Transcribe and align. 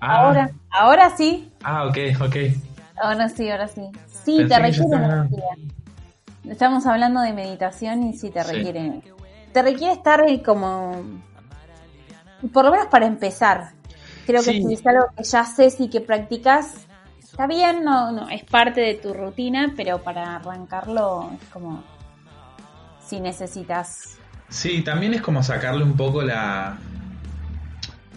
Ah. 0.00 0.22
Ahora, 0.22 0.50
ahora 0.70 1.16
sí. 1.16 1.50
Ah, 1.62 1.86
ok, 1.86 1.98
ok. 2.20 2.36
Ahora 3.00 3.28
sí, 3.28 3.48
ahora 3.50 3.68
sí. 3.68 3.82
Sí, 4.24 4.44
te 4.46 4.58
requiere 4.58 4.96
energía. 4.96 5.44
Estamos 6.44 6.86
hablando 6.86 7.20
de 7.20 7.32
meditación 7.32 8.04
y 8.04 8.14
sí 8.14 8.30
te 8.30 8.42
requiere. 8.42 9.02
Te 9.52 9.62
requiere 9.62 9.92
estar 9.92 10.24
como. 10.42 11.02
Por 12.52 12.64
lo 12.64 12.70
menos 12.70 12.86
para 12.86 13.06
empezar. 13.06 13.72
Creo 14.26 14.42
que 14.42 14.52
si 14.52 14.74
es 14.74 14.86
algo 14.86 15.06
que 15.16 15.24
ya 15.24 15.40
haces 15.40 15.80
y 15.80 15.88
que 15.88 16.00
practicas, 16.00 16.86
está 17.18 17.46
bien, 17.46 17.82
no, 17.82 18.12
no, 18.12 18.28
es 18.28 18.44
parte 18.44 18.82
de 18.82 18.94
tu 18.94 19.14
rutina, 19.14 19.72
pero 19.76 20.02
para 20.02 20.36
arrancarlo 20.36 21.30
es 21.40 21.48
como. 21.48 21.82
Si 23.02 23.20
necesitas. 23.20 24.18
Sí, 24.50 24.82
también 24.82 25.14
es 25.14 25.22
como 25.22 25.42
sacarle 25.42 25.82
un 25.82 25.96
poco 25.96 26.22
la. 26.22 26.76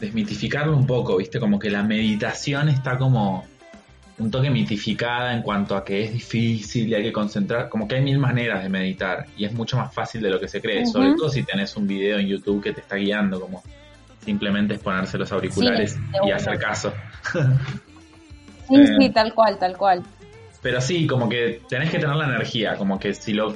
Desmitificarlo 0.01 0.75
un 0.75 0.87
poco, 0.87 1.15
¿viste? 1.17 1.39
Como 1.39 1.59
que 1.59 1.69
la 1.69 1.83
meditación 1.83 2.67
está 2.69 2.97
como 2.97 3.45
un 4.17 4.29
toque 4.29 4.49
mitificada 4.49 5.33
en 5.33 5.41
cuanto 5.41 5.75
a 5.75 5.85
que 5.85 6.03
es 6.03 6.13
difícil 6.13 6.89
y 6.89 6.95
hay 6.95 7.03
que 7.03 7.11
concentrar, 7.11 7.69
como 7.69 7.87
que 7.87 7.95
hay 7.95 8.01
mil 8.01 8.17
maneras 8.17 8.63
de 8.63 8.69
meditar 8.69 9.27
y 9.37 9.45
es 9.45 9.53
mucho 9.53 9.77
más 9.77 9.93
fácil 9.93 10.21
de 10.21 10.29
lo 10.31 10.39
que 10.39 10.47
se 10.47 10.59
cree, 10.59 10.85
sobre 10.85 11.13
todo 11.13 11.29
si 11.29 11.43
tenés 11.43 11.75
un 11.77 11.87
video 11.87 12.19
en 12.19 12.27
YouTube 12.27 12.61
que 12.61 12.73
te 12.73 12.81
está 12.81 12.95
guiando, 12.97 13.39
como 13.39 13.63
simplemente 14.23 14.75
es 14.75 14.79
ponerse 14.79 15.17
los 15.17 15.31
auriculares 15.31 15.97
y 16.25 16.31
hacer 16.31 16.57
caso. 16.59 16.93
sí, 18.67 18.87
sí, 18.87 19.05
eh, 19.05 19.11
tal 19.13 19.33
cual, 19.33 19.57
tal 19.59 19.77
cual. 19.77 20.03
Pero 20.61 20.81
sí, 20.81 21.07
como 21.07 21.29
que 21.29 21.61
tenés 21.69 21.89
que 21.89 21.99
tener 21.99 22.15
la 22.15 22.25
energía, 22.25 22.75
como 22.75 22.99
que 22.99 23.13
si 23.13 23.33
lo... 23.33 23.55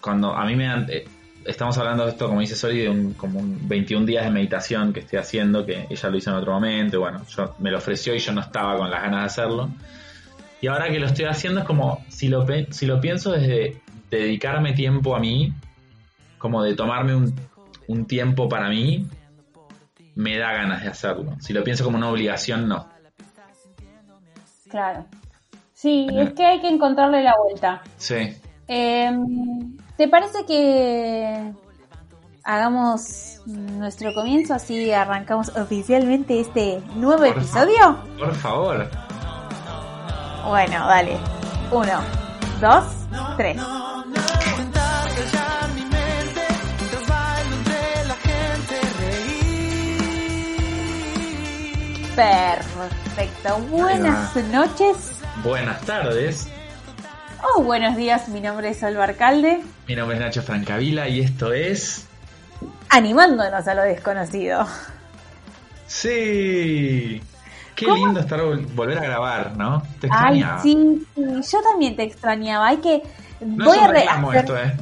Cuando 0.00 0.34
a 0.34 0.44
mí 0.46 0.56
me 0.56 0.64
dan... 0.64 0.86
Eh, 0.90 1.04
estamos 1.50 1.76
hablando 1.78 2.04
de 2.04 2.10
esto, 2.10 2.28
como 2.28 2.40
dice 2.40 2.56
Soli, 2.56 2.80
de 2.80 2.88
un, 2.88 3.14
como 3.14 3.38
un 3.38 3.68
21 3.68 4.06
días 4.06 4.24
de 4.24 4.30
meditación 4.30 4.92
que 4.92 5.00
estoy 5.00 5.18
haciendo, 5.18 5.64
que 5.66 5.86
ella 5.88 6.08
lo 6.08 6.16
hizo 6.16 6.30
en 6.30 6.36
otro 6.36 6.52
momento, 6.52 6.96
y 6.96 7.00
bueno, 7.00 7.22
yo 7.28 7.54
me 7.58 7.70
lo 7.70 7.78
ofreció 7.78 8.14
y 8.14 8.18
yo 8.18 8.32
no 8.32 8.40
estaba 8.40 8.76
con 8.76 8.90
las 8.90 9.02
ganas 9.02 9.20
de 9.20 9.26
hacerlo. 9.26 9.70
Y 10.60 10.66
ahora 10.66 10.90
que 10.90 10.98
lo 10.98 11.06
estoy 11.06 11.24
haciendo 11.26 11.60
es 11.60 11.66
como, 11.66 12.04
si 12.08 12.28
lo, 12.28 12.46
si 12.70 12.86
lo 12.86 13.00
pienso 13.00 13.32
desde 13.32 13.80
dedicarme 14.10 14.72
tiempo 14.72 15.14
a 15.14 15.20
mí, 15.20 15.52
como 16.38 16.62
de 16.62 16.74
tomarme 16.74 17.14
un, 17.14 17.34
un 17.86 18.06
tiempo 18.06 18.48
para 18.48 18.68
mí, 18.68 19.06
me 20.14 20.38
da 20.38 20.52
ganas 20.52 20.82
de 20.82 20.88
hacerlo. 20.88 21.36
Si 21.40 21.52
lo 21.52 21.64
pienso 21.64 21.84
como 21.84 21.96
una 21.96 22.10
obligación, 22.10 22.68
no. 22.68 22.88
Claro. 24.68 25.06
Sí, 25.72 26.06
es 26.12 26.34
que 26.34 26.44
hay 26.44 26.60
que 26.60 26.68
encontrarle 26.68 27.22
la 27.22 27.34
vuelta. 27.42 27.82
Sí. 27.96 28.36
Eh, 28.68 29.10
¿Te 30.00 30.08
parece 30.08 30.46
que 30.46 31.52
hagamos 32.42 33.42
nuestro 33.44 34.14
comienzo 34.14 34.54
así 34.54 34.90
arrancamos 34.92 35.50
oficialmente 35.50 36.40
este 36.40 36.80
nuevo 36.94 37.22
episodio? 37.22 37.98
por 38.18 38.34
favor. 38.36 38.88
Bueno, 40.48 40.86
dale. 40.86 41.18
Uno, 41.70 42.00
dos, 42.62 42.84
tres. 43.36 43.60
Perfecto. 52.16 53.58
Buenas 53.68 54.34
noches. 54.50 55.12
Buenas 55.44 55.82
tardes. 55.82 56.48
Oh, 57.42 57.62
buenos 57.62 57.96
días, 57.96 58.28
mi 58.28 58.40
nombre 58.40 58.70
es 58.70 58.82
Alba 58.82 59.04
Alcalde. 59.04 59.60
Mi 59.86 59.94
nombre 59.94 60.16
es 60.16 60.22
Nacho 60.22 60.42
Francavila 60.42 61.08
y 61.08 61.20
esto 61.20 61.52
es... 61.52 62.06
Animándonos 62.90 63.66
a 63.66 63.74
lo 63.74 63.82
desconocido. 63.82 64.66
Sí. 65.86 67.22
Qué 67.74 67.86
lindo 67.86 68.20
estar 68.20 68.40
volver 68.74 68.98
a 68.98 69.02
grabar, 69.02 69.56
¿no? 69.56 69.82
Te 70.00 70.08
extrañaba. 70.08 70.56
Ay, 70.56 70.62
sí, 70.62 71.06
yo 71.16 71.62
también 71.62 71.96
te 71.96 72.02
extrañaba. 72.02 72.68
Hay 72.68 72.76
que... 72.78 73.02
No 73.40 73.64
voy 73.64 73.78
a 73.78 74.38
esto, 74.38 74.58
¿eh? 74.58 74.76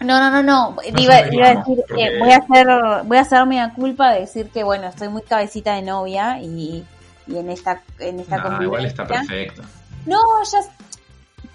No, 0.00 0.18
no, 0.18 0.30
no, 0.30 0.42
no. 0.42 0.76
iba, 0.98 1.14
a 1.14 1.22
decir, 1.22 1.82
voy 2.18 2.32
a 2.32 2.36
hacer, 2.36 2.66
voy 3.04 3.16
a 3.18 3.20
hacerme 3.20 3.56
la 3.56 3.72
culpa 3.74 4.12
de 4.12 4.20
decir 4.20 4.48
que 4.50 4.62
bueno, 4.62 4.88
estoy 4.88 5.08
muy 5.08 5.22
cabecita 5.22 5.74
de 5.74 5.82
novia 5.82 6.40
y, 6.40 6.84
y 7.26 7.36
en 7.36 7.50
esta, 7.50 7.82
en 7.98 8.20
esta 8.20 8.36
no, 8.38 8.62
igual 8.62 8.86
está 8.86 9.06
perfecto. 9.06 9.62
No, 10.06 10.20
ya 10.50 10.58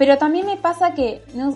pero 0.01 0.17
también 0.17 0.47
me 0.47 0.57
pasa 0.57 0.95
que, 0.95 1.23
no, 1.35 1.55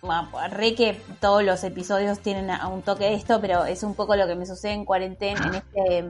bueno, 0.00 0.28
re 0.48 0.76
que 0.76 1.02
todos 1.18 1.42
los 1.42 1.64
episodios 1.64 2.20
tienen 2.20 2.48
a 2.48 2.68
un 2.68 2.82
toque 2.82 3.06
de 3.06 3.14
esto, 3.14 3.40
pero 3.40 3.64
es 3.64 3.82
un 3.82 3.94
poco 3.94 4.14
lo 4.14 4.28
que 4.28 4.36
me 4.36 4.46
sucede 4.46 4.74
en 4.74 4.84
cuarentena, 4.84 5.44
en 5.48 5.54
este, 5.56 6.04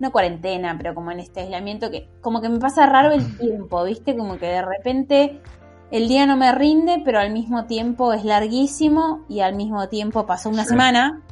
no 0.00 0.12
cuarentena, 0.12 0.76
pero 0.76 0.94
como 0.94 1.10
en 1.10 1.20
este 1.20 1.40
aislamiento, 1.40 1.90
que 1.90 2.10
como 2.20 2.42
que 2.42 2.50
me 2.50 2.58
pasa 2.58 2.84
raro 2.84 3.12
el 3.12 3.38
tiempo, 3.38 3.84
¿viste? 3.84 4.18
Como 4.18 4.36
que 4.36 4.48
de 4.48 4.60
repente 4.60 5.40
el 5.90 6.08
día 6.08 6.26
no 6.26 6.36
me 6.36 6.52
rinde, 6.52 7.00
pero 7.02 7.20
al 7.20 7.32
mismo 7.32 7.64
tiempo 7.64 8.12
es 8.12 8.26
larguísimo 8.26 9.24
y 9.30 9.40
al 9.40 9.54
mismo 9.54 9.88
tiempo 9.88 10.26
pasó 10.26 10.50
una 10.50 10.66
semana 10.66 11.22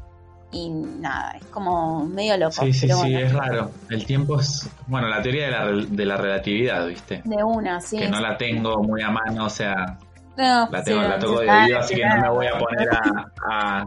y 0.56 0.70
nada, 0.70 1.32
es 1.36 1.44
como 1.46 2.04
medio 2.06 2.36
loco. 2.36 2.64
Sí, 2.64 2.72
sí, 2.72 2.88
sí, 2.88 3.14
es 3.14 3.32
raro. 3.32 3.70
El 3.90 4.06
tiempo 4.06 4.40
es, 4.40 4.68
bueno, 4.86 5.08
la 5.08 5.20
teoría 5.20 5.46
de 5.46 5.50
la, 5.50 5.86
de 5.86 6.06
la 6.06 6.16
relatividad, 6.16 6.86
¿viste? 6.86 7.22
De 7.24 7.44
una, 7.44 7.80
sí. 7.80 7.98
Que 7.98 8.08
no 8.08 8.20
la 8.20 8.36
tengo 8.36 8.82
muy 8.82 9.02
a 9.02 9.10
mano, 9.10 9.46
o 9.46 9.50
sea, 9.50 9.98
la, 10.36 10.82
tengo, 10.84 11.02
la 11.02 11.18
toco 11.18 11.40
de 11.40 11.50
oído, 11.50 11.78
así 11.78 11.94
que 11.94 12.06
no 12.06 12.20
me 12.22 12.28
voy 12.30 12.46
a 12.46 12.58
poner 12.58 12.88
a, 12.90 13.86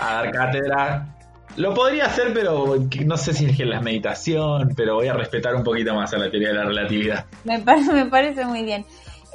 a, 0.00 0.14
dar 0.14 0.30
cátedra. 0.32 1.14
Lo 1.56 1.74
podría 1.74 2.06
hacer, 2.06 2.32
pero 2.32 2.76
no 3.04 3.16
sé 3.16 3.32
si 3.32 3.46
es 3.46 3.56
que 3.56 3.64
la 3.64 3.80
meditación, 3.80 4.72
pero 4.76 4.96
voy 4.96 5.08
a 5.08 5.14
respetar 5.14 5.54
un 5.54 5.64
poquito 5.64 5.94
más 5.94 6.12
a 6.12 6.18
la 6.18 6.30
teoría 6.30 6.48
de 6.48 6.54
la 6.54 6.64
relatividad. 6.64 7.26
Me, 7.44 7.58
parece, 7.60 7.92
me 8.04 8.06
parece 8.06 8.44
muy 8.44 8.62
bien. 8.62 8.84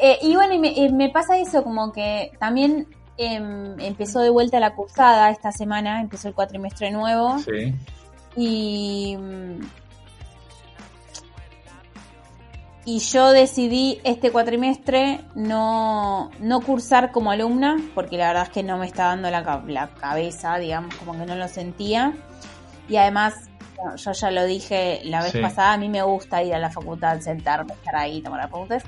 Eh, 0.01 0.17
y 0.21 0.35
bueno, 0.35 0.57
me, 0.59 0.89
me 0.91 1.09
pasa 1.09 1.37
eso, 1.37 1.63
como 1.63 1.91
que 1.91 2.31
también 2.39 2.87
Em, 3.17 3.79
empezó 3.79 4.21
de 4.21 4.29
vuelta 4.29 4.59
la 4.59 4.73
cursada 4.73 5.29
esta 5.29 5.51
semana, 5.51 6.01
empezó 6.01 6.27
el 6.27 6.33
cuatrimestre 6.33 6.91
nuevo. 6.91 7.37
Sí. 7.39 7.73
Y, 8.35 9.17
y 12.85 12.99
yo 12.99 13.31
decidí 13.31 14.01
este 14.03 14.31
cuatrimestre 14.31 15.21
no, 15.35 16.31
no 16.39 16.61
cursar 16.61 17.11
como 17.11 17.29
alumna, 17.29 17.77
porque 17.93 18.17
la 18.17 18.27
verdad 18.27 18.43
es 18.43 18.49
que 18.49 18.63
no 18.63 18.77
me 18.77 18.87
está 18.87 19.05
dando 19.05 19.29
la, 19.29 19.63
la 19.67 19.89
cabeza, 19.89 20.57
digamos, 20.57 20.95
como 20.95 21.17
que 21.17 21.25
no 21.25 21.35
lo 21.35 21.47
sentía. 21.47 22.13
Y 22.89 22.95
además, 22.95 23.47
yo 23.95 24.11
ya 24.11 24.31
lo 24.31 24.43
dije 24.45 25.01
la 25.05 25.21
vez 25.21 25.37
pasada, 25.37 25.73
a 25.73 25.77
mí 25.77 25.87
me 25.87 26.01
gusta 26.01 26.41
ir 26.41 26.55
a 26.55 26.59
la 26.59 26.71
facultad, 26.71 27.19
sentarme, 27.19 27.73
estar 27.73 27.95
ahí, 27.95 28.21
tomar 28.21 28.41
apuntes. 28.41 28.83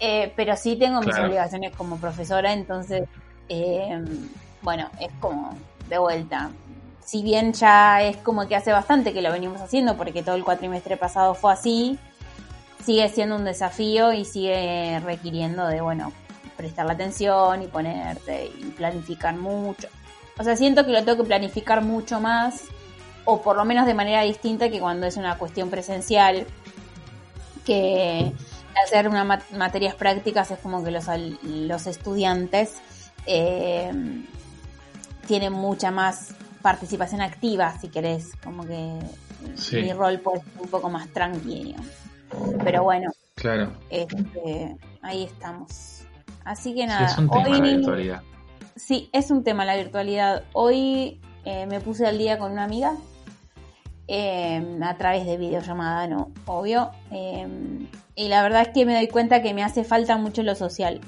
Eh, 0.00 0.32
pero 0.36 0.56
sí 0.56 0.76
tengo 0.76 1.00
mis 1.00 1.16
obligaciones 1.18 1.76
como 1.76 1.96
profesora, 1.96 2.52
entonces 2.52 3.02
eh, 3.48 4.04
bueno, 4.62 4.90
es 5.00 5.10
como 5.20 5.56
de 5.88 5.98
vuelta. 5.98 6.50
Si 7.04 7.22
bien 7.22 7.52
ya 7.52 8.02
es 8.02 8.16
como 8.18 8.46
que 8.46 8.56
hace 8.56 8.72
bastante 8.72 9.12
que 9.12 9.22
lo 9.22 9.32
venimos 9.32 9.60
haciendo, 9.60 9.96
porque 9.96 10.22
todo 10.22 10.34
el 10.34 10.44
cuatrimestre 10.44 10.96
pasado 10.96 11.34
fue 11.34 11.52
así, 11.52 11.98
sigue 12.84 13.08
siendo 13.08 13.36
un 13.36 13.44
desafío 13.44 14.12
y 14.12 14.24
sigue 14.24 15.00
requiriendo 15.00 15.66
de, 15.66 15.80
bueno, 15.80 16.12
prestar 16.56 16.86
la 16.86 16.92
atención 16.92 17.62
y 17.62 17.66
ponerte 17.66 18.46
y 18.46 18.64
planificar 18.76 19.34
mucho. 19.36 19.88
O 20.38 20.44
sea, 20.44 20.56
siento 20.56 20.84
que 20.84 20.92
lo 20.92 21.02
tengo 21.04 21.22
que 21.22 21.28
planificar 21.28 21.82
mucho 21.82 22.20
más, 22.20 22.64
o 23.24 23.40
por 23.40 23.56
lo 23.56 23.64
menos 23.64 23.86
de 23.86 23.94
manera 23.94 24.22
distinta 24.22 24.68
que 24.68 24.80
cuando 24.80 25.06
es 25.06 25.16
una 25.16 25.38
cuestión 25.38 25.70
presencial, 25.70 26.46
que 27.64 28.32
hacer 28.84 29.08
unas 29.08 29.42
materias 29.52 29.94
prácticas 29.94 30.50
es 30.50 30.58
como 30.58 30.84
que 30.84 30.90
los, 30.90 31.06
los 31.42 31.86
estudiantes 31.86 32.76
eh, 33.30 33.92
tiene 35.26 35.50
mucha 35.50 35.90
más 35.90 36.34
participación 36.62 37.20
activa, 37.20 37.78
si 37.78 37.88
querés, 37.88 38.32
como 38.42 38.66
que 38.66 38.98
mi 39.72 39.92
rol 39.92 40.18
puede 40.20 40.40
ser 40.40 40.62
un 40.62 40.68
poco 40.68 40.88
más 40.88 41.08
tranquilo. 41.10 41.76
Pero 42.64 42.82
bueno, 42.84 43.10
claro. 43.34 43.72
Este, 43.90 44.76
ahí 45.02 45.24
estamos. 45.24 46.04
Así 46.44 46.74
que 46.74 46.86
nada. 46.86 47.06
es 47.06 47.18
un 47.18 47.28
tema 47.28 47.48
la 47.48 47.60
virtualidad. 47.60 48.22
Sí, 48.76 49.10
es 49.12 49.30
un 49.30 49.44
tema 49.44 49.64
la 49.66 49.76
virtualidad. 49.76 50.44
Hoy 50.54 51.20
eh, 51.44 51.66
me 51.66 51.80
puse 51.80 52.06
al 52.06 52.16
día 52.16 52.38
con 52.38 52.52
una 52.52 52.64
amiga 52.64 52.96
eh, 54.06 54.78
a 54.82 54.96
través 54.96 55.26
de 55.26 55.36
videollamada, 55.36 56.06
¿no? 56.06 56.32
Obvio. 56.46 56.92
y 58.14 58.28
la 58.28 58.42
verdad 58.42 58.62
es 58.62 58.68
que 58.68 58.86
me 58.86 58.94
doy 58.94 59.08
cuenta 59.08 59.42
que 59.42 59.52
me 59.52 59.62
hace 59.62 59.84
falta 59.84 60.16
mucho 60.16 60.42
lo 60.42 60.54
social 60.54 61.02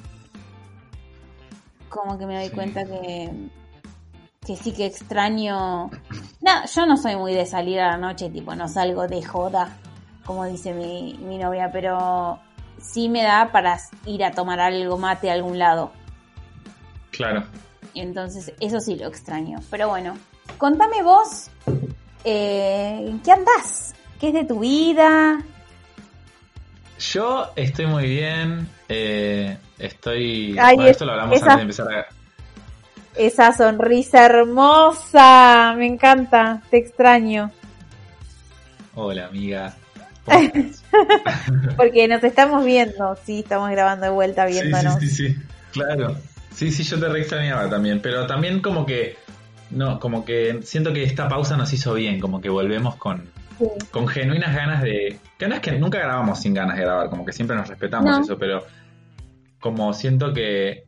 como 1.90 2.16
que 2.16 2.25
me 2.25 2.37
doy 2.38 2.48
cuenta 2.50 2.87
que, 2.87 3.31
que 4.46 4.56
sí 4.56 4.72
que 4.72 4.87
extraño. 4.87 5.90
No, 6.40 6.66
yo 6.75 6.87
no 6.87 6.96
soy 6.96 7.16
muy 7.16 7.34
de 7.34 7.44
salir 7.44 7.81
a 7.81 7.88
la 7.90 7.96
noche, 7.98 8.31
tipo, 8.31 8.54
no 8.54 8.66
salgo 8.69 9.06
de 9.06 9.22
joda, 9.22 9.76
como 10.25 10.46
dice 10.46 10.72
mi, 10.72 11.19
mi 11.20 11.37
novia, 11.37 11.70
pero 11.70 12.40
sí 12.81 13.10
me 13.10 13.22
da 13.22 13.50
para 13.52 13.78
ir 14.06 14.25
a 14.25 14.31
tomar 14.31 14.60
algo 14.60 14.96
mate 14.96 15.28
a 15.31 15.34
algún 15.34 15.58
lado. 15.58 15.92
Claro. 17.10 17.44
Entonces, 17.94 18.54
eso 18.60 18.81
sí 18.81 18.96
lo 18.96 19.08
extraño. 19.08 19.58
Pero 19.70 19.88
bueno, 19.88 20.16
contame 20.56 21.02
vos, 21.02 21.50
eh, 22.25 23.04
¿en 23.06 23.20
qué 23.20 23.32
andás? 23.32 23.94
¿Qué 24.19 24.28
es 24.28 24.34
de 24.34 24.44
tu 24.44 24.60
vida? 24.60 25.42
Yo 26.98 27.50
estoy 27.56 27.87
muy 27.87 28.06
bien. 28.06 28.69
eh, 28.88 29.58
estoy. 29.81 30.56
Ay, 30.59 30.77
bueno, 30.77 30.91
esto 30.91 31.05
lo 31.05 31.12
hablamos 31.12 31.37
esa- 31.37 31.53
antes 31.55 31.56
de 31.77 31.82
empezar 31.85 31.93
a. 31.93 32.06
Esa 33.17 33.53
sonrisa 33.53 34.25
hermosa, 34.27 35.75
me 35.77 35.87
encanta, 35.87 36.62
te 36.71 36.79
extraño. 36.79 37.50
Hola, 38.94 39.27
amiga. 39.27 39.75
Porque 41.77 42.06
nos 42.09 42.23
estamos 42.25 42.65
viendo, 42.65 43.17
sí, 43.25 43.41
estamos 43.41 43.71
grabando 43.71 44.06
de 44.06 44.12
vuelta 44.12 44.47
viéndonos. 44.47 44.94
sí, 45.00 45.09
sí, 45.09 45.29
sí, 45.29 45.37
claro. 45.73 46.17
Sí, 46.55 46.71
sí, 46.73 46.83
yo 46.83 46.99
te 47.00 47.09
re 47.09 47.21
extrañaba 47.21 47.69
también, 47.71 48.00
pero 48.03 48.26
también 48.26 48.61
como 48.61 48.85
que, 48.85 49.17
no, 49.71 49.99
como 50.00 50.25
que 50.25 50.61
siento 50.62 50.93
que 50.93 51.05
esta 51.05 51.29
pausa 51.29 51.56
nos 51.56 51.73
hizo 51.73 51.94
bien, 51.94 52.21
como 52.21 52.41
que 52.41 52.49
volvemos 52.49 52.97
con, 52.97 53.31
Sí. 53.59 53.67
con 53.91 54.09
genuinas 54.09 54.55
ganas 54.55 54.83
de, 54.83 55.19
que 55.38 55.47
no 55.47 55.55
es 55.55 55.61
que 55.61 55.73
nunca 55.73 55.99
grabamos 55.99 56.41
sin 56.41 56.55
ganas 56.55 56.76
de 56.76 56.83
grabar, 56.83 57.09
como 57.11 57.25
que 57.25 57.33
siempre 57.33 57.56
nos 57.56 57.69
respetamos 57.69 58.11
No. 58.19 58.23
eso, 58.25 58.38
pero 58.38 58.65
como 59.61 59.93
siento 59.95 60.33
que, 60.33 60.87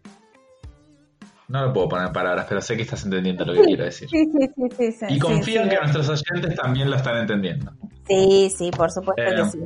no 1.48 1.66
lo 1.66 1.72
puedo 1.72 1.88
poner 1.90 2.06
en 2.08 2.12
palabras, 2.12 2.46
pero 2.48 2.60
sé 2.62 2.76
que 2.76 2.82
estás 2.82 3.04
entendiendo 3.04 3.44
lo 3.44 3.52
que 3.52 3.60
Sí, 3.60 3.66
quiero 3.66 3.84
decir. 3.84 4.08
Sí, 4.08 4.30
sí, 4.78 4.92
sí, 4.92 5.04
Y 5.10 5.18
confío 5.18 5.62
en 5.62 5.68
que 5.68 5.76
nuestros 5.76 6.08
oyentes 6.08 6.54
también 6.56 6.90
lo 6.90 6.96
están 6.96 7.18
entendiendo. 7.18 7.72
Sí, 8.08 8.50
sí, 8.56 8.70
por 8.70 8.90
supuesto 8.90 9.22
Eh, 9.22 9.34
que 9.36 9.44
sí. 9.44 9.58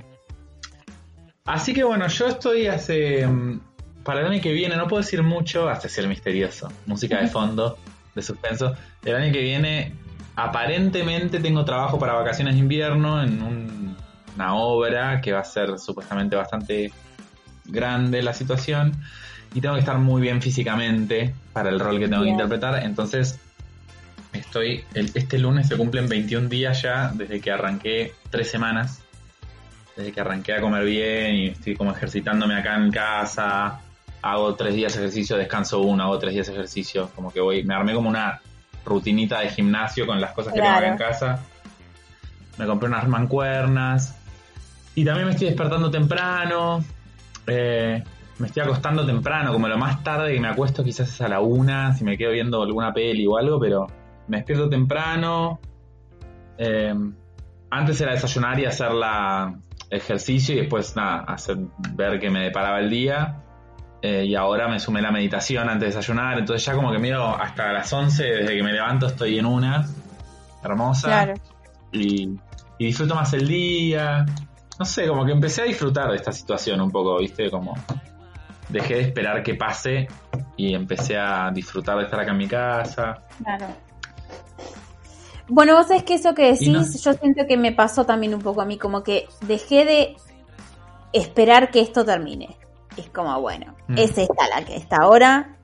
Así 1.45 1.73
que 1.73 1.85
bueno, 1.85 2.09
yo 2.09 2.27
estoy 2.27 2.67
hace. 2.67 3.27
mm, 3.27 3.61
Para 4.03 4.21
el 4.21 4.27
año 4.27 4.41
que 4.41 4.53
viene, 4.53 4.77
no 4.77 4.87
puedo 4.89 5.03
decir 5.03 5.23
mucho, 5.23 5.69
hasta 5.69 5.89
ser 5.89 6.07
misterioso. 6.09 6.69
Música 6.87 7.21
de 7.21 7.27
fondo, 7.29 7.77
de 8.15 8.23
suspenso. 8.23 8.75
El 9.05 9.15
año 9.17 9.33
que 9.33 9.41
viene, 9.41 9.93
aparentemente 10.37 11.41
tengo 11.41 11.65
trabajo 11.65 11.99
para 11.99 12.13
vacaciones 12.15 12.55
de 12.55 12.61
invierno 12.61 13.23
en 13.23 13.43
un- 13.43 13.97
una 14.37 14.55
obra 14.57 15.21
que 15.21 15.33
va 15.33 15.41
a 15.41 15.45
ser 15.45 15.79
supuestamente 15.79 16.37
bastante 16.37 16.93
grande 17.69 18.23
la 18.23 18.33
situación. 18.33 18.93
Y 19.55 19.61
tengo 19.61 19.75
que 19.75 19.81
estar 19.81 19.99
muy 19.99 20.21
bien 20.21 20.43
físicamente 20.43 21.35
para 21.53 21.71
el 21.71 21.81
rol 21.81 21.99
que 21.99 22.09
tengo 22.09 22.23
que 22.25 22.29
interpretar. 22.31 22.83
Entonces, 22.85 23.39
estoy. 24.33 24.85
el- 24.95 25.11
este 25.15 25.39
lunes 25.39 25.69
se 25.69 25.77
cumplen 25.77 26.09
21 26.09 26.49
días 26.49 26.83
ya 26.83 27.11
desde 27.15 27.41
que 27.41 27.51
arranqué 27.51 28.13
tres 28.31 28.51
semanas 28.51 29.03
desde 29.97 30.13
que 30.13 30.21
arranqué 30.21 30.53
a 30.53 30.61
comer 30.61 30.85
bien 30.85 31.35
y 31.37 31.47
estoy 31.49 31.75
como 31.75 31.91
ejercitándome 31.91 32.55
acá 32.55 32.77
en 32.77 32.91
casa, 32.91 33.81
hago 34.21 34.55
tres 34.55 34.75
días 34.75 34.93
de 34.93 34.99
ejercicio, 35.01 35.39
descanso 35.39 35.81
uno, 35.81 36.03
hago 36.05 36.19
tres 36.19 36.35
días 36.35 36.47
de 36.49 36.53
ejercicio, 36.53 37.11
como 37.15 37.33
que 37.33 37.41
voy, 37.41 37.65
me 37.65 37.75
armé 37.75 37.95
como 37.95 38.11
una 38.11 38.39
rutinita 38.85 39.41
de 39.41 39.49
gimnasio 39.49 40.07
con 40.07 40.21
las 40.21 40.33
cosas 40.33 40.53
que 40.53 40.61
Claro. 40.61 40.81
tengo 40.83 40.95
acá 40.97 41.05
en 41.07 41.11
casa. 41.13 41.43
Me 42.59 42.67
compré 42.67 42.89
unas 42.91 43.09
mancuernas 43.09 44.15
y 44.95 45.03
también 45.03 45.29
me 45.29 45.33
estoy 45.33 45.47
despertando 45.49 45.91
temprano. 45.91 46.85
Eh, 47.47 48.03
me 48.39 48.47
estoy 48.49 48.63
acostando 48.63 49.07
temprano, 49.07 49.53
como 49.53 49.69
lo 49.69 49.79
más 49.79 50.03
tarde 50.03 50.35
que 50.35 50.41
me 50.41 50.49
acuesto 50.49 50.85
quizás 50.85 51.09
es 51.09 51.21
a 51.21 51.29
la 51.29 51.41
una, 51.41 51.93
si 51.95 52.05
me 52.05 52.17
quedo 52.19 52.33
viendo 52.33 52.63
alguna 52.63 52.93
peli 52.93 53.27
o 53.27 53.37
algo, 53.39 53.59
pero 53.59 53.87
me 54.29 54.39
despierto 54.39 54.69
temprano. 54.69 55.59
eh, 56.59 56.95
antes 57.71 58.01
era 58.01 58.13
desayunar 58.13 58.59
y 58.61 58.65
hacer 58.65 58.93
la 58.93 59.55
ejercicio 59.91 60.55
y 60.55 60.59
después 60.61 60.95
nada, 60.97 61.25
hacer 61.27 61.57
ver 61.95 62.19
que 62.21 62.31
me 62.31 62.41
deparaba 62.45 62.79
el 62.81 62.91
día. 62.91 63.43
Eh, 64.03 64.25
y 64.27 64.35
ahora 64.35 64.69
me 64.69 64.79
sumé 64.79 65.01
la 65.03 65.11
meditación 65.11 65.69
antes 65.69 65.81
de 65.81 65.87
desayunar, 65.87 66.39
entonces 66.39 66.65
ya 66.65 66.75
como 66.75 66.93
que 66.93 66.99
miro 66.99 67.25
hasta 67.25 67.73
las 67.73 67.93
11, 67.93 68.23
desde 68.25 68.55
que 68.57 68.63
me 68.63 68.73
levanto 68.73 69.07
estoy 69.07 69.39
en 69.39 69.47
una, 69.47 69.85
hermosa, 70.63 71.09
Claro. 71.09 71.35
y, 71.93 72.29
y 72.79 72.87
disfruto 72.87 73.15
más 73.15 73.33
el 73.33 73.49
día. 73.49 74.27
No 74.79 74.85
sé, 74.85 75.07
como 75.09 75.25
que 75.25 75.33
empecé 75.33 75.63
a 75.63 75.65
disfrutar 75.65 76.11
de 76.11 76.17
esta 76.17 76.33
situación 76.33 76.81
un 76.81 76.91
poco, 76.91 77.19
¿viste? 77.19 77.51
Como 77.51 77.75
dejé 78.69 78.95
de 78.97 79.01
esperar 79.03 79.43
que 79.43 79.55
pase 79.55 80.07
y 80.57 80.75
empecé 80.75 81.17
a 81.17 81.51
disfrutar 81.51 81.97
de 81.99 82.05
estar 82.05 82.21
acá 82.21 82.33
en 82.33 82.37
mi 82.39 82.49
casa. 82.49 83.23
Claro. 83.43 83.67
Bueno, 85.49 85.75
vos 85.77 85.87
sabés 85.87 86.03
que 86.03 86.15
eso 86.15 86.35
que 86.35 86.53
decís, 86.53 86.69
no- 86.71 86.83
yo 86.83 87.13
siento 87.15 87.47
que 87.47 87.57
me 87.57 87.73
pasó 87.73 88.05
también 88.05 88.35
un 88.35 88.43
poco 88.43 88.61
a 88.61 88.65
mí, 88.65 88.77
como 88.79 89.03
que 89.03 89.29
dejé 89.43 89.85
de 89.85 90.17
esperar 91.13 91.71
que 91.71 91.81
esto 91.81 92.05
termine. 92.05 92.57
Es 92.97 93.09
como, 93.11 93.41
bueno, 93.41 93.75
Mm. 93.89 93.99
es 93.99 94.19
esta 94.19 94.49
la 94.49 94.65
que 94.65 94.77
está 94.77 94.97
ahora. 95.03 95.57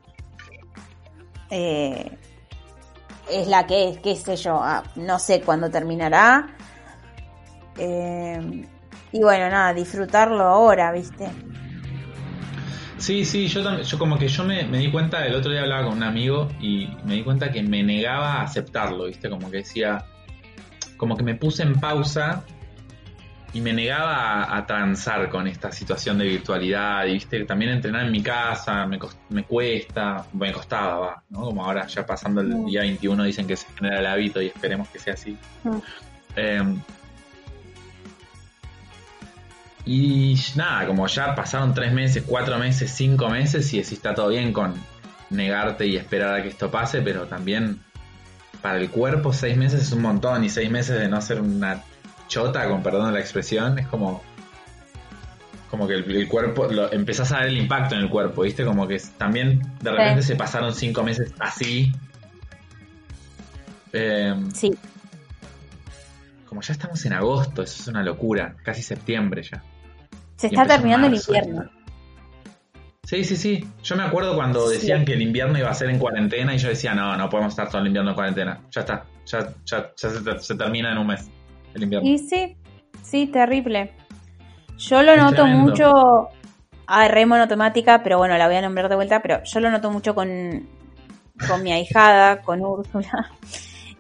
Eh, 1.51 2.17
es 3.31 3.47
la 3.49 3.67
que 3.67 3.89
es, 3.91 3.99
qué 3.99 4.15
sé 4.17 4.37
yo, 4.37 4.59
ah, 4.63 4.83
no 4.97 5.19
sé 5.19 5.41
cuándo 5.43 5.69
terminará. 5.71 6.55
Eh, 7.79 8.67
y 9.13 9.21
bueno, 9.23 9.49
nada, 9.51 9.75
disfrutarlo 9.75 10.43
ahora, 10.45 10.91
¿viste? 10.93 11.29
Sí, 12.99 13.25
sí, 13.25 13.49
yo 13.49 13.65
también, 13.65 13.85
yo 13.87 13.99
como 13.99 14.17
que 14.17 14.29
yo 14.29 14.45
me, 14.45 14.65
me 14.65 14.79
di 14.79 14.91
cuenta, 14.91 15.27
el 15.27 15.35
otro 15.35 15.51
día 15.51 15.63
hablaba 15.63 15.85
con 15.87 15.95
un 15.97 16.03
amigo 16.05 16.49
y 16.61 16.89
me 17.05 17.15
di 17.15 17.23
cuenta 17.25 17.51
que 17.51 17.63
me 17.63 17.83
negaba 17.83 18.35
a 18.35 18.43
aceptarlo, 18.43 19.07
¿viste? 19.07 19.29
Como 19.29 19.51
que 19.51 19.59
decía, 19.59 20.05
como 20.97 21.17
que 21.17 21.25
me 21.25 21.35
puse 21.35 21.65
en 21.65 21.75
pausa 21.81 22.45
y 23.53 23.61
me 23.61 23.73
negaba 23.73 24.45
a, 24.45 24.57
a 24.57 24.67
transar 24.67 25.29
con 25.31 25.49
esta 25.49 25.73
situación 25.73 26.17
de 26.19 26.27
virtualidad 26.27 27.05
y, 27.07 27.15
¿viste? 27.15 27.45
También 27.45 27.73
entrenar 27.73 28.07
en 28.07 28.13
mi 28.13 28.23
casa 28.23 28.87
me, 28.87 29.01
cos- 29.01 29.17
me 29.31 29.43
cuesta, 29.45 30.25
me 30.35 30.53
costaba, 30.53 30.99
va, 30.99 31.23
¿no? 31.31 31.41
Como 31.41 31.65
ahora 31.65 31.87
ya 31.89 32.07
pasando 32.07 32.41
el 32.41 32.65
día 32.67 32.83
21 32.83 33.25
dicen 33.25 33.49
que 33.49 33.57
se 33.57 33.67
genera 33.77 33.99
el 33.99 34.07
hábito 34.07 34.41
y 34.41 34.47
esperemos 34.47 34.89
que 34.89 35.01
sea 35.01 35.15
así. 35.15 35.37
Mm. 35.65 35.77
Eh, 36.37 36.63
y 39.85 40.39
nada, 40.55 40.87
como 40.87 41.07
ya 41.07 41.35
pasaron 41.35 41.75
tres 41.75 41.93
meses, 41.93 42.23
cuatro 42.27 42.59
meses, 42.59 42.93
cinco 42.93 43.29
meses, 43.29 43.73
y 43.73 43.79
decís 43.79 43.93
está 43.93 44.15
todo 44.15 44.29
bien 44.29 44.53
con 44.53 44.75
negarte 45.31 45.87
y 45.87 45.97
esperar 45.97 46.35
a 46.35 46.43
que 46.43 46.49
esto 46.49 46.71
pase, 46.71 47.03
pero 47.03 47.27
también 47.27 47.81
para 48.61 48.79
el 48.79 48.91
cuerpo 48.91 49.33
seis 49.33 49.57
meses 49.57 49.83
es 49.83 49.93
un 49.93 50.03
montón 50.03 50.45
y 50.45 50.49
seis 50.49 50.71
meses 50.71 51.01
de 51.01 51.09
no 51.09 51.21
ser 51.21 51.41
una 51.41 51.83
chota, 52.29 52.69
con 52.69 52.83
perdón 52.83 53.07
de 53.07 53.13
la 53.13 53.21
expresión, 53.21 53.79
es 53.79 53.87
como 53.89 54.23
como 55.69 55.89
que 55.89 55.95
el, 55.95 56.17
el 56.17 56.29
cuerpo, 56.29 56.67
lo, 56.67 56.93
empezás 56.93 57.33
a 57.33 57.39
ver 57.39 57.49
el 57.49 57.57
impacto 57.57 57.95
en 57.95 58.03
el 58.03 58.11
cuerpo, 58.11 58.43
¿viste? 58.43 58.63
Como 58.63 58.87
que 58.87 59.01
también 59.17 59.63
de 59.81 59.91
repente 59.91 60.23
se 60.23 60.37
pasaron 60.37 60.75
cinco 60.75 61.03
meses 61.03 61.33
así. 61.41 61.93
Eh, 63.95 64.35
Sí, 64.53 64.71
como 66.53 66.61
ya 66.61 66.75
estamos 66.75 67.03
en 67.07 67.15
agosto, 67.15 67.63
eso 67.63 67.81
es 67.81 67.89
una 67.89 68.03
locura, 68.03 68.55
casi 68.63 68.83
septiembre 68.83 69.43
ya. 69.43 69.63
Se 70.37 70.49
está 70.49 70.67
terminando 70.67 71.07
el 71.07 71.15
invierno. 71.15 71.71
Sí, 73.05 73.25
sí, 73.25 73.37
sí. 73.37 73.67
Yo 73.83 73.97
me 73.97 74.05
acuerdo 74.05 74.35
cuando 74.37 74.69
Sí. 74.69 74.75
decían 74.77 75.05
que 75.05 75.13
el 75.15 75.23
invierno 75.23 75.59
iba 75.59 75.69
a 75.69 75.75
ser 75.75 75.91
en 75.91 75.99
cuarentena 75.99 76.55
y 76.55 76.59
yo 76.59 76.69
decía, 76.69 76.95
no, 76.95 77.17
no 77.17 77.29
podemos 77.29 77.53
estar 77.53 77.69
todo 77.69 77.81
el 77.81 77.89
invierno 77.89 78.11
en 78.11 78.15
cuarentena. 78.15 78.61
Ya 78.71 78.81
está, 78.83 79.05
ya, 79.27 79.49
ya, 79.67 79.93
ya 79.97 80.11
se, 80.11 80.21
ter- 80.23 80.41
se 80.41 80.55
termina 80.55 80.93
en 80.93 80.99
un 80.99 81.07
mes 81.09 81.29
el 81.75 81.83
invierno. 81.83 82.09
Y 82.09 82.19
sí, 82.19 82.57
sí, 83.03 83.27
terrible. 83.27 83.93
Yo 84.79 85.03
lo 85.03 85.13
Es 85.13 85.19
noto 85.19 85.35
tremendo. 85.43 85.71
mucho. 85.73 86.29
Ah, 86.87 87.09
re 87.09 87.27
monotemática, 87.27 88.03
pero 88.03 88.19
bueno, 88.19 88.37
la 88.39 88.47
voy 88.47 88.57
a 88.57 88.63
nombrar 88.63 88.89
de 88.89 88.97
vuelta. 88.97 89.21
Pero 89.21 89.43
yo 89.45 89.61
lo 89.61 89.71
noto 89.71 89.91
mucho 89.91 90.15
con, 90.15 90.67
con 91.49 91.63
mi 91.63 91.73
ahijada, 91.73 92.41
con 92.43 92.61
Úrsula. 92.65 93.31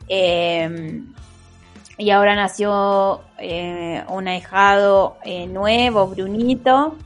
Eh, 0.09 1.01
y 1.99 2.11
ahora 2.11 2.35
nació 2.35 3.23
eh, 3.39 4.03
un 4.09 4.29
ahijado 4.29 5.17
eh, 5.25 5.47
nuevo, 5.47 6.07
Brunito. 6.09 6.97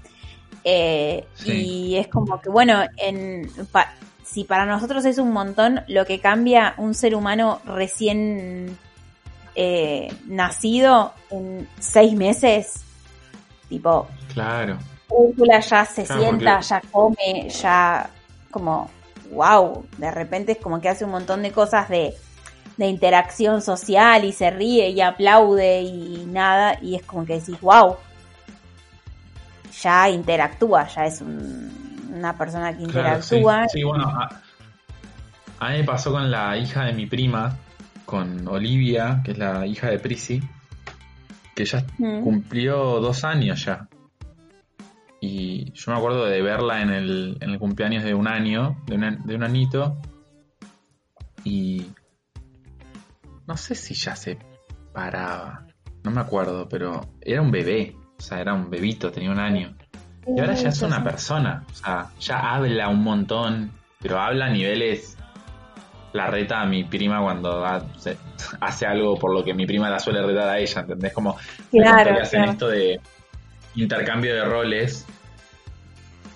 Eh, 0.64 1.26
Sí. 1.34 1.52
Y 1.52 1.96
es 1.96 2.08
como 2.08 2.40
que, 2.40 2.48
bueno, 2.48 2.80
en, 2.96 3.48
pa- 3.70 3.92
si 4.24 4.44
para 4.44 4.66
nosotros 4.66 5.04
es 5.04 5.18
un 5.18 5.32
montón, 5.32 5.80
lo 5.86 6.04
que 6.06 6.18
cambia 6.20 6.74
un 6.78 6.94
ser 6.94 7.14
humano 7.14 7.60
recién 7.64 8.76
eh, 9.54 10.12
nacido 10.26 11.12
en 11.30 11.68
seis 11.78 12.14
meses, 12.14 12.82
tipo, 13.68 14.06
Claro. 14.34 14.76
Úrsula 15.08 15.60
ya 15.60 15.84
se 15.84 16.04
Claro, 16.04 16.20
sienta, 16.22 16.54
porque- 16.56 16.66
ya 16.68 16.82
come, 16.90 17.48
ya 17.48 18.10
como, 18.50 18.90
wow, 19.30 19.86
de 19.98 20.10
repente 20.10 20.52
es 20.52 20.58
como 20.58 20.80
que 20.80 20.88
hace 20.88 21.04
un 21.04 21.12
montón 21.12 21.42
de 21.42 21.52
cosas 21.52 21.88
de, 21.88 22.12
de 22.76 22.86
interacción 22.86 23.62
social 23.62 24.24
y 24.24 24.32
se 24.32 24.50
ríe 24.50 24.90
y 24.90 25.00
aplaude 25.00 25.82
y 25.82 26.26
nada, 26.26 26.78
y 26.82 26.94
es 26.96 27.02
como 27.02 27.24
que 27.24 27.34
decís, 27.40 27.58
wow, 27.60 27.96
ya 29.82 30.08
interactúa, 30.10 30.86
ya 30.88 31.06
es 31.06 31.20
un- 31.20 31.70
una 32.14 32.36
persona 32.36 32.76
que 32.76 32.84
Claro, 32.84 33.22
sí. 33.22 33.36
interactúa. 33.36 33.68
Sí, 33.68 33.82
bueno, 33.82 34.08
a, 34.08 34.42
a 35.58 35.70
mí 35.70 35.78
me 35.78 35.84
pasó 35.84 36.12
con 36.12 36.30
la 36.30 36.56
hija 36.56 36.84
de 36.84 36.92
mi 36.92 37.06
prima, 37.06 37.56
con 38.04 38.46
Olivia, 38.48 39.20
que 39.24 39.32
es 39.32 39.38
la 39.38 39.66
hija 39.66 39.88
de 39.90 39.98
Prisi, 39.98 40.42
que 41.54 41.64
ya 41.64 41.84
Mm. 41.98 42.22
cumplió 42.22 43.00
dos 43.00 43.24
años 43.24 43.64
ya. 43.64 43.88
Y 45.20 45.72
yo 45.72 45.92
me 45.92 45.98
acuerdo 45.98 46.26
de 46.26 46.40
verla 46.42 46.82
en 46.82 46.90
el, 46.90 47.38
en 47.40 47.50
el 47.50 47.58
cumpleaños 47.58 48.04
de 48.04 48.14
un 48.14 48.28
año, 48.28 48.76
de, 48.86 48.94
una- 48.96 49.16
de 49.24 49.34
un 49.34 49.42
anito, 49.42 49.96
y 51.42 51.86
no 53.46 53.56
sé 53.56 53.74
si 53.74 53.94
ya 53.94 54.16
se 54.16 54.38
paraba. 54.92 55.66
no 56.02 56.10
me 56.10 56.20
acuerdo, 56.20 56.68
pero 56.68 57.00
era 57.20 57.42
un 57.42 57.50
bebé, 57.50 57.96
o 58.18 58.22
sea, 58.22 58.40
era 58.40 58.54
un 58.54 58.70
bebito, 58.70 59.10
tenía 59.10 59.30
un 59.30 59.40
año. 59.40 59.76
Y 60.26 60.40
ahora 60.40 60.54
ya 60.54 60.70
es 60.70 60.82
una 60.82 61.02
persona, 61.04 61.64
o 61.70 61.74
sea, 61.74 62.10
ya 62.18 62.54
habla 62.54 62.88
un 62.88 63.02
montón, 63.02 63.72
pero 64.00 64.20
habla 64.20 64.46
a 64.46 64.50
niveles... 64.50 65.12
La 66.12 66.28
reta 66.28 66.62
a 66.62 66.66
mi 66.66 66.82
prima 66.82 67.20
cuando 67.20 67.62
hace 67.62 68.86
algo 68.86 69.18
por 69.18 69.34
lo 69.34 69.44
que 69.44 69.52
mi 69.52 69.66
prima 69.66 69.90
la 69.90 69.98
suele 69.98 70.22
retar 70.22 70.48
a 70.48 70.58
ella, 70.58 70.80
¿entendés? 70.80 71.12
Como 71.12 71.36
claro, 71.70 72.22
hacen 72.22 72.44
esto 72.44 72.68
de 72.68 72.98
intercambio 73.74 74.34
de 74.34 74.42
roles 74.42 75.04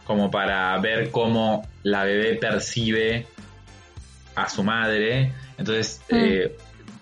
como 0.05 0.31
para 0.31 0.77
ver 0.81 1.11
cómo 1.11 1.67
la 1.83 2.05
bebé 2.05 2.35
percibe 2.35 3.27
a 4.35 4.49
su 4.49 4.65
madre. 4.65 5.33
Entonces, 5.57 6.03
mm. 6.11 6.15
eh, 6.17 6.57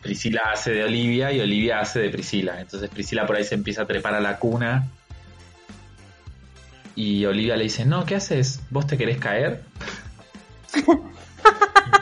Priscila 0.08 0.40
hace 0.54 0.70
de 0.70 0.84
Olivia 0.84 1.30
y 1.32 1.40
Olivia 1.40 1.80
hace 1.80 2.00
de 2.00 2.08
Priscila. 2.08 2.58
Entonces 2.62 2.88
Priscila 2.88 3.26
por 3.26 3.36
ahí 3.36 3.44
se 3.44 3.54
empieza 3.54 3.82
a 3.82 3.86
trepar 3.86 4.14
a 4.14 4.20
la 4.20 4.38
cuna. 4.38 4.88
Y 6.96 7.26
Olivia 7.26 7.56
le 7.58 7.64
dice, 7.64 7.84
no, 7.84 8.06
¿qué 8.06 8.14
haces? 8.14 8.62
¿Vos 8.70 8.86
te 8.86 8.96
querés 8.96 9.18
caer? 9.18 9.60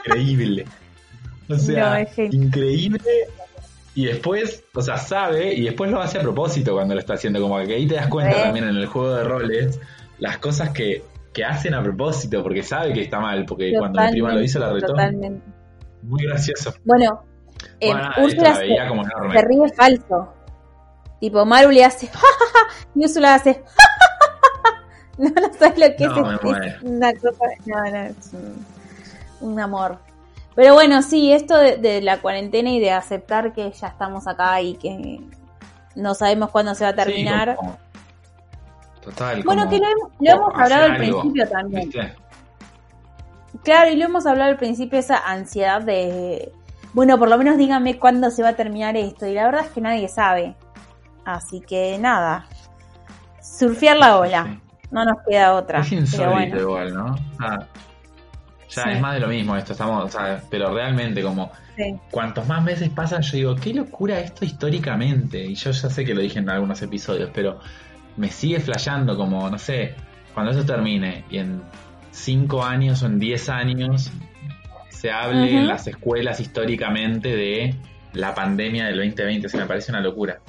increíble. 0.05 0.65
O 1.49 1.57
sea, 1.57 2.07
increíble. 2.31 3.01
Y 3.93 4.05
después, 4.05 4.63
o 4.73 4.81
sea, 4.81 4.95
sabe 4.95 5.53
y 5.53 5.63
después 5.63 5.91
lo 5.91 5.99
hace 5.99 6.17
a 6.17 6.21
propósito 6.21 6.71
cuando 6.71 6.93
lo 6.93 7.01
está 7.01 7.15
haciendo. 7.15 7.41
Como 7.41 7.57
que 7.65 7.75
ahí 7.75 7.87
te 7.87 7.95
das 7.95 8.07
cuenta 8.07 8.41
también 8.41 8.69
en 8.69 8.77
el 8.77 8.85
juego 8.85 9.15
de 9.15 9.25
roles 9.25 9.81
las 10.19 10.37
cosas 10.37 10.69
que, 10.69 11.03
que 11.33 11.43
hacen 11.43 11.73
a 11.73 11.83
propósito, 11.83 12.41
porque 12.41 12.63
sabe 12.63 12.93
que 12.93 13.01
está 13.01 13.19
mal, 13.19 13.43
porque 13.45 13.73
cuando 13.77 14.01
mi 14.01 14.11
prima 14.11 14.33
lo 14.33 14.41
hizo 14.41 14.59
la 14.59 14.71
retó. 14.71 14.87
Totalmente. 14.87 15.41
Muy 16.03 16.23
gracioso. 16.23 16.73
Bueno, 16.85 17.27
eh, 17.79 17.93
Úrsula 18.17 18.55
se, 18.55 18.67
se, 18.67 19.41
ríe 19.41 19.69
falso. 19.75 20.33
Tipo, 21.19 21.45
Maru 21.45 21.71
le 21.71 21.83
hace 21.83 22.09
y 22.95 23.03
Úrsula 23.03 23.35
hace 23.35 23.63
no, 25.17 25.29
no 25.29 25.53
sabes 25.57 25.79
lo 25.79 25.95
que 25.95 26.03
es, 26.03 26.11
es, 26.11 26.83
una 26.83 27.13
cosa, 27.13 27.45
no, 27.65 27.91
no, 27.91 27.97
es 27.97 28.31
un, 29.41 29.59
amor. 29.59 29.99
Pero 30.55 30.73
bueno, 30.73 31.01
sí, 31.01 31.31
esto 31.31 31.57
de, 31.57 32.01
la 32.01 32.19
cuarentena 32.19 32.69
y 32.69 32.79
de 32.79 32.91
aceptar 32.91 33.53
que 33.53 33.71
ya 33.71 33.87
estamos 33.87 34.27
acá 34.27 34.59
y 34.61 34.75
que 34.75 35.21
no 35.95 36.13
sabemos 36.13 36.49
cuándo 36.51 36.73
se 36.75 36.83
va 36.83 36.91
a 36.91 36.95
terminar. 36.95 37.57
total. 39.01 39.43
Bueno, 39.43 39.69
que 39.69 39.79
lo, 39.79 39.85
hemos 40.19 40.53
hablado 40.55 40.85
al 40.85 40.97
principio 40.97 41.47
también. 41.47 41.91
Claro, 43.63 43.91
y 43.91 43.95
lo 43.95 44.05
hemos 44.05 44.25
hablado 44.25 44.51
al 44.51 44.57
principio, 44.57 44.99
esa 44.99 45.17
ansiedad 45.17 45.81
de 45.81 46.51
bueno, 46.97 47.19
por 47.19 47.29
lo 47.29 47.37
menos 47.37 47.59
díganme 47.59 47.99
cuándo 47.99 48.31
se 48.31 48.41
va 48.41 48.49
a 48.49 48.55
terminar 48.55 48.97
esto. 48.97 49.27
Y 49.27 49.35
la 49.35 49.45
verdad 49.45 49.65
es 49.65 49.69
que 49.69 49.81
nadie 49.81 50.07
sabe. 50.07 50.55
Así 51.25 51.61
que 51.61 51.95
nada, 51.99 52.47
surfear 53.39 53.97
la 53.97 54.17
ola. 54.17 54.59
No 54.89 55.05
nos 55.05 55.17
queda 55.23 55.53
otra. 55.53 55.81
Es 55.81 55.91
insólito 55.91 56.57
igual, 56.57 56.95
¿no? 56.95 57.15
ya 58.67 58.83
es 58.85 58.99
más 58.99 59.13
de 59.13 59.19
lo 59.19 59.27
mismo 59.27 59.55
esto, 59.55 59.73
estamos, 59.73 60.17
pero 60.49 60.73
realmente 60.73 61.21
como 61.21 61.51
cuantos 62.09 62.47
más 62.47 62.63
meses 62.63 62.89
pasan, 62.89 63.21
yo 63.21 63.37
digo, 63.37 63.55
qué 63.55 63.75
locura 63.75 64.19
esto 64.19 64.43
históricamente. 64.43 65.45
Y 65.45 65.53
yo 65.53 65.69
ya 65.69 65.91
sé 65.91 66.03
que 66.03 66.15
lo 66.15 66.21
dije 66.21 66.39
en 66.39 66.49
algunos 66.49 66.81
episodios, 66.81 67.29
pero 67.31 67.59
me 68.15 68.31
sigue 68.31 68.59
flasheando 68.59 69.15
como, 69.15 69.47
no 69.51 69.59
sé, 69.59 69.93
cuando 70.33 70.51
eso 70.51 70.65
termine 70.65 71.25
y 71.29 71.37
en 71.37 71.61
5 72.09 72.63
años 72.63 73.03
o 73.03 73.05
en 73.05 73.19
10 73.19 73.49
años 73.49 74.11
se 74.99 75.11
hable 75.11 75.55
en 75.55 75.67
las 75.67 75.87
escuelas 75.87 76.39
históricamente 76.39 77.29
de 77.29 77.75
la 78.13 78.33
pandemia 78.33 78.85
del 78.85 78.97
2020. 78.97 79.47
Se 79.49 79.57
me 79.57 79.65
parece 79.65 79.91
una 79.91 80.01
locura. 80.01 80.39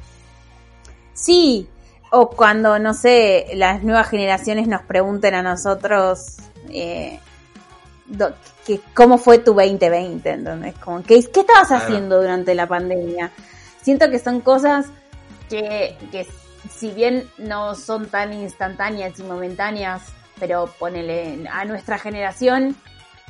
Sí, 1.12 1.68
o 2.10 2.30
cuando, 2.30 2.78
no 2.78 2.94
sé, 2.94 3.48
las 3.54 3.82
nuevas 3.82 4.08
generaciones 4.08 4.66
nos 4.66 4.82
pregunten 4.82 5.34
a 5.34 5.42
nosotros 5.42 6.36
eh, 6.70 7.18
que, 8.66 8.80
cómo 8.94 9.18
fue 9.18 9.38
tu 9.38 9.52
2020, 9.52 10.30
entonces, 10.30 10.74
como, 10.76 11.02
¿qué, 11.02 11.22
¿qué 11.30 11.40
estabas 11.40 11.70
haciendo 11.72 12.20
durante 12.20 12.54
la 12.54 12.66
pandemia? 12.66 13.30
Siento 13.82 14.10
que 14.10 14.18
son 14.18 14.40
cosas 14.40 14.86
que, 15.50 15.96
que 16.10 16.26
si 16.70 16.90
bien 16.92 17.28
no 17.36 17.74
son 17.74 18.06
tan 18.06 18.32
instantáneas 18.32 19.18
y 19.18 19.22
momentáneas, 19.24 20.02
pero 20.38 20.72
ponele 20.78 21.46
a 21.50 21.64
nuestra 21.64 21.98
generación 21.98 22.76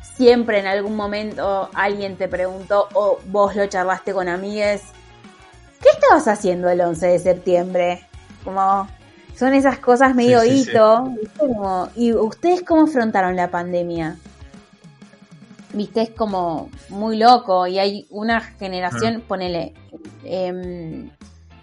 siempre 0.03 0.59
en 0.59 0.67
algún 0.67 0.97
momento 0.97 1.71
alguien 1.75 2.17
te 2.17 2.29
preguntó 2.29 2.89
o 2.95 3.19
vos 3.27 3.55
lo 3.55 3.67
charlaste 3.67 4.13
con 4.13 4.29
amigues, 4.29 4.83
¿qué 5.81 5.89
estabas 5.91 6.29
haciendo 6.29 6.69
el 6.69 6.81
11 6.81 7.07
de 7.07 7.19
septiembre? 7.19 8.07
Como 8.45 8.89
son 9.39 9.55
esas 9.55 9.79
cosas 9.79 10.17
medio 10.17 10.43
hito. 10.45 11.15
¿Y 11.95 12.13
ustedes 12.13 12.63
cómo 12.63 12.83
afrontaron 12.83 13.37
la 13.37 13.51
pandemia? 13.51 14.17
Viste, 15.73 16.03
es 16.03 16.11
como 16.11 16.71
muy 16.89 17.19
loco 17.19 17.67
y 17.67 17.79
hay 17.79 18.07
una 18.11 18.41
generación, 18.41 19.19
ah. 19.19 19.25
ponele, 19.29 19.75
em, 20.25 21.11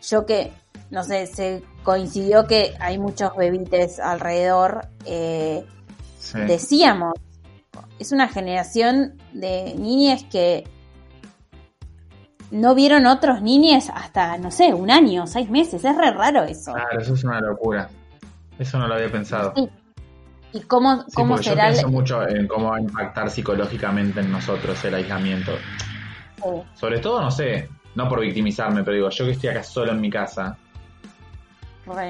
yo 0.01 0.25
que, 0.25 0.53
no 0.89 1.03
sé, 1.03 1.25
se 1.27 1.63
coincidió 1.83 2.45
que 2.45 2.75
hay 2.79 2.97
muchos 2.97 3.35
bebites 3.35 3.99
alrededor, 3.99 4.87
eh, 5.05 5.65
decíamos, 6.47 7.13
es 7.99 8.11
una 8.11 8.27
generación 8.27 9.21
de 9.33 9.75
niñas 9.77 10.23
que 10.31 10.65
no 12.51 12.75
vieron 12.75 13.05
otros 13.05 13.41
niñes 13.41 13.89
hasta, 13.93 14.37
no 14.37 14.51
sé, 14.51 14.73
un 14.73 14.91
año, 14.91 15.27
seis 15.27 15.49
meses. 15.49 15.83
Es 15.83 15.97
re 15.97 16.11
raro 16.11 16.43
eso. 16.43 16.73
Claro, 16.73 16.99
eso 16.99 17.13
es 17.13 17.23
una 17.23 17.39
locura. 17.41 17.89
Eso 18.57 18.77
no 18.79 18.87
lo 18.87 18.95
había 18.95 19.11
pensado. 19.11 19.53
¿Y 20.53 20.61
cómo, 20.61 21.03
cómo 21.13 21.37
será? 21.37 21.69
Yo 21.69 21.73
pienso 21.73 21.89
mucho 21.89 22.27
en 22.27 22.47
cómo 22.47 22.69
va 22.69 22.77
a 22.77 22.81
impactar 22.81 23.29
psicológicamente 23.29 24.21
en 24.21 24.31
nosotros 24.31 24.83
el 24.85 24.93
aislamiento. 24.93 25.51
Sobre 26.75 26.99
todo, 26.99 27.21
no 27.21 27.31
sé, 27.31 27.69
no 27.95 28.07
por 28.07 28.21
victimizarme, 28.21 28.83
pero 28.83 28.95
digo, 28.95 29.09
yo 29.09 29.25
que 29.25 29.31
estoy 29.31 29.49
acá 29.49 29.63
solo 29.63 29.91
en 29.91 29.99
mi 29.99 30.09
casa. 30.09 30.57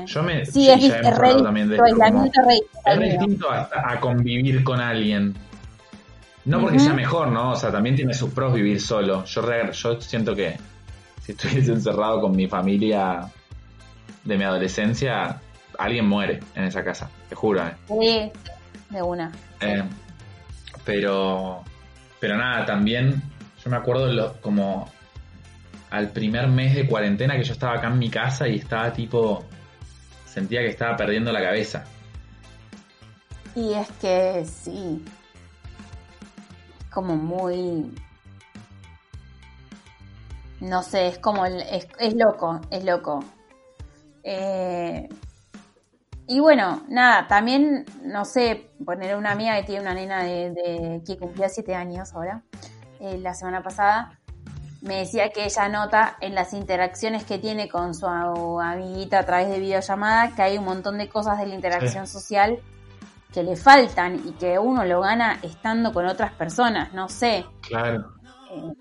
Yo 0.06 0.24
me. 0.24 0.46
Sí, 0.46 0.70
es, 0.70 1.02
también 1.02 1.70
de 1.70 1.78
es 1.78 3.00
distinto 3.00 3.48
a 3.52 4.00
convivir 4.00 4.64
con 4.64 4.80
alguien. 4.80 5.36
No 6.46 6.62
porque 6.62 6.80
sea 6.80 6.94
mejor, 6.94 7.30
¿no? 7.30 7.52
O 7.52 7.56
sea, 7.56 7.72
también 7.72 7.96
tiene 7.96 8.14
sus 8.14 8.32
pros 8.32 8.54
vivir 8.54 8.80
solo. 8.80 9.26
Yo, 9.26 9.72
yo 9.72 10.02
siento 10.02 10.36
que 10.36 10.58
si 11.22 11.32
estuviese 11.32 11.72
encerrado 11.72 12.22
con 12.22 12.36
mi 12.36 12.48
familia 12.48 13.32
de 14.24 14.38
mi 14.38 14.44
adolescencia, 14.44 15.42
alguien 15.78 16.08
muere 16.08 16.40
en 16.54 16.66
esa 16.66 16.84
casa, 16.84 17.10
te 17.28 17.36
juro. 17.36 17.66
¿eh? 17.66 17.74
Sí, 17.88 18.32
de 18.90 19.02
una. 19.02 19.32
Eh, 19.60 19.84
pero, 20.84 21.64
pero 22.20 22.38
nada, 22.38 22.66
también 22.66 23.22
yo 23.64 23.72
me 23.72 23.78
acuerdo 23.78 24.08
lo, 24.08 24.34
como 24.42 24.88
al 25.90 26.12
primer 26.12 26.48
mes 26.48 26.76
de 26.76 26.88
cuarentena 26.88 27.36
que 27.38 27.44
yo 27.44 27.54
estaba 27.54 27.78
acá 27.78 27.88
en 27.88 27.98
mi 27.98 28.10
casa 28.10 28.48
y 28.48 28.58
estaba 28.58 28.94
tipo, 28.94 29.44
sentía 30.26 30.62
que 30.62 30.70
estaba 30.70 30.96
perdiendo 30.96 31.32
la 31.32 31.42
cabeza. 31.42 31.86
Y 33.56 33.74
es 33.74 33.90
que 34.02 34.46
sí, 34.46 35.04
como 36.96 37.18
muy... 37.18 37.94
No 40.62 40.82
sé, 40.82 41.08
es 41.10 41.20
como... 41.20 41.46
Es, 41.46 41.88
es 42.00 42.16
loco, 42.16 42.62
es 42.72 42.84
loco. 42.86 43.24
Eh, 44.24 45.08
y 46.26 46.40
bueno, 46.40 46.84
nada, 46.88 47.28
también, 47.28 47.86
no 48.02 48.26
sé, 48.26 48.72
poner 48.84 49.16
una 49.18 49.32
amiga 49.32 49.56
que 49.58 49.64
tiene 49.64 49.82
una 49.82 49.94
nena 49.94 50.24
de, 50.24 51.04
que 51.06 51.18
cumplía 51.18 51.50
siete 51.50 51.76
años 51.76 52.14
ahora, 52.14 52.42
eh, 53.00 53.20
la 53.20 53.36
semana 53.36 53.62
pasada, 53.62 54.18
me 54.82 55.00
decía 55.00 55.30
que 55.30 55.46
ella 55.46 55.68
nota 55.68 56.16
en 56.22 56.34
las 56.34 56.54
interacciones 56.54 57.26
que 57.26 57.38
tiene 57.38 57.70
con 57.70 57.94
su 57.94 58.08
amiguita 58.08 59.20
a 59.20 59.26
través 59.26 59.50
de 59.50 59.60
videollamada 59.60 60.34
que 60.34 60.42
hay 60.42 60.58
un 60.58 60.66
montón 60.66 60.98
de 60.98 61.10
cosas 61.10 61.38
de 61.40 61.48
la 61.48 61.56
interacción 61.56 62.08
social 62.08 62.60
que 63.36 63.44
le 63.44 63.58
faltan 63.58 64.22
y 64.26 64.32
que 64.32 64.58
uno 64.58 64.86
lo 64.86 65.02
gana 65.02 65.40
estando 65.44 65.92
con 65.92 66.06
otras 66.06 66.32
personas, 66.32 66.94
no 66.94 67.10
sé. 67.10 67.46
Claro. 67.68 68.14
Eh, 68.50 68.74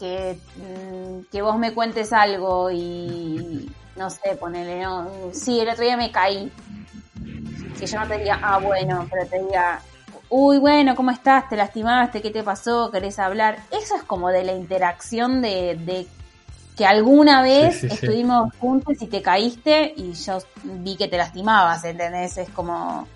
que, 0.00 0.38
mm, 0.56 1.30
que 1.30 1.40
vos 1.40 1.56
me 1.56 1.72
cuentes 1.72 2.12
algo 2.12 2.72
y 2.72 3.70
no 3.94 4.10
sé, 4.10 4.34
ponele, 4.34 4.82
no, 4.82 5.08
sí, 5.32 5.60
el 5.60 5.68
otro 5.68 5.84
día 5.84 5.96
me 5.96 6.10
caí. 6.10 6.50
Que 7.78 7.86
yo 7.86 8.00
no 8.00 8.08
te 8.08 8.18
diga, 8.18 8.40
ah, 8.42 8.58
bueno, 8.58 9.06
pero 9.08 9.26
te 9.28 9.44
diga, 9.44 9.80
uy, 10.28 10.58
bueno, 10.58 10.96
¿cómo 10.96 11.12
estás? 11.12 11.48
¿Te 11.48 11.56
lastimaste? 11.56 12.20
¿Qué 12.20 12.32
te 12.32 12.42
pasó? 12.42 12.90
¿Querés 12.90 13.20
hablar? 13.20 13.58
Eso 13.70 13.94
es 13.94 14.02
como 14.02 14.30
de 14.30 14.42
la 14.42 14.52
interacción 14.52 15.40
de, 15.40 15.76
de 15.76 16.08
que 16.76 16.84
alguna 16.84 17.42
vez 17.42 17.84
estuvimos 17.84 18.52
juntos 18.58 18.96
y 19.00 19.06
te 19.06 19.22
caíste 19.22 19.94
y 19.96 20.14
yo 20.14 20.38
vi 20.64 20.96
que 20.96 21.06
te 21.06 21.16
lastimabas, 21.16 21.84
¿entendés? 21.84 22.38
Es 22.38 22.50
como 22.50 23.06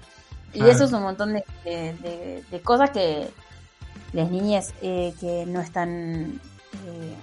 y 0.54 0.62
eso 0.68 0.84
es 0.84 0.92
un 0.92 1.02
montón 1.02 1.34
de, 1.34 2.44
cosas 2.62 2.90
que 2.90 3.28
las 4.12 4.30
niñas 4.30 4.72
eh, 4.80 5.12
que 5.20 5.44
no 5.46 5.60
están 5.60 6.40
eh, 6.86 7.14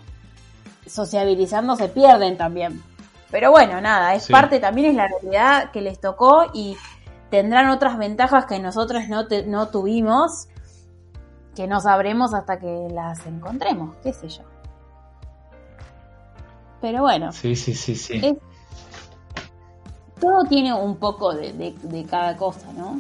sociabilizando 0.86 1.76
se 1.76 1.90
pierden 1.90 2.38
también. 2.38 2.82
Pero 3.30 3.50
bueno, 3.50 3.80
nada, 3.80 4.14
es 4.14 4.28
parte 4.28 4.60
también, 4.60 4.92
es 4.92 4.96
la 4.96 5.08
realidad 5.08 5.72
que 5.72 5.80
les 5.80 6.00
tocó 6.00 6.52
y 6.54 6.76
tendrán 7.30 7.70
otras 7.70 7.98
ventajas 7.98 8.46
que 8.46 8.60
nosotros 8.60 9.08
no, 9.08 9.26
no 9.48 9.70
tuvimos, 9.70 10.50
que 11.56 11.66
no 11.66 11.80
sabremos 11.80 12.34
hasta 12.34 12.60
que 12.60 12.90
las 12.92 13.26
encontremos, 13.26 13.96
qué 14.04 14.12
sé 14.12 14.28
yo. 14.28 14.44
Pero 16.82 17.04
bueno. 17.04 17.32
Sí, 17.32 17.56
sí, 17.56 17.74
sí, 17.74 17.96
sí. 17.96 18.38
todo 20.20 20.44
tiene 20.50 20.74
un 20.74 20.98
poco 20.98 21.34
de, 21.34 21.54
de 21.54 22.06
cada 22.06 22.36
cosa, 22.36 22.74
¿no? 22.74 23.00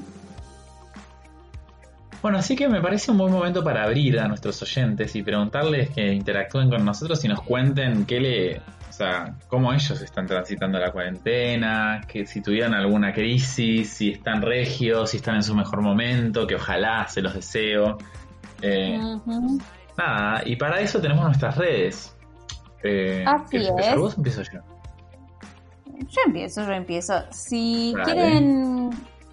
Bueno, 2.21 2.37
así 2.37 2.55
que 2.55 2.69
me 2.69 2.81
parece 2.81 3.09
un 3.11 3.17
buen 3.17 3.33
momento 3.33 3.63
para 3.63 3.83
abrir 3.83 4.19
a 4.19 4.27
nuestros 4.27 4.61
oyentes 4.61 5.15
y 5.15 5.23
preguntarles 5.23 5.89
que 5.89 6.13
interactúen 6.13 6.69
con 6.69 6.85
nosotros 6.85 7.23
y 7.25 7.27
nos 7.27 7.41
cuenten 7.41 8.05
qué 8.05 8.19
le, 8.19 8.57
o 8.57 8.93
sea, 8.93 9.35
cómo 9.47 9.73
ellos 9.73 9.99
están 10.01 10.27
transitando 10.27 10.77
la 10.77 10.91
cuarentena, 10.91 12.01
que 12.07 12.27
si 12.27 12.41
tuvieran 12.41 12.75
alguna 12.75 13.11
crisis, 13.11 13.89
si 13.89 14.11
están 14.11 14.41
regios, 14.43 15.09
si 15.09 15.17
están 15.17 15.37
en 15.37 15.43
su 15.43 15.55
mejor 15.55 15.81
momento, 15.81 16.45
que 16.45 16.55
ojalá 16.55 17.07
se 17.07 17.23
los 17.23 17.33
deseo. 17.33 17.97
Eh, 18.61 18.99
nada, 19.97 20.43
y 20.45 20.55
para 20.57 20.79
eso 20.79 21.01
tenemos 21.01 21.25
nuestras 21.25 21.57
redes. 21.57 22.15
Eh, 22.83 23.23
Así 23.25 23.57
es. 23.57 23.95
¿Vos 23.97 24.15
empiezo 24.15 24.43
yo? 24.43 24.59
Yo 26.07 26.21
empiezo, 26.27 26.65
yo 26.65 26.71
empiezo. 26.73 27.13
Si 27.31 27.95
quieren 28.03 28.91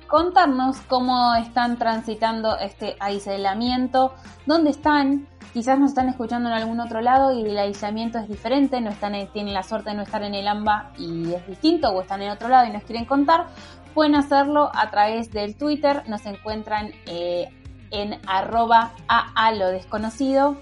contarnos 0.08 0.78
cómo 0.88 1.34
están 1.34 1.76
transitando 1.76 2.58
este 2.58 2.96
aislamiento, 2.98 4.14
dónde 4.46 4.70
están, 4.70 5.28
quizás 5.52 5.78
nos 5.78 5.90
están 5.90 6.08
escuchando 6.08 6.48
en 6.48 6.54
algún 6.56 6.80
otro 6.80 7.00
lado 7.00 7.32
y 7.32 7.42
el 7.42 7.58
aislamiento 7.58 8.18
es 8.18 8.26
diferente, 8.26 8.80
no 8.80 8.90
están, 8.90 9.12
tienen 9.32 9.54
la 9.54 9.62
suerte 9.62 9.90
de 9.90 9.96
no 9.96 10.02
estar 10.02 10.22
en 10.22 10.34
el 10.34 10.48
AMBA 10.48 10.92
y 10.98 11.34
es 11.34 11.46
distinto, 11.46 11.90
o 11.90 12.00
están 12.00 12.22
en 12.22 12.30
otro 12.30 12.48
lado 12.48 12.66
y 12.66 12.72
nos 12.72 12.82
quieren 12.84 13.04
contar, 13.04 13.46
pueden 13.94 14.14
hacerlo 14.14 14.70
a 14.74 14.90
través 14.90 15.30
del 15.30 15.56
Twitter, 15.56 16.02
nos 16.08 16.24
encuentran 16.24 16.90
eh, 17.06 17.48
en 17.90 18.18
arroba 18.26 18.92
a, 19.08 19.52
lo 19.52 19.68
desconocido, 19.68 20.56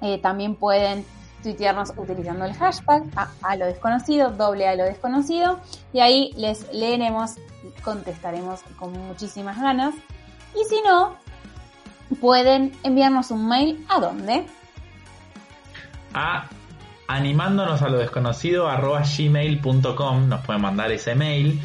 eh, 0.00 0.18
también 0.18 0.56
pueden 0.56 1.04
tuitearnos 1.46 1.92
utilizando 1.96 2.44
el 2.44 2.54
hashtag 2.54 3.04
a, 3.14 3.56
lo 3.56 3.66
desconocido, 3.66 4.30
doble 4.32 4.66
a 4.66 4.74
lo 4.74 4.82
desconocido, 4.82 5.60
y 5.92 6.00
ahí 6.00 6.32
les 6.36 6.72
leeremos 6.72 7.36
contestaremos 7.84 8.62
con 8.76 8.92
muchísimas 9.06 9.60
ganas. 9.60 9.94
Y 10.54 10.64
si 10.68 10.82
no, 10.82 11.16
pueden 12.20 12.72
enviarnos 12.82 13.30
un 13.30 13.48
mail 13.48 13.86
a 13.88 14.00
dónde? 14.00 14.46
A 16.14 16.48
animándonos 17.06 17.80
a 17.82 17.88
lo 17.88 17.98
desconocido 17.98 18.68
arroba 18.68 19.02
gmail.com 19.02 20.28
nos 20.28 20.44
pueden 20.44 20.62
mandar 20.62 20.90
ese 20.90 21.14
mail. 21.14 21.60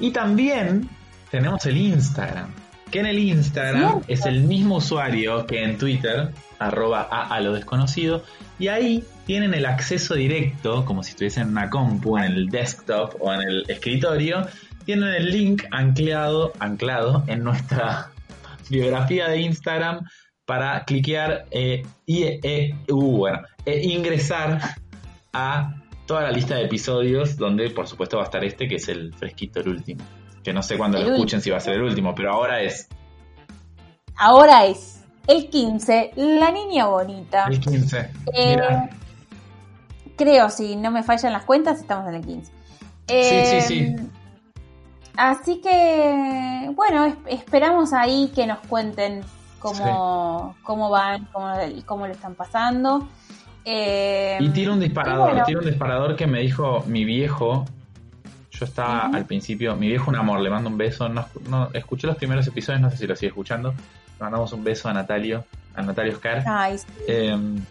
Y 0.00 0.12
también 0.12 0.88
tenemos 1.30 1.66
el 1.66 1.76
Instagram. 1.76 2.48
Que 2.90 3.00
en 3.00 3.06
el 3.06 3.18
Instagram 3.18 4.02
es 4.06 4.24
el 4.24 4.44
mismo 4.44 4.76
usuario 4.76 5.44
que 5.46 5.62
en 5.62 5.76
Twitter, 5.76 6.32
arroba 6.58 7.02
a, 7.02 7.40
lo 7.40 7.52
desconocido. 7.52 8.22
Y 8.58 8.68
ahí 8.68 9.04
tienen 9.26 9.54
el 9.54 9.66
acceso 9.66 10.14
directo, 10.14 10.84
como 10.84 11.02
si 11.02 11.10
estuviesen 11.10 11.44
en 11.44 11.48
una 11.50 11.68
compu, 11.68 12.16
en 12.16 12.24
el 12.24 12.48
desktop 12.48 13.16
o 13.20 13.32
en 13.32 13.42
el 13.42 13.64
escritorio, 13.68 14.46
tienen 14.84 15.08
el 15.10 15.30
link 15.30 15.64
anclado, 15.70 16.52
anclado 16.58 17.24
en 17.26 17.44
nuestra 17.44 18.10
biografía 18.70 19.28
de 19.28 19.40
Instagram 19.40 20.06
para 20.46 20.84
cliquear 20.84 21.46
eh, 21.50 21.82
y 22.06 22.22
eh, 22.22 22.74
uh, 22.88 23.26
e 23.64 23.82
ingresar 23.82 24.60
a 25.32 25.74
toda 26.06 26.22
la 26.22 26.30
lista 26.30 26.54
de 26.54 26.64
episodios 26.64 27.36
donde 27.36 27.68
por 27.70 27.88
supuesto 27.88 28.16
va 28.16 28.22
a 28.22 28.26
estar 28.26 28.44
este 28.44 28.68
que 28.68 28.76
es 28.76 28.88
el 28.88 29.12
fresquito, 29.12 29.60
el 29.60 29.68
último. 29.68 30.04
Que 30.42 30.52
no 30.52 30.62
sé 30.62 30.78
cuándo 30.78 31.02
lo 31.02 31.12
escuchen 31.12 31.40
si 31.40 31.50
va 31.50 31.56
a 31.56 31.60
ser 31.60 31.74
el 31.74 31.82
último, 31.82 32.14
pero 32.14 32.32
ahora 32.32 32.62
es. 32.62 32.88
Ahora 34.16 34.64
es 34.66 34.95
el 35.26 35.48
15, 35.48 36.12
la 36.16 36.50
niña 36.50 36.86
bonita. 36.86 37.46
El 37.46 37.60
15. 37.60 38.10
Eh, 38.34 38.58
creo, 40.16 40.50
si 40.50 40.76
no 40.76 40.90
me 40.90 41.02
fallan 41.02 41.32
las 41.32 41.44
cuentas, 41.44 41.80
estamos 41.80 42.08
en 42.08 42.14
el 42.14 42.24
15. 42.24 42.52
sí, 43.08 43.60
sí, 43.60 43.60
sí. 43.62 43.96
Así 45.16 45.62
que, 45.62 46.70
bueno, 46.74 47.16
esperamos 47.26 47.94
ahí 47.94 48.30
que 48.34 48.46
nos 48.46 48.58
cuenten 48.66 49.22
cómo, 49.58 50.54
cómo 50.62 50.90
van, 50.90 51.26
cómo, 51.32 51.54
cómo 51.86 52.06
lo 52.06 52.12
están 52.12 52.34
pasando. 52.34 53.08
Eh, 53.64 54.36
y 54.38 54.48
tira 54.50 54.72
un 54.72 54.80
disparador, 54.80 55.42
tira 55.44 55.58
un 55.60 55.66
disparador 55.66 56.16
que 56.16 56.26
me 56.26 56.40
dijo 56.40 56.84
mi 56.86 57.04
viejo. 57.04 57.64
Yo 58.58 58.64
estaba 58.64 59.10
al 59.12 59.26
principio, 59.26 59.76
mi 59.76 59.88
viejo 59.88 60.10
un 60.10 60.16
amor, 60.16 60.40
le 60.40 60.48
mando 60.48 60.70
un 60.70 60.78
beso. 60.78 61.08
No, 61.08 61.70
escuché 61.74 62.06
los 62.06 62.16
primeros 62.16 62.46
episodios, 62.46 62.80
no 62.80 62.90
sé 62.90 62.96
si 62.96 63.06
lo 63.06 63.14
sigue 63.14 63.28
escuchando. 63.28 63.70
Le 63.70 64.24
mandamos 64.24 64.52
un 64.52 64.64
beso 64.64 64.88
a 64.88 64.94
Natalio, 64.94 65.44
a 65.74 65.82
Natalio 65.82 66.14
Oscar. 66.14 66.42
Em, 67.06 67.62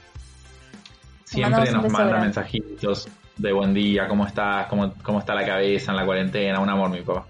siempre 1.23 1.71
nos 1.71 1.91
manda 1.91 2.19
mensajitos 2.19 3.07
de 3.35 3.51
buen 3.51 3.73
día, 3.73 4.07
cómo 4.07 4.25
estás, 4.27 4.67
cómo, 4.67 4.93
cómo 5.01 5.19
está 5.19 5.33
la 5.33 5.45
cabeza 5.45 5.91
en 5.91 5.97
la 5.97 6.05
cuarentena, 6.05 6.59
un 6.59 6.69
amor 6.69 6.89
mi 6.91 7.01
papá. 7.01 7.25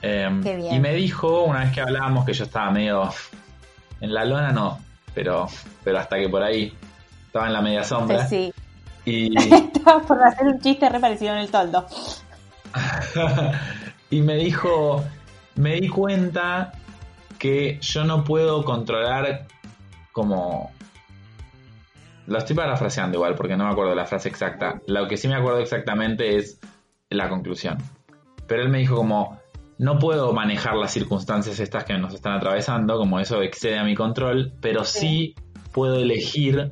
Em, 0.00 0.42
y 0.46 0.78
me 0.80 0.94
dijo, 0.94 1.44
una 1.44 1.60
vez 1.60 1.72
que 1.72 1.80
hablábamos, 1.80 2.24
que 2.24 2.32
yo 2.32 2.44
estaba 2.44 2.70
medio 2.70 3.10
en 4.00 4.14
la 4.14 4.24
lona, 4.24 4.52
no, 4.52 4.78
pero, 5.14 5.48
pero 5.84 5.98
hasta 5.98 6.16
que 6.16 6.28
por 6.28 6.42
ahí 6.42 6.72
estaba 7.26 7.46
en 7.46 7.52
la 7.52 7.60
media 7.60 7.84
sombra. 7.84 8.26
Sí. 8.26 8.52
Y... 9.04 9.36
estaba 9.54 10.00
por 10.00 10.22
hacer 10.22 10.46
un 10.46 10.60
chiste 10.60 10.88
re 10.88 10.98
parecido 10.98 11.32
en 11.32 11.40
el 11.40 11.50
toldo. 11.50 11.86
y 14.10 14.20
me 14.20 14.36
dijo, 14.36 15.04
me 15.56 15.76
di 15.80 15.88
cuenta 15.88 16.72
que 17.38 17.78
yo 17.80 18.04
no 18.04 18.24
puedo 18.24 18.64
controlar 18.64 19.46
como 20.12 20.70
lo 22.26 22.38
estoy 22.38 22.56
parafraseando 22.56 23.18
igual 23.18 23.34
porque 23.34 23.56
no 23.56 23.64
me 23.64 23.70
acuerdo 23.70 23.94
la 23.94 24.06
frase 24.06 24.28
exacta. 24.28 24.80
Lo 24.86 25.06
que 25.06 25.16
sí 25.16 25.28
me 25.28 25.36
acuerdo 25.36 25.60
exactamente 25.60 26.36
es 26.36 26.58
la 27.10 27.28
conclusión. 27.28 27.78
Pero 28.46 28.62
él 28.62 28.68
me 28.68 28.78
dijo 28.78 28.96
como, 28.96 29.38
no 29.78 29.98
puedo 29.98 30.32
manejar 30.32 30.74
las 30.74 30.92
circunstancias 30.92 31.60
estas 31.60 31.84
que 31.84 31.96
nos 31.98 32.14
están 32.14 32.34
atravesando, 32.34 32.98
como 32.98 33.20
eso 33.20 33.42
excede 33.42 33.78
a 33.78 33.84
mi 33.84 33.94
control, 33.94 34.52
pero 34.60 34.84
sí, 34.84 35.34
puedo 35.72 35.96
elegir 35.96 36.70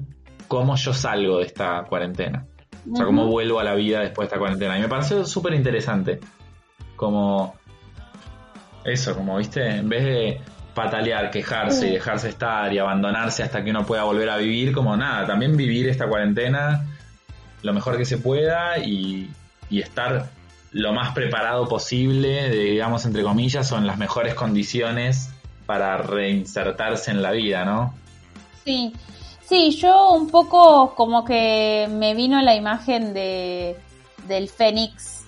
cómo 0.49 0.77
yo 0.77 0.93
salgo 0.93 1.39
de 1.39 1.45
esta 1.45 1.85
cuarentena. 1.85 2.47
O 2.91 2.97
sea, 2.97 3.07
cómo 3.07 3.27
vuelvo 3.27 3.61
a 3.61 3.65
la 3.65 3.75
vida 3.75 4.01
después 4.01 4.27
de 4.27 4.35
esta 4.35 4.39
cuarentena. 4.39 4.79
Y 4.79 4.83
me 4.83 4.89
pareció 4.89 5.25
súper 5.25 5.55
interesante. 5.55 6.21
Como... 6.97 7.55
Eso, 8.85 9.17
como 9.17 9.39
viste, 9.39 9.77
en 9.77 9.89
vez 9.89 10.05
de 10.05 10.41
patalear, 10.75 11.31
quejarse 11.31 11.89
y 11.89 11.93
dejarse 11.93 12.29
estar 12.29 12.71
y 12.73 12.79
abandonarse 12.79 13.43
hasta 13.43 13.65
que 13.65 13.71
uno 13.71 13.87
pueda 13.87 14.03
volver 14.05 14.29
a 14.29 14.37
vivir, 14.37 14.75
como 14.75 14.95
nada, 14.95 15.27
también 15.27 15.57
vivir 15.57 15.89
esta 15.89 16.07
cuarentena 16.07 16.85
lo 17.65 17.73
mejor 17.73 17.97
que 17.97 18.05
se 18.05 18.19
pueda 18.19 18.79
y, 18.79 19.31
estar 19.71 20.31
lo 20.71 20.93
más 20.93 21.15
preparado 21.15 21.67
posible, 21.67 22.51
digamos, 22.51 23.07
entre 23.07 23.23
comillas, 23.23 23.73
o 23.73 23.79
en 23.79 23.89
las 23.89 23.99
mejores 23.99 24.35
condiciones 24.35 25.31
para 25.67 25.97
reinsertarse 25.97 27.11
en 27.11 27.23
la 27.23 27.33
vida, 27.33 27.65
¿no? 27.65 27.95
Sí, 28.65 28.93
sí, 29.47 29.71
yo 29.73 30.13
un 30.13 30.29
poco 30.29 30.95
como 30.95 31.25
que 31.25 31.89
me 31.91 32.15
vino 32.15 32.41
la 32.43 32.55
imagen 32.55 33.15
de 33.15 33.79
del 34.29 34.49
Fénix, 34.49 35.25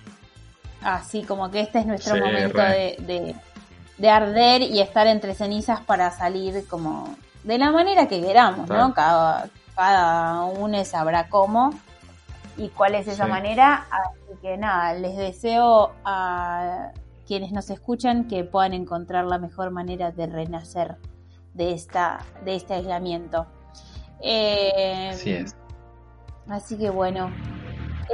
así 0.82 1.22
como 1.22 1.50
que 1.50 1.60
este 1.60 1.80
es 1.80 1.86
nuestro 1.86 2.16
momento 2.16 2.58
de 2.58 3.36
de 3.98 4.10
arder 4.10 4.62
y 4.62 4.80
estar 4.80 5.06
entre 5.06 5.34
cenizas 5.34 5.80
para 5.80 6.10
salir 6.10 6.66
como 6.68 7.16
de 7.44 7.58
la 7.58 7.70
manera 7.70 8.08
que 8.08 8.20
queramos, 8.20 8.68
¿no? 8.68 8.92
Cada, 8.92 9.48
cada 9.74 10.44
uno 10.44 10.84
sabrá 10.84 11.28
cómo 11.28 11.70
y 12.56 12.68
cuál 12.68 12.94
es 12.94 13.08
esa 13.08 13.26
manera. 13.26 13.86
Así 13.90 14.38
que 14.42 14.56
nada, 14.56 14.94
les 14.94 15.16
deseo 15.16 15.92
a 16.04 16.90
quienes 17.26 17.52
nos 17.52 17.70
escuchan 17.70 18.28
que 18.28 18.44
puedan 18.44 18.74
encontrar 18.74 19.24
la 19.24 19.38
mejor 19.38 19.70
manera 19.70 20.10
de 20.10 20.26
renacer 20.26 20.96
de 21.54 21.72
esta 21.72 22.20
de 22.44 22.56
este 22.56 22.74
aislamiento. 22.74 23.46
Eh, 24.22 25.10
así 25.12 25.30
es. 25.30 25.56
Así 26.48 26.76
que 26.76 26.90
bueno. 26.90 27.30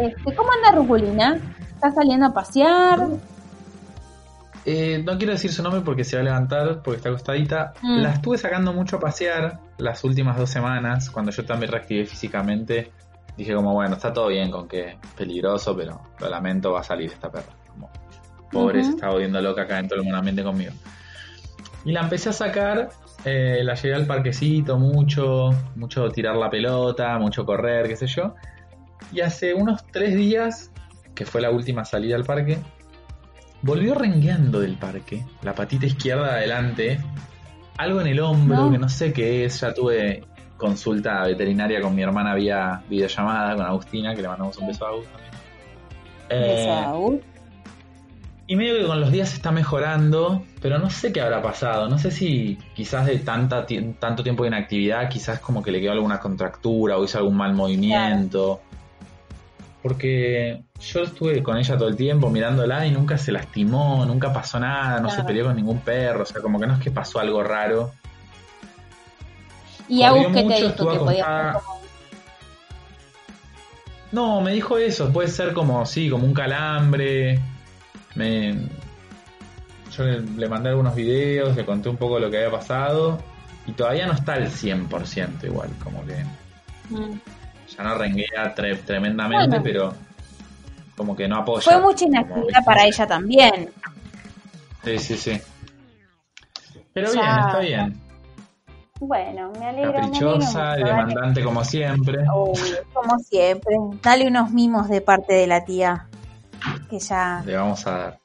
Este, 0.01 0.35
¿Cómo 0.35 0.51
anda 0.53 0.79
Rupulina? 0.79 1.38
¿Está 1.75 1.93
saliendo 1.93 2.27
a 2.27 2.33
pasear? 2.33 3.09
Eh, 4.65 5.03
no 5.05 5.19
quiero 5.19 5.33
decir 5.33 5.53
su 5.53 5.62
nombre 5.62 5.81
porque 5.81 6.05
se 6.05 6.17
va 6.17 6.23
a 6.23 6.25
levantar, 6.25 6.83
porque 6.83 6.99
está 6.99 7.09
acostadita. 7.09 7.73
Mm. 7.83 8.01
La 8.01 8.12
estuve 8.12 8.38
sacando 8.38 8.73
mucho 8.73 8.97
a 8.97 9.01
pasear 9.01 9.59
las 9.79 10.05
últimas 10.05 10.37
dos 10.37 10.51
semanas, 10.51 11.11
cuando 11.11 11.33
yo 11.33 11.45
también 11.45 11.73
reactivé 11.73 12.07
físicamente. 12.07 12.93
Dije 13.37 13.55
como, 13.55 13.73
bueno, 13.73 13.97
está 13.97 14.12
todo 14.12 14.29
bien 14.29 14.51
con 14.51 14.69
que 14.69 14.91
es 14.91 14.97
peligroso, 15.17 15.75
pero 15.77 16.01
lo 16.21 16.29
lamento, 16.29 16.73
va 16.73 16.81
a 16.81 16.85
salir 16.85 17.11
esta 17.11 17.31
perra. 17.31 17.53
Como, 17.67 17.91
pobre, 18.51 18.85
se 18.85 18.91
está 18.91 19.09
volviendo 19.09 19.41
loca 19.41 19.62
acá 19.62 19.77
dentro 19.77 20.01
del 20.01 20.15
ambiente 20.15 20.45
conmigo. 20.45 20.73
Y 21.85 21.92
la 21.92 22.01
empecé 22.03 22.29
a 22.29 22.33
sacar, 22.33 22.90
eh, 23.25 23.61
la 23.64 23.75
llevé 23.75 23.95
al 23.95 24.07
parquecito 24.07 24.79
mucho, 24.79 25.51
mucho 25.75 26.09
tirar 26.11 26.37
la 26.37 26.49
pelota, 26.49 27.18
mucho 27.18 27.45
correr, 27.45 27.88
qué 27.88 27.97
sé 27.97 28.07
yo. 28.07 28.35
Y 29.12 29.21
hace 29.21 29.53
unos 29.55 29.85
tres 29.90 30.14
días 30.14 30.71
que 31.14 31.27
fue 31.27 31.40
la 31.40 31.51
última 31.51 31.85
salida 31.85 32.14
al 32.16 32.25
parque, 32.25 32.59
volvió 33.62 33.95
rengueando 33.95 34.61
del 34.61 34.77
parque, 34.77 35.25
la 35.42 35.55
patita 35.55 35.87
izquierda 35.87 36.35
adelante, 36.35 37.01
algo 37.79 38.01
en 38.01 38.07
el 38.07 38.21
hombro, 38.21 38.57
No. 38.66 38.71
que 38.71 38.79
no 38.79 38.88
sé 38.88 39.12
qué 39.12 39.45
es, 39.45 39.61
ya 39.61 39.75
tuve 39.75 40.25
consulta 40.57 41.25
veterinaria 41.25 41.81
con 41.81 41.95
mi 41.95 42.03
hermana 42.03 42.35
vía 42.37 42.81
videollamada, 42.88 43.57
con 43.57 43.66
Agustina, 43.66 44.14
que 44.14 44.23
le 44.23 44.29
mandamos 44.29 44.57
un 44.59 44.68
beso 44.68 44.87
a 44.87 44.90
Agus 44.90 45.07
también. 45.07 45.33
Eh, 46.31 46.87
y 48.53 48.57
medio 48.57 48.79
que 48.81 48.87
con 48.87 49.01
los 49.01 49.11
días 49.11 49.33
está 49.33 49.51
mejorando, 49.51 50.43
pero 50.61 50.79
no 50.79 50.91
sé 50.91 51.11
qué 51.11 51.23
habrá 51.23 51.41
pasado. 51.41 51.88
No 51.88 51.99
sé 51.99 52.11
si 52.11 52.59
quizás 52.75 53.07
de 53.07 53.19
tanta 53.21 53.65
tanto 53.99 54.23
tiempo 54.23 54.43
de 54.43 54.49
inactividad, 54.49 55.09
quizás 55.09 55.41
como 55.41 55.62
que 55.62 55.71
le 55.71 55.81
quedó 55.81 55.93
alguna 55.93 56.21
contractura 56.21 56.99
o 56.99 57.05
hizo 57.05 57.17
algún 57.17 57.35
mal 57.37 57.55
movimiento. 57.55 58.61
Porque 59.83 60.62
yo 60.81 61.01
estuve 61.03 61.43
con 61.43 61.57
ella 61.57 61.79
todo 61.79 61.88
el 61.88 61.97
tiempo 61.97 62.29
mirándola 62.29 62.87
y 62.87 62.91
nunca 62.91 63.17
se 63.17 63.33
lastimó, 63.33 64.05
nunca 64.05 64.31
pasó 64.35 64.61
nada, 64.61 65.01
no 65.01 65.09
se 65.09 65.25
peleó 65.25 65.47
con 65.47 65.57
ningún 65.57 65.81
perro, 65.81 66.25
o 66.25 66.27
sea, 66.27 66.43
como 66.43 66.61
que 66.61 66.67
no 66.67 66.75
es 66.75 66.81
que 66.81 66.91
pasó 66.91 67.21
algo 67.21 67.43
raro. 67.43 67.93
Y 69.88 70.03
Agus, 70.03 70.27
¿qué 70.27 70.43
te 70.45 70.55
dijo? 70.57 70.75
Que 70.77 70.83
podía 70.85 70.95
acostada. 71.23 71.53
ser 71.55 71.62
como- 71.62 71.81
No, 74.12 74.41
me 74.43 74.53
dijo 74.53 74.77
eso, 74.77 75.11
puede 75.11 75.29
ser 75.29 75.55
como, 75.55 75.87
sí, 75.87 76.11
como 76.11 76.27
un 76.27 76.35
calambre. 76.35 77.41
Me... 78.14 78.55
Yo 79.96 80.05
le, 80.05 80.20
le 80.20 80.48
mandé 80.48 80.70
algunos 80.70 80.94
videos, 80.94 81.55
le 81.57 81.64
conté 81.66 81.88
un 81.88 81.96
poco 81.96 82.18
lo 82.18 82.31
que 82.31 82.38
había 82.38 82.51
pasado 82.51 83.18
y 83.66 83.72
todavía 83.72 84.07
no 84.07 84.12
está 84.14 84.35
al 84.35 84.48
100% 84.48 85.44
igual, 85.44 85.70
como 85.83 86.05
que 86.07 86.14
Mm. 86.90 87.12
ya 87.77 87.85
no 87.85 87.94
renguea 87.94 88.55
tre- 88.55 88.83
tremendamente, 88.85 89.46
Bueno. 89.48 89.62
pero 89.62 89.94
como 90.96 91.14
que 91.16 91.27
no 91.29 91.37
apoya. 91.37 91.62
Fue 91.62 91.81
mucha 91.81 92.05
inactividad 92.07 92.64
para 92.64 92.85
ella 92.85 93.07
también. 93.07 93.70
Sí, 94.85 94.98
sí, 94.98 95.16
sí. 95.16 95.40
Pero 96.92 97.12
Ya. 97.14 97.22
bien, 97.22 97.38
está 97.38 97.59
bien. 97.61 98.01
Bueno, 99.01 99.53
me 99.59 99.66
alegro. 99.66 99.92
Caprichosa 99.94 100.18
y 100.18 100.22
me 100.22 100.29
alegro 100.37 100.37
mucho, 100.46 100.59
dale. 100.59 100.85
demandante 100.85 101.44
como 101.44 101.64
siempre. 101.64 102.25
Como 102.27 103.18
siempre. 103.20 103.77
Dale 104.03 104.27
unos 104.27 104.51
mimos 104.51 104.88
de 104.88 105.01
parte 105.01 105.35
de 105.35 105.46
la 105.46 105.64
tía. 105.64 106.09
Que 106.93 106.99
ya. 106.99 107.43
Le 107.47 107.57
vamos 107.57 107.87
a 107.87 107.91
dar. 107.91 108.21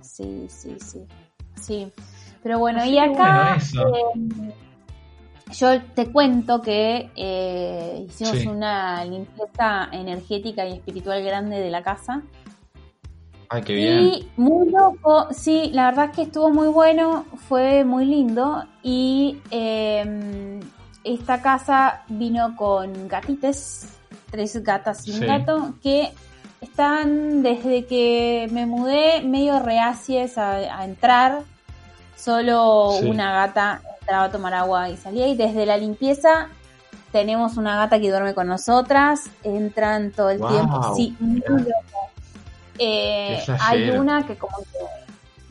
Sí, 0.00 0.46
sí, 0.48 0.76
sí. 0.80 1.06
Sí. 1.54 1.92
Pero 2.42 2.58
bueno, 2.58 2.80
Así 2.80 2.90
y 2.90 2.98
acá. 2.98 3.58
bueno, 3.72 3.96
eh, 3.96 4.54
yo 5.52 5.80
te 5.94 6.10
cuento 6.10 6.60
que 6.62 7.10
eh, 7.14 8.06
hicimos 8.08 8.38
Sí. 8.38 8.48
una 8.48 9.04
limpieza 9.04 9.88
energética 9.92 10.66
y 10.66 10.72
espiritual 10.72 11.22
grande 11.22 11.60
de 11.60 11.70
la 11.70 11.84
casa. 11.84 12.22
Ay, 13.50 13.62
qué 13.62 13.74
bien. 13.74 14.02
Y 14.02 14.28
muy 14.36 14.68
loco, 14.70 15.28
sí, 15.30 15.70
la 15.72 15.86
verdad 15.90 16.06
es 16.06 16.16
que 16.16 16.22
estuvo 16.22 16.50
muy 16.50 16.66
bueno, 16.68 17.24
fue 17.48 17.84
muy 17.84 18.04
lindo. 18.04 18.64
Y 18.82 19.38
eh, 19.52 20.58
esta 21.04 21.40
casa 21.40 22.02
vino 22.08 22.56
con 22.56 23.06
gatites, 23.06 23.96
tres 24.28 24.60
gatas 24.64 25.06
y 25.06 25.12
un 25.12 25.18
Sí. 25.20 25.24
gato, 25.26 25.74
que 25.80 26.12
están 26.60 27.42
desde 27.42 27.86
que 27.86 28.48
me 28.52 28.66
mudé 28.66 29.22
medio 29.22 29.58
reacies 29.60 30.36
a, 30.38 30.56
a 30.56 30.84
entrar. 30.84 31.42
Solo 32.16 32.96
Sí. 33.00 33.06
una 33.08 33.32
gata 33.32 33.80
entraba 34.00 34.24
a 34.24 34.30
tomar 34.30 34.54
agua 34.54 34.88
y 34.90 34.96
salía. 34.96 35.26
Y 35.28 35.36
desde 35.36 35.64
la 35.66 35.76
limpieza 35.76 36.48
tenemos 37.12 37.56
una 37.56 37.76
gata 37.76 37.98
que 37.98 38.10
duerme 38.10 38.34
con 38.34 38.46
nosotras, 38.46 39.30
entran 39.42 40.10
todo 40.12 40.30
el 40.30 40.38
Wow, 40.38 40.48
tiempo. 40.50 40.94
Sí. 40.96 41.16
Eh, 42.78 43.42
hay 43.60 43.90
una 43.90 44.26
que 44.26 44.36
como 44.36 44.56
que 44.58 44.78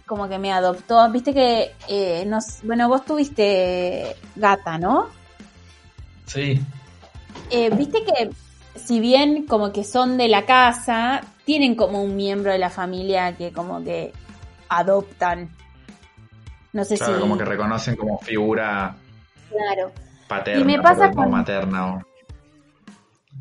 como 0.05 0.27
que 0.27 0.39
me 0.39 0.51
adoptó. 0.51 1.07
Viste 1.11 1.33
que 1.35 1.75
eh, 1.87 2.23
nos, 2.25 2.63
bueno, 2.63 2.87
vos 2.89 3.05
tuviste 3.05 4.15
gata, 4.35 4.77
¿no? 4.79 5.07
Sí, 6.25 6.59
Eh, 7.51 7.69
Viste 7.75 8.03
que 8.03 8.29
si 8.85 8.99
bien 8.99 9.45
como 9.45 9.71
que 9.71 9.83
son 9.83 10.17
de 10.17 10.27
la 10.27 10.45
casa, 10.45 11.21
tienen 11.45 11.75
como 11.75 12.01
un 12.03 12.15
miembro 12.15 12.51
de 12.51 12.57
la 12.59 12.69
familia 12.69 13.35
que 13.37 13.51
como 13.51 13.83
que 13.83 14.11
adoptan. 14.69 15.49
No 16.73 16.85
sé 16.85 16.97
claro, 16.97 17.15
si 17.15 17.19
como 17.19 17.37
que 17.37 17.45
reconocen 17.45 17.95
como 17.95 18.19
figura 18.19 18.95
claro. 19.49 19.91
paterna 20.27 20.61
Y 20.61 20.63
me 20.63 20.79
pasa 20.81 21.11
con- 21.11 21.31
materna. 21.31 21.95
o- 21.95 22.01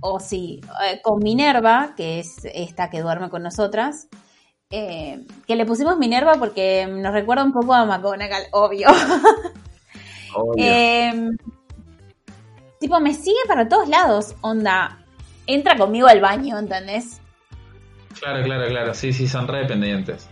o 0.01 0.21
sí, 0.21 0.61
eh, 0.87 1.01
con 1.03 1.19
Minerva, 1.23 1.95
que 1.97 2.21
es 2.21 2.37
esta 2.45 2.89
que 2.89 3.01
duerme 3.03 3.29
con 3.31 3.43
nosotras, 3.43 4.07
eh, 4.71 5.25
que 5.47 5.57
le 5.57 5.67
pusimos 5.67 5.99
Minerva 5.99 6.35
porque 6.39 6.87
nos 6.87 7.13
recuerda 7.13 7.43
un 7.45 7.53
poco 7.53 7.75
a 7.75 7.85
McGonagall, 7.85 8.45
obvio. 8.53 8.89
Obvio. 10.35 10.55
Eh, 10.59 11.31
tipo, 12.79 13.01
me 13.01 13.15
sigue 13.15 13.39
para 13.49 13.69
todos 13.69 13.89
lados, 13.89 14.37
onda. 14.43 14.99
Entra 15.49 15.77
conmigo 15.77 16.07
al 16.07 16.21
baño, 16.21 16.59
¿entendés? 16.59 17.21
Claro, 18.21 18.45
claro, 18.45 18.69
claro. 18.69 18.95
Sí, 18.95 19.13
sí, 19.13 19.27
son 19.27 19.49
re 19.49 19.61
dependientes. 19.61 20.29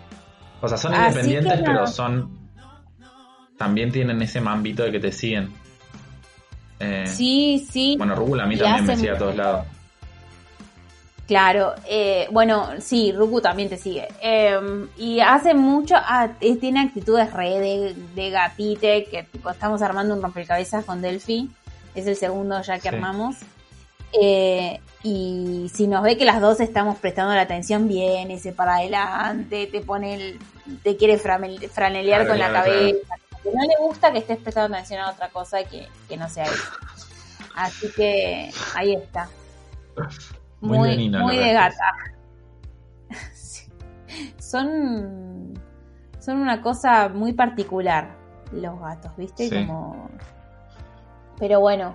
O 0.61 0.69
sea, 0.69 0.77
son 0.79 0.95
Así 0.95 1.09
independientes, 1.09 1.61
pero 1.65 1.81
no. 1.81 1.87
son. 1.87 2.39
También 3.57 3.91
tienen 3.91 4.21
ese 4.23 4.41
mambito 4.41 4.83
de 4.85 4.93
que 4.93 5.01
te 5.01 5.11
siguen. 5.13 5.53
Eh, 6.79 7.05
Sí, 7.07 7.67
sí. 7.71 7.95
Bueno, 7.97 8.15
Rúgula 8.15 8.45
a 8.45 8.47
mí 8.47 8.55
Y 8.55 8.59
también 8.59 8.85
me 8.85 8.97
sigue 8.97 9.11
a 9.11 9.19
todos 9.19 9.35
lados. 9.35 9.67
Claro, 11.27 11.75
eh, 11.89 12.29
bueno, 12.31 12.69
sí, 12.79 13.11
Ruku 13.13 13.41
también 13.41 13.69
te 13.69 13.77
sigue. 13.77 14.07
Eh, 14.23 14.87
y 14.97 15.19
hace 15.21 15.55
mucho, 15.55 15.97
ah, 15.99 16.29
eh, 16.41 16.55
tiene 16.57 16.81
actitudes 16.81 17.33
re 17.33 17.59
de, 17.59 17.95
de 18.15 18.31
gatite, 18.31 19.07
que 19.11 19.25
tipo, 19.25 19.51
estamos 19.51 19.83
armando 19.83 20.15
un 20.15 20.23
rompecabezas 20.23 20.85
con 20.85 21.03
Delphi, 21.03 21.51
es 21.97 22.07
el 22.07 22.15
segundo 22.15 22.63
ya 22.63 22.75
que 22.79 22.89
Sí. 22.91 22.95
armamos. 22.95 23.37
Eh, 24.13 24.81
y 25.03 25.71
si 25.73 25.87
nos 25.87 26.03
ve 26.03 26.17
que 26.17 26.25
las 26.25 26.41
dos 26.41 26.61
estamos 26.61 26.99
prestando 26.99 27.35
la 27.35 27.43
atención, 27.43 27.87
viene, 27.87 28.39
se 28.39 28.53
para 28.53 28.77
adelante, 28.77 29.67
te 29.67 29.81
pone 29.81 30.15
el, 30.15 30.39
te 30.83 30.97
quiere 30.97 31.19
franelear 31.19 32.27
con 32.27 32.39
la 32.39 32.53
cabeza. 32.53 33.15
Que 33.43 33.51
no 33.53 33.63
le 33.63 33.77
gusta 33.87 34.11
que 34.11 34.19
estés 34.19 34.39
prestando 34.39 34.75
atención 34.75 35.01
a 35.01 35.11
otra 35.11 35.29
cosa 35.29 35.63
que, 35.65 35.87
que 36.09 36.17
no 36.17 36.29
sea 36.29 36.45
eso. 36.45 36.73
Así 37.55 37.91
que 37.95 38.51
ahí 38.75 38.95
está. 38.95 39.29
Muy 40.61 40.79
Muy, 40.79 41.11
muy 41.11 41.37
de 41.37 41.53
gata. 41.53 41.93
Sí. 43.33 43.71
Son, 44.39 45.55
son 46.21 46.39
una 46.39 46.63
cosa 46.63 47.09
muy 47.09 47.33
particular 47.33 48.17
los 48.53 48.81
gatos, 48.81 49.17
¿viste? 49.17 49.49
Sí. 49.49 49.67
Como... 49.67 50.11
Pero 51.39 51.61
bueno, 51.61 51.95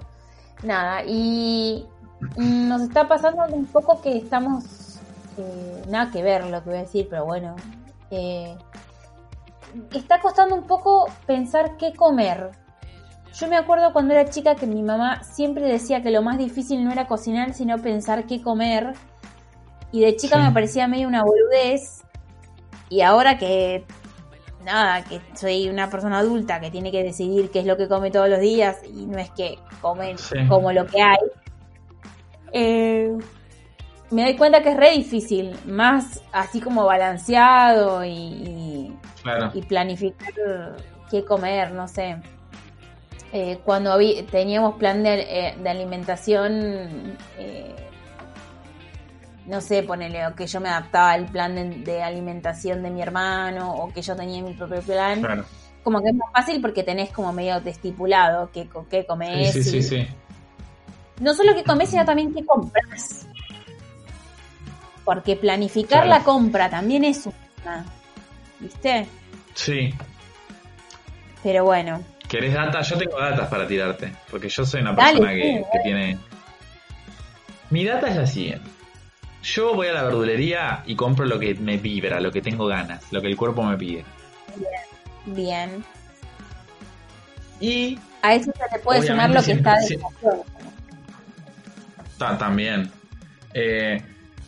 nada. 0.63 1.04
Y 1.06 1.86
nos 2.38 2.81
está 2.81 3.07
pasando 3.07 3.43
un 3.51 3.65
poco 3.65 4.01
que 4.01 4.17
estamos... 4.17 4.63
eh, 5.38 5.84
nada 5.89 6.12
que 6.12 6.21
ver 6.23 6.45
lo 6.47 6.63
que 6.63 6.69
voy 6.69 6.79
a 6.79 6.81
decir, 6.84 7.07
pero 7.10 7.25
bueno. 7.25 7.55
eh, 8.12 8.55
está 9.93 10.19
costando 10.19 10.55
un 10.55 10.67
poco 10.67 11.07
pensar 11.25 11.77
qué 11.77 11.93
comer. 11.93 12.51
Yo 13.34 13.47
me 13.47 13.55
acuerdo 13.55 13.93
cuando 13.93 14.13
era 14.13 14.29
chica 14.29 14.55
que 14.55 14.67
mi 14.67 14.84
mamá 14.84 15.23
siempre 15.23 15.63
decía 15.65 16.01
que 16.01 16.12
lo 16.12 16.21
más 16.21 16.38
difícil 16.38 16.84
no 16.84 16.91
era 16.91 17.07
cocinar, 17.07 17.53
sino 17.53 17.77
pensar 17.77 18.25
qué 18.25 18.41
comer. 18.41 18.93
Y 19.93 20.01
de 20.01 20.15
chica 20.17 20.38
Sí. 20.38 20.43
me 20.43 20.51
parecía 20.51 20.88
medio 20.88 21.07
una 21.07 21.23
boludez. 21.23 22.03
Y 22.89 23.01
ahora 23.01 23.38
que, 23.38 23.86
nada, 24.65 25.03
que 25.05 25.21
soy 25.34 25.69
una 25.69 25.89
persona 25.89 26.19
adulta 26.19 26.60
que 26.60 26.69
tiene 26.71 26.91
que 26.91 27.03
decidir 27.03 27.49
qué 27.51 27.60
es 27.60 27.65
lo 27.65 27.77
que 27.77 27.88
come 27.88 28.12
todos 28.12 28.27
los 28.27 28.41
días 28.41 28.77
y 28.86 29.05
no 29.05 29.17
es 29.17 29.31
que 29.31 29.57
comen 29.79 30.17
Sí. 30.17 30.45
como 30.49 30.73
lo 30.73 30.86
que 30.86 31.01
hay, 31.01 31.17
eh, 32.54 33.16
me 34.10 34.24
doy 34.24 34.36
cuenta 34.36 34.62
que 34.62 34.70
es 34.72 34.78
re 34.78 34.92
difícil. 34.92 35.56
Más 35.66 36.22
así 36.32 36.60
como 36.62 36.86
balanceado 36.86 38.04
y- 38.04 38.10
y 38.12 38.98
Claro. 39.24 39.52
y 39.54 39.62
planificar 39.62 40.34
qué 41.10 41.24
comer, 41.24 41.72
no 41.72 41.88
sé. 41.88 42.18
Eh, 43.34 43.60
cuando 43.64 43.98
teníamos 44.30 44.76
plan 44.76 45.04
de, 45.04 45.22
eh, 45.22 45.56
de 45.62 45.70
alimentación, 45.70 47.18
eh, 47.38 47.76
no 49.46 49.62
sé, 49.62 49.84
ponele, 49.84 50.28
o 50.28 50.36
que 50.36 50.48
yo 50.48 50.60
me 50.60 50.70
adaptaba 50.70 51.12
al 51.14 51.26
plan 51.28 51.56
de, 51.56 51.64
de 51.70 52.04
alimentación 52.04 52.84
de 52.84 52.90
mi 52.92 53.02
hermano, 53.02 53.74
o 53.74 53.92
que 53.94 54.02
yo 54.02 54.16
tenía 54.16 54.42
mi 54.44 54.54
propio 54.54 54.82
plan, 54.82 55.20
Claro. 55.22 55.46
como 55.84 56.02
que 56.02 56.10
es 56.10 56.16
más 56.16 56.32
fácil 56.34 56.62
porque 56.62 56.84
tenés 56.84 57.12
como 57.12 57.32
medio 57.34 57.56
estipulado 57.58 58.50
qué, 58.52 58.68
qué 58.90 59.02
Sí, 59.02 59.08
comés. 59.08 59.52
sí, 59.54 59.64
sí, 59.64 59.78
y- 59.78 59.82
sí. 59.84 60.08
No 61.21 61.34
solo 61.34 61.53
qué 61.55 61.63
comés, 61.63 61.89
sino 61.89 62.03
también 62.03 62.34
qué 62.34 62.43
compras. 62.45 63.27
Porque 65.05 65.36
planificar 65.36 66.03
Claro. 66.03 66.10
la 66.10 66.23
compra 66.23 66.69
también 66.69 67.03
es 67.05 67.25
una... 67.25 67.86
¿Viste? 68.60 69.07
Sí. 69.53 69.93
Pero 71.43 71.63
bueno. 71.65 72.03
¿Querés 72.27 72.53
data? 72.53 72.81
Yo 72.81 72.97
tengo 72.97 73.19
datas 73.19 73.47
para 73.49 73.67
tirarte. 73.67 74.13
Porque 74.29 74.49
yo 74.49 74.65
soy 74.65 74.81
una 74.81 74.93
Dale, 74.93 75.19
persona 75.19 75.34
que, 75.34 75.41
sí, 75.41 75.63
que 75.71 75.79
tiene. 75.84 76.17
Mi 77.69 77.86
data 77.86 78.07
es 78.10 78.15
la 78.17 78.27
siguiente. 78.27 78.69
Yo 79.43 79.73
voy 79.73 79.88
a 79.88 79.93
la 79.93 80.03
verdulería 80.03 80.84
y 80.86 80.95
compro 80.95 81.25
lo 81.25 81.39
que 81.39 81.55
me 81.55 81.77
vibra, 81.77 82.19
lo 82.19 82.31
que 82.31 82.41
tengo 82.41 82.67
ganas, 82.67 83.12
lo 83.12 83.21
que 83.21 83.27
el 83.27 83.36
cuerpo 83.36 83.63
me 83.63 83.75
pide. 83.77 84.05
Bien. 85.25 85.84
Y 87.60 87.97
A 88.21 88.36
eso 88.36 88.51
se 88.51 88.75
le 88.75 88.84
puede 88.84 89.05
sumar 89.05 89.31
lo 89.31 89.41
que 89.41 89.53
está 89.53 89.77
de. 89.79 89.99
Ta- 92.21 92.38
también. 92.38 92.91
Eh, 93.53 93.99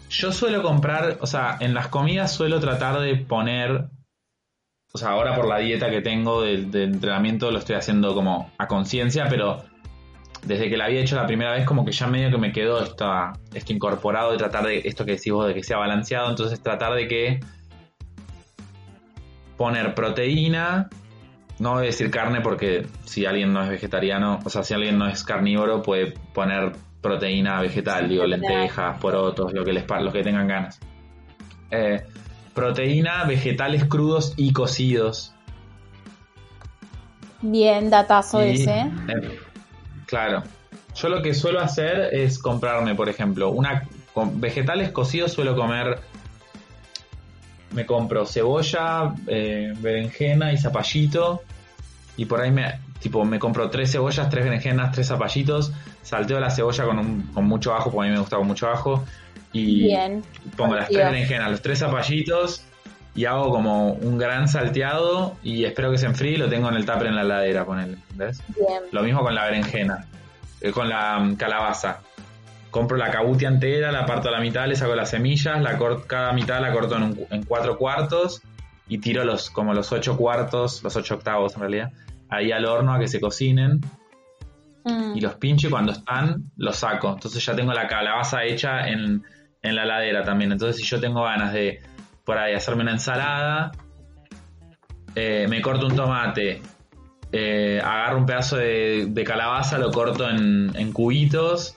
yo 0.10 0.32
suelo 0.32 0.62
comprar, 0.62 1.18
o 1.22 1.26
sea, 1.28 1.58
en 1.60 1.74
las 1.74 1.88
comidas 1.88 2.32
suelo 2.32 2.60
tratar 2.60 3.00
de 3.00 3.16
poner, 3.18 3.86
o 4.94 4.98
sea, 4.98 5.10
ahora 5.10 5.36
por 5.36 5.48
la 5.48 5.58
dieta 5.58 5.90
que 5.90 6.02
tengo 6.02 6.44
del, 6.44 6.70
del 6.70 6.94
entrenamiento 6.94 7.50
lo 7.50 7.58
estoy 7.58 7.76
haciendo 7.76 8.14
como 8.14 8.52
a 8.60 8.68
conciencia, 8.68 9.26
pero 9.28 9.64
desde 10.44 10.70
que 10.70 10.78
la 10.78 10.86
había 10.86 11.02
hecho 11.02 11.16
la 11.16 11.26
primera 11.26 11.54
vez 11.54 11.66
como 11.66 11.84
que 11.84 11.92
ya 11.92 12.06
medio 12.06 12.30
que 12.30 12.38
me 12.38 12.52
quedó 12.52 12.84
esto 12.84 13.74
incorporado 13.74 14.32
de 14.34 14.38
tratar 14.38 14.66
de 14.68 14.82
esto 14.86 15.04
que 15.04 15.14
decís 15.14 15.34
vos, 15.34 15.48
de 15.48 15.56
que 15.56 15.64
sea 15.64 15.78
balanceado, 15.78 16.30
entonces 16.30 16.62
tratar 16.62 16.94
de 16.94 17.08
que 17.08 17.40
poner 19.58 19.96
proteína, 19.96 20.90
no 21.58 21.72
voy 21.74 21.84
a 21.84 21.86
decir 21.88 22.12
carne 22.12 22.42
porque 22.42 22.86
si 23.06 23.26
alguien 23.26 23.52
no 23.52 23.64
es 23.64 23.70
vegetariano, 23.70 24.40
o 24.44 24.50
sea, 24.52 24.64
si 24.64 24.76
alguien 24.76 25.00
no 25.00 25.08
es 25.08 25.24
carnívoro 25.24 25.82
puede 25.82 26.12
poner 26.36 26.74
proteína 27.04 27.62
vegetal, 27.62 28.10
digo, 28.10 28.26
lentejas, 28.26 28.98
porotos, 28.98 29.54
lo 29.54 29.64
que 29.64 29.74
les 29.74 29.86
los 29.88 30.12
que 30.14 30.24
tengan 30.24 30.48
ganas. 30.48 30.80
Eh, 31.70 32.02
proteína, 32.56 33.26
vegetales 33.26 33.86
crudos 33.86 34.34
y 34.38 34.54
cocidos. 34.54 35.36
Bien, 37.42 37.90
datazo 37.90 38.44
Y, 38.44 38.52
ese. 38.52 38.80
eh, 38.80 39.40
claro. 40.08 40.44
Yo 40.96 41.10
lo 41.10 41.22
que 41.22 41.34
suelo 41.34 41.60
hacer 41.60 42.10
es 42.14 42.40
comprarme, 42.40 42.96
por 42.96 43.10
ejemplo, 43.10 43.52
una 43.52 43.84
con 44.14 44.40
vegetales 44.40 44.92
cocidos 44.92 45.34
suelo 45.34 45.56
comer. 45.56 46.00
Me 47.72 47.86
compro 47.86 48.26
cebolla, 48.26 49.14
eh, 49.28 49.74
berenjena 49.78 50.54
y 50.54 50.58
zapallito. 50.58 51.42
Y 52.16 52.26
por 52.26 52.40
ahí 52.40 52.52
me, 52.52 52.80
tipo, 53.04 53.24
me 53.26 53.38
compro 53.38 53.70
tres 53.70 53.92
cebollas, 53.92 54.30
tres 54.30 54.44
berenjenas, 54.46 54.92
tres 54.94 55.08
zapallitos. 55.08 55.72
Salteo 56.02 56.40
la 56.40 56.50
cebolla 56.50 56.86
con, 56.86 56.98
un- 57.00 57.22
con 57.34 57.46
mucho 57.46 57.76
ajo, 57.76 57.92
porque 57.92 58.08
a 58.08 58.10
mí 58.10 58.14
me 58.16 58.20
gusta 58.22 58.38
con 58.38 58.48
mucho 58.48 58.68
ajo. 58.70 59.04
Y 59.52 59.84
Bien. 59.84 60.24
pongo 60.58 60.74
las 60.76 60.90
tres 60.90 61.06
berenjenas, 61.06 61.52
los 61.52 61.62
tres 61.62 61.78
zapallitos 61.80 62.64
y 63.16 63.26
hago 63.26 63.52
como 63.52 63.92
un 63.92 64.18
gran 64.18 64.48
salteado 64.48 65.36
y 65.44 65.66
espero 65.66 65.92
que 65.92 66.00
se 66.00 66.08
enfríe 66.08 66.32
y 66.32 66.38
lo 66.38 66.50
tengo 66.50 66.70
en 66.70 66.76
el 66.76 66.86
tupper 66.86 67.06
en 67.08 67.16
la 67.16 67.22
heladera, 67.22 67.64
ponele, 67.64 67.98
¿ves? 68.16 68.42
Bien. 68.48 68.82
Lo 68.92 69.04
mismo 69.04 69.22
con 69.22 69.36
la 69.36 69.46
berenjena, 69.46 70.08
eh, 70.62 70.72
con 70.72 70.90
la 70.90 71.20
mm, 71.20 71.36
calabaza. 71.36 72.00
Compro 72.72 72.98
la 72.98 73.12
cabutia 73.12 73.50
entera, 73.50 73.92
la 73.92 74.08
parto 74.08 74.30
a 74.30 74.32
la 74.32 74.40
mitad, 74.40 74.66
le 74.68 74.76
saco 74.76 74.96
las 74.96 75.12
semillas, 75.12 75.62
la 75.62 75.78
cor- 75.78 76.08
cada 76.08 76.34
mitad 76.34 76.60
la 76.60 76.72
corto 76.74 76.96
en, 76.98 77.04
un 77.04 77.20
en 77.30 77.44
cuatro 77.44 77.78
cuartos 77.78 78.42
y 78.88 78.98
tiro 78.98 79.24
los 79.24 79.52
como 79.52 79.76
los 79.76 79.92
ocho 79.92 80.18
cuartos, 80.18 80.82
los 80.82 80.96
ocho 80.96 81.14
octavos 81.14 81.54
en 81.54 81.60
realidad, 81.60 81.92
ahí 82.36 82.52
al 82.52 82.66
horno 82.66 82.94
a 82.94 83.00
que 83.00 83.08
se 83.08 83.20
cocinen 83.20 83.80
Mm. 84.86 85.16
y 85.16 85.22
los 85.22 85.36
pincho 85.36 85.68
y 85.68 85.70
cuando 85.70 85.94
están 85.94 86.52
los 86.58 86.76
saco. 86.76 87.14
Entonces 87.14 87.46
ya 87.46 87.56
tengo 87.56 87.72
la 87.72 87.88
calabaza 87.88 88.44
hecha 88.44 88.86
en, 88.90 89.24
en 89.62 89.76
la 89.76 89.86
ladera 89.86 90.24
también. 90.24 90.52
Entonces 90.52 90.76
si 90.76 90.84
yo 90.84 91.00
tengo 91.00 91.24
ganas 91.24 91.54
de 91.54 91.82
por 92.26 92.38
ahí 92.38 92.54
hacerme 92.54 92.82
una 92.84 92.92
ensalada, 92.92 93.72
eh, 95.16 95.46
me 95.50 95.62
corto 95.62 95.86
un 95.88 95.96
tomate, 95.96 96.62
eh, 97.32 97.82
agarro 97.84 98.18
un 98.18 98.26
pedazo 98.26 98.58
de, 98.58 99.08
de 99.10 99.24
calabaza, 99.24 99.78
lo 99.78 99.90
corto 99.92 100.30
en, 100.30 100.72
en 100.76 100.92
cubitos, 100.92 101.76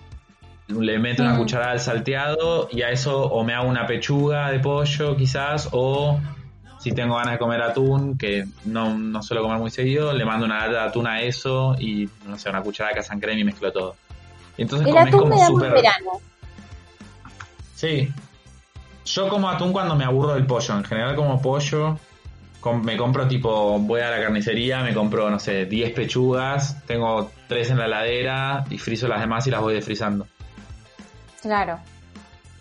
le 0.69 0.99
meto 0.99 1.23
una 1.23 1.35
Mm. 1.35 1.39
cucharada 1.39 1.71
al 1.73 1.81
salteado 1.81 2.69
y 2.73 2.83
a 2.83 2.91
eso 2.91 3.23
o 3.25 3.45
me 3.45 3.55
hago 3.55 3.69
una 3.69 3.87
pechuga 3.87 4.51
de 4.51 4.59
pollo 4.59 5.17
quizás 5.17 5.69
o 5.71 6.19
si 6.91 6.93
tengo 6.93 7.17
ganas 7.17 7.33
de 7.33 7.39
comer 7.41 7.61
atún, 7.63 8.17
que 8.17 8.45
no, 8.65 8.97
no 8.97 9.21
suelo 9.21 9.43
comer 9.43 9.59
muy 9.59 9.73
seguido, 9.73 10.13
le 10.13 10.25
mando 10.25 10.47
una 10.47 10.59
lata 10.59 10.83
de 10.83 10.89
atún 10.89 11.09
a 11.09 11.21
eso 11.21 11.75
y 11.81 12.09
no 12.27 12.39
sé, 12.39 12.49
una 12.49 12.63
cucharada 12.63 12.95
de 12.95 13.01
casan 13.01 13.19
crema 13.19 13.41
y 13.41 13.45
mezclo 13.45 13.73
todo. 13.73 13.97
Y 14.57 14.63
entonces 14.63 14.87
El 14.87 14.97
atún 14.97 15.11
como 15.23 15.35
me 15.35 15.41
da 15.41 15.51
muy 15.51 15.63
súper- 15.65 15.73
verano. 15.73 16.11
Sí. 17.75 18.09
Yo 19.05 19.29
como 19.29 19.49
atún 19.51 19.73
cuando 19.73 19.97
me 19.97 20.05
aburro 20.05 20.35
del 20.35 20.47
pollo. 20.47 20.77
En 20.77 20.85
general 20.85 21.17
como 21.17 21.43
pollo. 21.43 21.99
com- 22.61 22.83
me 22.85 22.97
compro 22.97 23.27
tipo, 23.27 23.79
voy 23.81 24.01
a 24.01 24.11
la 24.11 24.21
carnicería, 24.23 24.81
me 24.83 24.95
compro, 24.95 25.29
no 25.31 25.39
sé, 25.41 25.67
10 25.67 25.93
pechugas, 25.93 26.85
tengo 26.87 27.31
3 27.49 27.71
en 27.71 27.79
la 27.79 27.87
heladera 27.87 28.65
y 28.71 28.79
frizo 28.79 29.07
las 29.09 29.21
demás 29.21 29.45
y 29.49 29.51
las 29.51 29.61
voy 29.61 29.75
desfrizando. 29.75 30.27
Claro. 31.43 31.79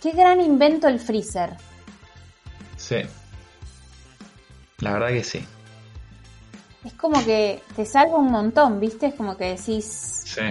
Qué 0.02 0.12
gran 0.12 0.42
invento 0.42 0.88
el 0.88 1.00
freezer. 1.00 1.52
Sí. 2.76 2.98
La 4.80 4.94
verdad 4.94 5.10
que 5.10 5.24
sí. 5.24 5.46
Es 6.84 6.94
como 6.94 7.24
que 7.26 7.62
te 7.76 7.86
salva 7.86 8.18
un 8.18 8.32
montón, 8.32 8.80
¿viste? 8.80 9.08
Es 9.08 9.16
como 9.16 9.36
que 9.36 9.56
decís. 9.56 10.24
Sí. 10.26 10.42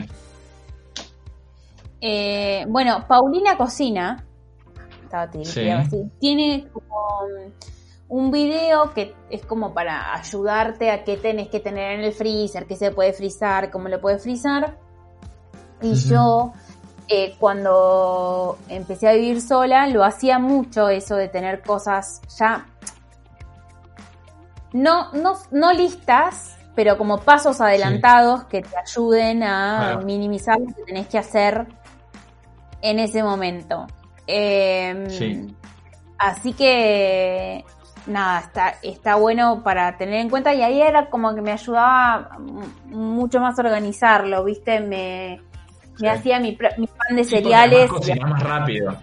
Eh, 2.00 2.64
bueno, 2.68 3.04
Paulina 3.06 3.56
Cocina. 3.56 4.24
Estaba 5.02 5.30
Sí. 5.32 5.54
te 5.54 5.64
iba 5.64 5.74
a 5.80 5.84
decir, 5.84 6.10
Tiene 6.18 6.68
como 6.72 7.20
un 8.08 8.30
video 8.30 8.92
que 8.92 9.14
es 9.30 9.44
como 9.46 9.72
para 9.72 10.14
ayudarte 10.14 10.90
a 10.90 11.04
qué 11.04 11.16
tenés 11.16 11.48
que 11.48 11.60
tener 11.60 11.98
en 11.98 12.04
el 12.04 12.12
freezer, 12.12 12.66
qué 12.66 12.76
se 12.76 12.90
puede 12.90 13.12
frizar, 13.12 13.70
cómo 13.70 13.88
lo 13.88 14.00
puedes 14.00 14.22
frizar. 14.22 14.76
Y 15.82 15.94
yo, 15.94 16.52
eh, 17.08 17.34
cuando 17.38 18.58
empecé 18.68 19.08
a 19.08 19.12
vivir 19.12 19.40
sola, 19.40 19.86
lo 19.86 20.04
hacía 20.04 20.38
mucho 20.38 20.88
eso 20.88 21.16
de 21.16 21.28
tener 21.28 21.62
cosas 21.62 22.20
ya 22.38 22.66
no, 24.74 25.10
no, 25.12 25.32
no 25.50 25.72
listas, 25.72 26.58
pero 26.74 26.98
como 26.98 27.18
pasos 27.18 27.60
adelantados 27.60 28.44
que 28.44 28.60
te 28.60 28.76
ayuden 28.76 29.42
a 29.42 29.78
Claro. 29.92 30.02
minimizar 30.06 30.58
lo 30.60 30.66
que 30.74 30.82
tenés 30.82 31.06
que 31.06 31.16
hacer 31.18 31.66
en 32.82 32.98
ese 32.98 33.22
momento. 33.22 33.86
Eh, 34.26 35.06
Sí. 35.08 35.54
Así 36.18 36.52
que 36.52 37.64
nada, 38.06 38.40
está, 38.40 38.74
está 38.82 39.14
bueno 39.16 39.62
para 39.62 39.96
tener 39.96 40.14
en 40.16 40.30
cuenta 40.30 40.54
y 40.54 40.62
ahí 40.62 40.80
era 40.80 41.08
como 41.10 41.34
que 41.34 41.40
me 41.42 41.52
ayudaba 41.52 42.30
mucho 42.86 43.40
más 43.40 43.58
a 43.58 43.62
organizarlo, 43.62 44.44
¿viste? 44.44 44.80
Me, 44.80 45.40
me 45.92 45.98
Sí. 45.98 46.06
hacía 46.06 46.40
mi, 46.40 46.56
mi 46.78 46.86
pan 46.86 47.16
de 47.16 47.24
cereales. 47.24 47.90
más 47.90 48.42
rápido. 48.42 48.96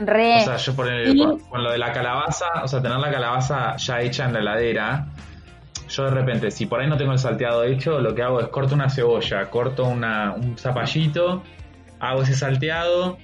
Re, 0.00 0.36
O 0.36 0.44
sea, 0.44 0.56
yo 0.56 0.74
por 0.76 0.88
el- 0.88 1.16
con, 1.18 1.38
con 1.40 1.64
lo 1.64 1.70
de 1.72 1.78
la 1.78 1.92
calabaza, 1.92 2.46
o 2.62 2.68
sea, 2.68 2.80
tener 2.80 2.98
la 2.98 3.10
calabaza 3.10 3.76
ya 3.76 4.00
hecha 4.00 4.24
en 4.26 4.32
la 4.34 4.40
heladera, 4.40 5.06
yo 5.88 6.04
de 6.04 6.10
repente, 6.10 6.50
si 6.50 6.66
por 6.66 6.80
ahí 6.80 6.86
no 6.88 6.96
tengo 6.96 7.12
el 7.12 7.18
salteado 7.18 7.64
hecho, 7.64 8.00
lo 8.00 8.14
que 8.14 8.22
hago 8.22 8.40
es 8.40 8.48
corto 8.48 8.74
una 8.74 8.90
cebolla, 8.90 9.48
corto 9.50 9.84
una, 9.86 10.34
un 10.34 10.56
zapallito, 10.58 11.42
hago 11.98 12.22
ese 12.22 12.34
salteado, 12.34 13.18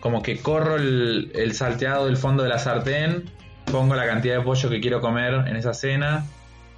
como 0.00 0.22
que 0.22 0.38
corro 0.40 0.76
el, 0.76 1.30
el 1.34 1.52
salteado 1.54 2.06
del 2.06 2.16
fondo 2.16 2.42
de 2.42 2.48
la 2.48 2.58
sartén, 2.58 3.30
pongo 3.70 3.94
la 3.94 4.06
cantidad 4.06 4.36
de 4.38 4.42
pollo 4.42 4.70
que 4.70 4.80
quiero 4.80 5.00
comer 5.00 5.34
en 5.46 5.56
esa 5.56 5.74
cena, 5.74 6.24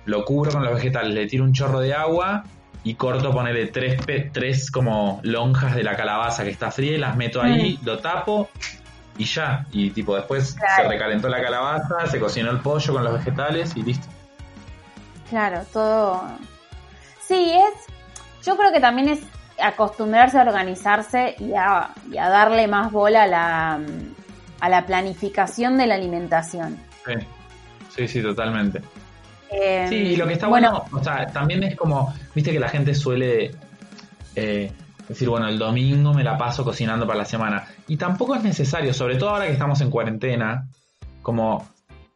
lo 0.07 0.25
cubro 0.25 0.51
con 0.53 0.65
los 0.65 0.75
vegetales, 0.75 1.15
le 1.15 1.27
tiro 1.27 1.45
un 1.45 1.53
chorro 1.53 1.81
de 1.81 1.95
agua 1.95 2.45
y 2.83 2.95
corto, 2.95 3.31
ponele 3.31 3.67
tres, 3.67 4.01
tres 4.33 4.71
como 4.71 5.21
lonjas 5.23 5.75
de 5.77 5.83
la 5.85 5.95
calabaza 5.97 6.45
que 6.45 6.51
está 6.51 6.71
fría 6.71 6.93
y 6.93 6.99
las 6.99 7.17
meto 7.17 7.41
ahí, 7.43 7.79
lo 7.85 7.99
tapo 7.99 8.49
y 9.19 9.25
ya. 9.25 9.67
Y 9.73 9.91
tipo, 9.91 10.17
después 10.17 10.55
Claro. 10.55 10.83
se 10.85 10.89
recalentó 10.89 11.29
la 11.29 11.43
calabaza, 11.43 12.07
se 12.07 12.19
cocinó 12.19 12.51
el 12.51 12.61
pollo 12.61 12.93
con 12.95 13.05
los 13.05 13.13
vegetales 13.15 13.77
y 13.77 13.83
listo. 13.83 14.07
Claro, 15.29 15.63
todo. 15.73 16.23
Sí, 17.27 17.53
es. 17.53 18.45
Yo 18.47 18.57
creo 18.57 18.73
que 18.73 18.81
también 18.81 19.09
es 19.11 19.21
acostumbrarse 19.63 20.39
a 20.39 20.43
organizarse 20.43 21.35
y 21.39 21.53
a, 21.55 21.91
y 22.11 22.17
a 22.17 22.29
darle 22.29 22.67
más 22.69 22.91
bola 22.93 23.25
a 23.25 23.27
la, 23.27 23.81
a 24.61 24.69
la 24.69 24.87
planificación 24.87 25.77
de 25.77 25.87
la 25.87 25.97
alimentación. 25.97 26.79
Sí, 27.05 27.13
sí, 27.95 28.09
sí, 28.09 28.23
totalmente. 28.23 28.81
Eh, 29.51 29.87
Sí, 29.89 29.95
y 29.97 30.17
lo 30.17 30.27
que 30.27 30.35
está 30.35 30.47
bueno, 30.47 30.85
o 30.93 31.03
sea, 31.03 31.27
también 31.27 31.63
es 31.65 31.75
como, 31.77 32.15
viste 32.35 32.53
que 32.53 32.61
la 32.61 32.69
gente 32.69 32.95
suele 32.95 33.51
eh, 34.37 34.71
decir, 35.09 35.29
bueno, 35.29 35.49
el 35.49 35.59
domingo 35.59 36.13
me 36.15 36.23
la 36.23 36.37
paso 36.37 36.65
cocinando 36.65 37.07
para 37.07 37.19
la 37.21 37.25
semana. 37.25 37.67
Y 37.87 37.97
tampoco 37.97 38.35
es 38.35 38.43
necesario, 38.45 38.93
sobre 38.93 39.17
todo 39.17 39.31
ahora 39.31 39.47
que 39.47 39.53
estamos 39.53 39.81
en 39.81 39.91
cuarentena, 39.91 40.69
como 41.23 41.67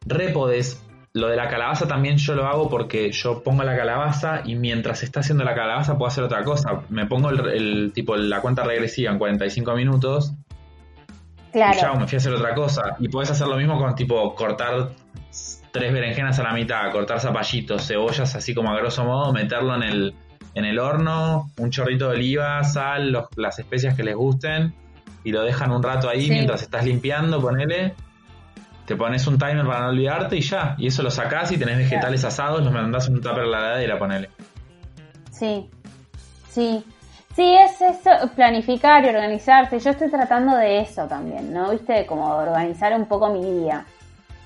re 0.06 0.32
podés- 0.32 0.78
Lo 1.14 1.28
de 1.28 1.36
la 1.36 1.46
calabaza 1.48 1.86
también 1.86 2.16
yo 2.16 2.34
lo 2.34 2.46
hago 2.46 2.70
porque 2.70 3.12
yo 3.12 3.42
pongo 3.42 3.62
la 3.64 3.76
calabaza 3.76 4.40
y 4.46 4.54
mientras 4.54 5.00
se 5.00 5.04
está 5.04 5.20
haciendo 5.20 5.44
la 5.44 5.54
calabaza 5.54 5.98
puedo 5.98 6.08
hacer 6.08 6.24
otra 6.24 6.42
cosa. 6.42 6.84
Me 6.88 7.04
pongo 7.04 7.28
el, 7.28 7.48
el 7.48 7.92
tipo 7.92 8.16
la 8.16 8.40
cuenta 8.40 8.62
regresiva 8.64 9.12
en 9.12 9.18
45 9.18 9.74
minutos 9.74 10.32
y 11.50 11.52
claro. 11.52 11.78
chao, 11.78 11.96
me 12.00 12.06
fui 12.08 12.16
a 12.16 12.18
hacer 12.18 12.32
otra 12.32 12.54
cosa. 12.54 12.96
Y 12.98 13.08
podés 13.08 13.30
hacer 13.30 13.46
lo 13.46 13.56
mismo 13.56 13.78
con 13.78 13.94
tipo 13.94 14.34
cortar 14.34 14.92
tres 15.70 15.92
berenjenas 15.92 16.38
a 16.38 16.44
la 16.44 16.52
mitad, 16.54 16.90
cortar 16.90 17.20
zapallitos, 17.20 17.86
cebollas 17.86 18.34
así 18.34 18.54
como 18.54 18.70
a 18.70 18.76
grosso 18.78 19.04
modo, 19.04 19.32
meterlo 19.34 19.74
en 19.76 19.82
el, 19.82 20.14
en 20.54 20.64
el 20.64 20.78
horno, 20.78 21.50
un 21.58 21.70
chorrito 21.70 22.08
de 22.10 22.16
oliva, 22.16 22.62
sal, 22.64 23.10
los- 23.12 23.26
las 23.36 23.58
especias 23.58 23.94
que 23.96 24.02
les 24.02 24.14
gusten 24.14 24.74
y 25.24 25.32
lo 25.32 25.42
dejan 25.42 25.70
un 25.72 25.82
rato 25.82 26.08
ahí 26.08 26.22
Sí. 26.26 26.30
mientras 26.30 26.62
estás 26.62 26.84
limpiando, 26.84 27.40
ponele. 27.40 27.94
Te 28.86 28.96
pones 28.96 29.26
un 29.26 29.38
timer 29.38 29.64
para 29.64 29.80
no 29.80 29.88
olvidarte 29.90 30.36
y 30.36 30.40
ya. 30.40 30.74
Y 30.78 30.88
eso 30.88 31.02
lo 31.02 31.10
sacás 31.10 31.52
y 31.52 31.56
tenés 31.58 31.78
vegetales 31.78 32.24
asados, 32.24 32.62
los 32.62 32.72
mandás 32.72 33.06
en 33.08 33.14
un 33.14 33.20
tupper 33.22 33.44
a 33.44 33.46
la 33.46 33.58
heladera, 33.58 33.98
ponele. 33.98 34.28
Sí, 35.30 35.68
sí. 36.48 36.84
Sí, 37.34 37.54
es 37.54 37.80
eso, 37.80 38.10
planificar 38.36 39.02
y 39.04 39.08
organizarse. 39.08 39.78
Yo 39.78 39.90
estoy 39.90 40.10
tratando 40.10 40.54
de 40.56 40.80
eso 40.80 41.06
también, 41.06 41.50
¿no? 41.50 41.70
Viste, 41.70 42.04
como 42.04 42.26
organizar 42.36 42.92
un 42.94 43.06
poco 43.06 43.30
mi 43.32 43.42
día. 43.60 43.86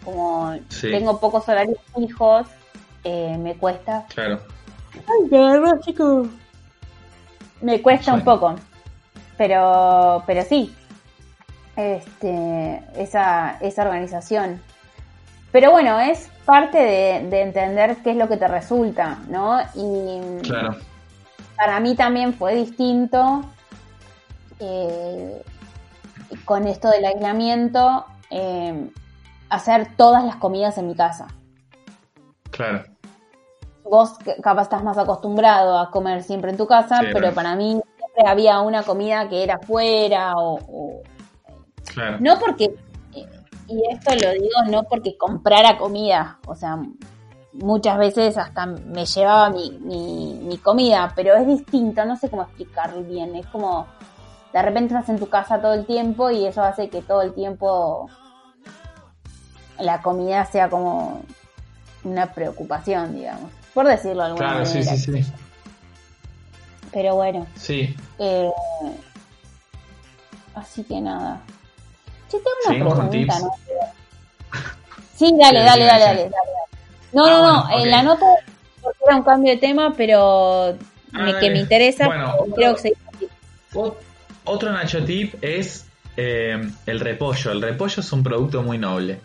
Como 0.05 0.55
Sí. 0.69 0.91
tengo 0.93 1.19
pocos 1.19 1.49
horarios 1.49 1.79
fijos, 1.97 2.47
eh, 3.03 3.37
me 3.39 3.57
cuesta. 3.57 4.05
Claro. 4.15 4.39
Ay. 4.97 6.31
Me 7.61 7.81
cuesta 7.83 8.15
un 8.15 8.23
poco. 8.23 8.55
Pero, 9.37 10.23
pero 10.27 10.43
sí. 10.43 10.75
Este, 11.77 12.83
esa, 12.97 13.59
esa 13.61 13.83
organización. 13.83 14.63
Pero 15.53 15.71
bueno, 15.71 15.99
es 16.01 16.29
parte 16.45 16.79
de, 16.79 17.29
de 17.29 17.43
entender 17.43 17.97
qué 18.03 18.11
es 18.13 18.17
lo 18.17 18.29
que 18.29 18.37
te 18.37 18.49
resulta, 18.49 19.19
¿no? 19.29 19.59
Y 19.75 20.41
Claro. 20.43 20.77
para 21.57 21.81
mí 21.81 21.95
también 21.95 22.35
fue 22.35 22.55
distinto 22.55 23.43
eh, 24.59 25.43
con 26.45 26.67
esto 26.67 26.89
del 26.89 27.05
aislamiento, 27.05 28.07
eh, 28.31 28.91
hacer 29.51 29.89
todas 29.97 30.25
las 30.25 30.37
comidas 30.37 30.79
en 30.79 30.89
mi 30.89 30.95
casa. 30.95 31.27
Claro. 32.51 32.85
Vos 33.91 34.15
capaz 34.43 34.63
estás 34.63 34.83
más 34.83 34.99
acostumbrado 34.99 35.79
a 35.79 35.91
comer 35.91 36.23
siempre 36.23 36.51
en 36.51 36.57
tu 36.57 36.67
casa, 36.67 37.01
Sí, 37.01 37.07
pero 37.13 37.33
para 37.33 37.55
mí 37.55 37.81
siempre 37.97 38.27
había 38.31 38.61
una 38.61 38.83
comida 38.83 39.29
que 39.29 39.43
era 39.43 39.59
fuera 39.59 40.37
o, 40.37 40.55
o- 40.57 41.03
Claro. 41.95 42.19
no 42.21 42.39
porque 42.39 42.75
y 43.69 43.83
esto 43.91 44.15
lo 44.15 44.33
digo 44.33 44.63
no 44.69 44.83
porque 44.85 45.17
comprara 45.17 45.79
comida, 45.79 46.39
o 46.47 46.55
sea, 46.55 46.79
muchas 47.53 47.97
veces 47.99 48.37
hasta 48.37 48.67
me 48.67 49.07
llevaba 49.07 49.51
mi, 49.51 49.79
mi, 49.81 50.41
mi 50.43 50.59
comida, 50.59 51.13
pero 51.17 51.35
es 51.37 51.47
distinto, 51.47 52.05
no 52.05 52.17
sé 52.17 52.29
cómo 52.29 52.43
explicarlo 52.43 53.03
bien, 53.03 53.35
es 53.37 53.47
como 53.47 53.87
de 54.53 54.63
repente 54.63 54.95
estás 54.95 55.09
en 55.09 55.19
tu 55.19 55.29
casa 55.29 55.61
todo 55.61 55.73
el 55.75 55.87
tiempo 55.87 56.31
y 56.31 56.45
eso 56.47 56.63
hace 56.63 56.89
que 56.91 57.03
todo 57.03 57.23
el 57.23 57.33
tiempo 57.35 58.09
la 59.79 60.01
comida 60.03 60.45
sea 60.47 60.69
como 60.71 61.23
una 62.05 62.33
preocupación, 62.33 63.15
digamos, 63.15 63.51
por 63.77 63.87
decirlo 63.87 64.23
de 64.23 64.29
alguna 64.31 64.49
Claro, 64.49 64.65
sí, 64.67 64.83
sí, 64.83 64.97
sí. 64.97 65.33
Pero 66.93 67.15
bueno, 67.17 67.47
Sí. 67.57 67.95
eh, 68.19 68.51
así 70.55 70.83
que 70.85 70.99
nada. 70.99 71.43
Che, 72.31 72.39
tengo 72.39 72.91
una 72.95 73.09
pregunta. 73.11 73.39
¿no? 73.41 73.51
Sí, 75.15 75.31
dale, 75.39 75.61
dale, 75.61 75.85
dale, 75.85 76.05
dale, 76.05 76.23
dale. 76.23 76.31
No, 77.13 77.27
Ah, 77.27 77.31
no, 77.31 77.37
no, 77.43 77.65
bueno, 77.65 77.79
en 77.79 77.81
ok. 77.81 77.87
la 77.91 78.03
nota 78.03 78.27
porque 78.83 78.99
era 79.07 79.17
un 79.17 79.23
cambio 79.23 79.53
de 79.53 79.59
tema, 79.59 79.95
pero 79.95 80.75
Ah, 81.13 81.33
que 81.39 81.51
me 81.51 81.59
interesa, 81.61 82.07
Bueno, 82.07 82.35
creo 82.55 82.77
que 82.77 82.93
Otro 84.45 84.73
Nacho 84.73 85.05
Tip 85.05 85.35
es 85.43 85.85
eh, 86.17 86.71
el 86.87 87.01
repollo. 87.01 87.53
El 87.53 87.61
repollo 87.61 88.01
es 88.01 88.11
un 88.13 88.23
producto 88.23 88.63
muy 88.63 88.79
noble. 88.79 89.21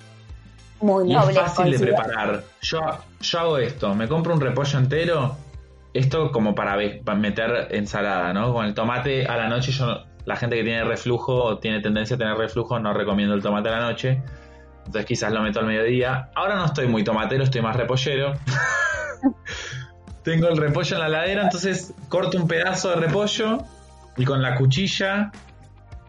Muy 0.81 1.09
Y 1.09 1.13
noble. 1.13 1.33
es 1.33 1.39
fácil 1.39 1.71
de 1.71 1.79
preparar. 1.79 2.43
Yo, 2.61 2.79
yo 3.19 3.39
hago 3.39 3.57
esto, 3.57 3.95
me 3.95 4.07
compro 4.07 4.33
un 4.33 4.41
repollo 4.41 4.79
entero, 4.79 5.37
esto 5.93 6.31
como 6.31 6.55
para, 6.55 6.77
meter 7.15 7.67
ensalada, 7.71 8.33
¿no? 8.33 8.53
Con 8.53 8.65
el 8.65 8.73
tomate 8.73 9.25
a 9.25 9.37
la 9.37 9.47
noche, 9.47 9.71
yo 9.71 10.03
la 10.25 10.35
gente 10.35 10.55
que 10.55 10.63
tiene 10.63 10.83
reflujo 10.83 11.33
o 11.33 11.57
tiene 11.57 11.81
tendencia 11.81 12.15
a 12.15 12.19
tener 12.19 12.37
reflujo, 12.37 12.79
no 12.79 12.93
recomiendo 12.93 13.33
el 13.33 13.41
tomate 13.41 13.69
a 13.69 13.73
la 13.73 13.81
noche. 13.81 14.21
Entonces 14.85 15.05
quizás 15.05 15.31
lo 15.31 15.41
meto 15.41 15.59
al 15.59 15.67
mediodía. 15.67 16.29
Ahora 16.35 16.55
no 16.55 16.65
estoy 16.65 16.87
muy 16.87 17.03
tomatero, 17.03 17.43
estoy 17.43 17.61
más 17.61 17.75
repollero. 17.75 18.33
Tengo 20.23 20.47
el 20.47 20.57
repollo 20.57 20.95
en 20.95 21.01
la 21.01 21.09
ladera, 21.09 21.43
entonces 21.43 21.93
corto 22.09 22.37
un 22.37 22.47
pedazo 22.47 22.89
de 22.89 22.95
repollo 22.97 23.59
y 24.17 24.25
con 24.25 24.41
la 24.41 24.55
cuchilla 24.55 25.31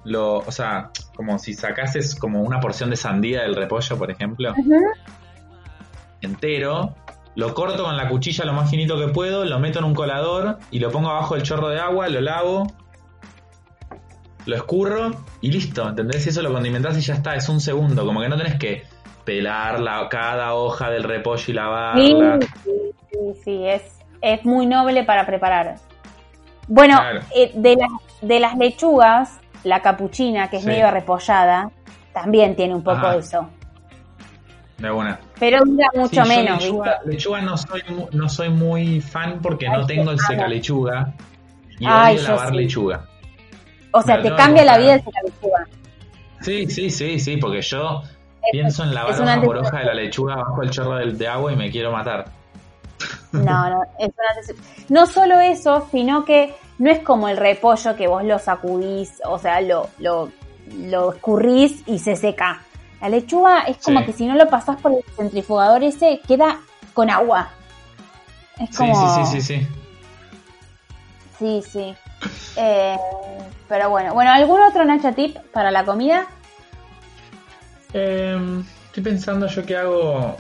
lo, 0.04 0.38
o 0.38 0.50
sea, 0.52 0.90
como 1.14 1.38
si 1.38 1.54
sacases 1.54 2.14
como 2.14 2.42
una 2.42 2.60
porción 2.60 2.90
de 2.90 2.96
sandía 2.96 3.42
del 3.42 3.54
repollo, 3.54 3.96
por 3.96 4.10
ejemplo 4.10 4.54
entero, 6.20 6.94
lo 7.34 7.54
corto 7.54 7.84
con 7.84 7.96
la 7.96 8.08
cuchilla 8.08 8.44
lo 8.44 8.52
más 8.52 8.70
finito 8.70 8.98
que 8.98 9.08
puedo, 9.08 9.44
lo 9.44 9.58
meto 9.58 9.78
en 9.78 9.84
un 9.86 9.94
colador 9.94 10.58
y 10.70 10.78
lo 10.78 10.90
pongo 10.90 11.10
abajo 11.10 11.34
del 11.34 11.42
chorro 11.42 11.68
de 11.68 11.80
agua, 11.80 12.08
lo 12.08 12.20
lavo, 12.20 12.66
lo 14.46 14.56
escurro 14.56 15.10
y 15.40 15.50
listo, 15.50 15.88
¿entendés? 15.88 16.26
Y 16.26 16.30
eso 16.30 16.42
lo 16.42 16.52
condimentás 16.52 16.96
y 16.98 17.00
ya 17.00 17.14
está, 17.14 17.34
es 17.34 17.48
un 17.48 17.60
segundo, 17.60 18.04
como 18.04 18.20
que 18.20 18.28
no 18.28 18.36
tenés 18.36 18.56
que 18.56 18.84
pelar 19.24 19.80
la, 19.80 20.08
cada 20.08 20.54
hoja 20.54 20.90
del 20.90 21.04
repollo 21.04 21.44
y 21.48 21.52
lavarla. 21.52 22.38
sí, 22.64 22.70
sí, 23.10 23.18
sí, 23.44 23.66
es, 23.66 23.82
es 24.20 24.44
muy 24.44 24.66
noble 24.66 25.04
para 25.04 25.26
preparar. 25.26 25.76
Bueno, 26.68 26.96
Claro. 26.96 27.20
eh, 27.34 27.50
de, 27.54 27.76
las, 27.76 27.90
de 28.20 28.40
las 28.40 28.56
lechugas, 28.56 29.40
la 29.64 29.80
capuchina, 29.82 30.48
que 30.50 30.56
es 30.56 30.62
Sí. 30.62 30.68
medio 30.68 30.88
arrepollada, 30.88 31.70
también 32.12 32.56
tiene 32.56 32.74
un 32.74 32.82
poco 32.82 32.98
Ajá. 32.98 33.12
de 33.12 33.18
eso. 33.18 33.48
De 34.78 34.90
una. 34.90 35.18
Pero 35.38 35.60
dura 35.64 35.86
Sí, 35.92 35.98
mucho 35.98 36.14
yo 36.14 36.24
menos, 36.26 36.62
lechuga, 36.64 36.98
lechuga 37.04 37.40
no 37.42 37.56
soy 37.56 37.82
no 38.12 38.28
soy 38.28 38.48
muy 38.50 39.00
fan 39.00 39.38
porque 39.40 39.68
Ay, 39.68 39.78
no 39.78 39.86
tengo 39.86 40.10
el 40.10 40.18
seca 40.18 40.48
lechuga 40.48 41.12
y 41.78 41.86
Ay, 41.86 42.16
odio 42.16 42.28
lavar 42.28 42.48
sí. 42.50 42.56
lechuga. 42.56 43.04
O 43.92 44.02
sea, 44.02 44.16
me 44.16 44.22
te 44.24 44.34
cambia 44.34 44.64
la 44.64 44.78
vida 44.78 44.94
el 44.94 45.02
lechuga. 45.24 45.66
Sí, 46.40 46.66
sí, 46.66 46.90
sí, 46.90 47.20
sí, 47.20 47.36
porque 47.36 47.62
yo 47.62 48.02
pienso 48.50 48.82
en 48.82 48.92
lavar 48.94 49.12
es 49.12 49.20
un 49.20 49.28
hoja 49.28 49.40
por 49.42 49.56
antes- 49.56 49.70
hoja 49.70 49.78
de 49.80 49.84
la 49.86 49.94
lechuga 49.94 50.36
bajo 50.36 50.62
el 50.62 50.70
chorro 50.70 50.96
del- 50.96 51.16
de 51.16 51.28
agua 51.28 51.52
y 51.52 51.56
me 51.56 51.70
quiero 51.70 51.92
matar. 51.92 52.24
No, 53.30 53.70
no, 53.70 53.82
es 53.98 54.08
una. 54.08 54.56
No 54.88 55.06
solo 55.06 55.40
eso, 55.40 55.86
sino 55.92 56.24
que 56.24 56.54
no 56.78 56.90
es 56.90 57.00
como 57.00 57.28
el 57.28 57.36
repollo 57.36 57.94
que 57.96 58.06
vos 58.08 58.24
lo 58.24 58.38
sacudís, 58.38 59.20
o 59.24 59.38
sea, 59.38 59.60
lo, 59.60 59.88
lo, 59.98 60.30
lo 60.78 61.12
escurrís 61.12 61.82
y 61.86 61.98
se 61.98 62.16
seca. 62.16 62.62
La 63.00 63.08
lechuga 63.08 63.62
es 63.62 63.78
como 63.78 64.00
Sí. 64.00 64.06
que 64.06 64.12
si 64.12 64.26
no 64.26 64.34
lo 64.34 64.48
pasás 64.48 64.80
por 64.80 64.92
el 64.92 65.04
centrifugador 65.16 65.82
ese, 65.82 66.20
queda 66.26 66.60
con 66.94 67.10
agua. 67.10 67.50
Es 68.58 68.70
Sí, 68.70 68.76
como... 68.76 69.24
sí, 69.24 69.24
sí, 69.24 69.40
sí, 69.40 69.58
sí. 69.58 69.66
Sí, 71.38 71.62
sí. 71.68 71.94
Eh, 72.56 72.96
pero 73.68 73.90
bueno, 73.90 74.14
bueno, 74.14 74.30
¿algún 74.30 74.60
otro 74.60 74.84
Nacho 74.84 75.12
tip 75.12 75.36
para 75.52 75.70
la 75.72 75.84
comida? 75.84 76.26
Eh, 77.92 78.62
estoy 78.86 79.02
pensando 79.02 79.46
yo 79.48 79.66
que 79.66 79.76
hago 79.76 80.36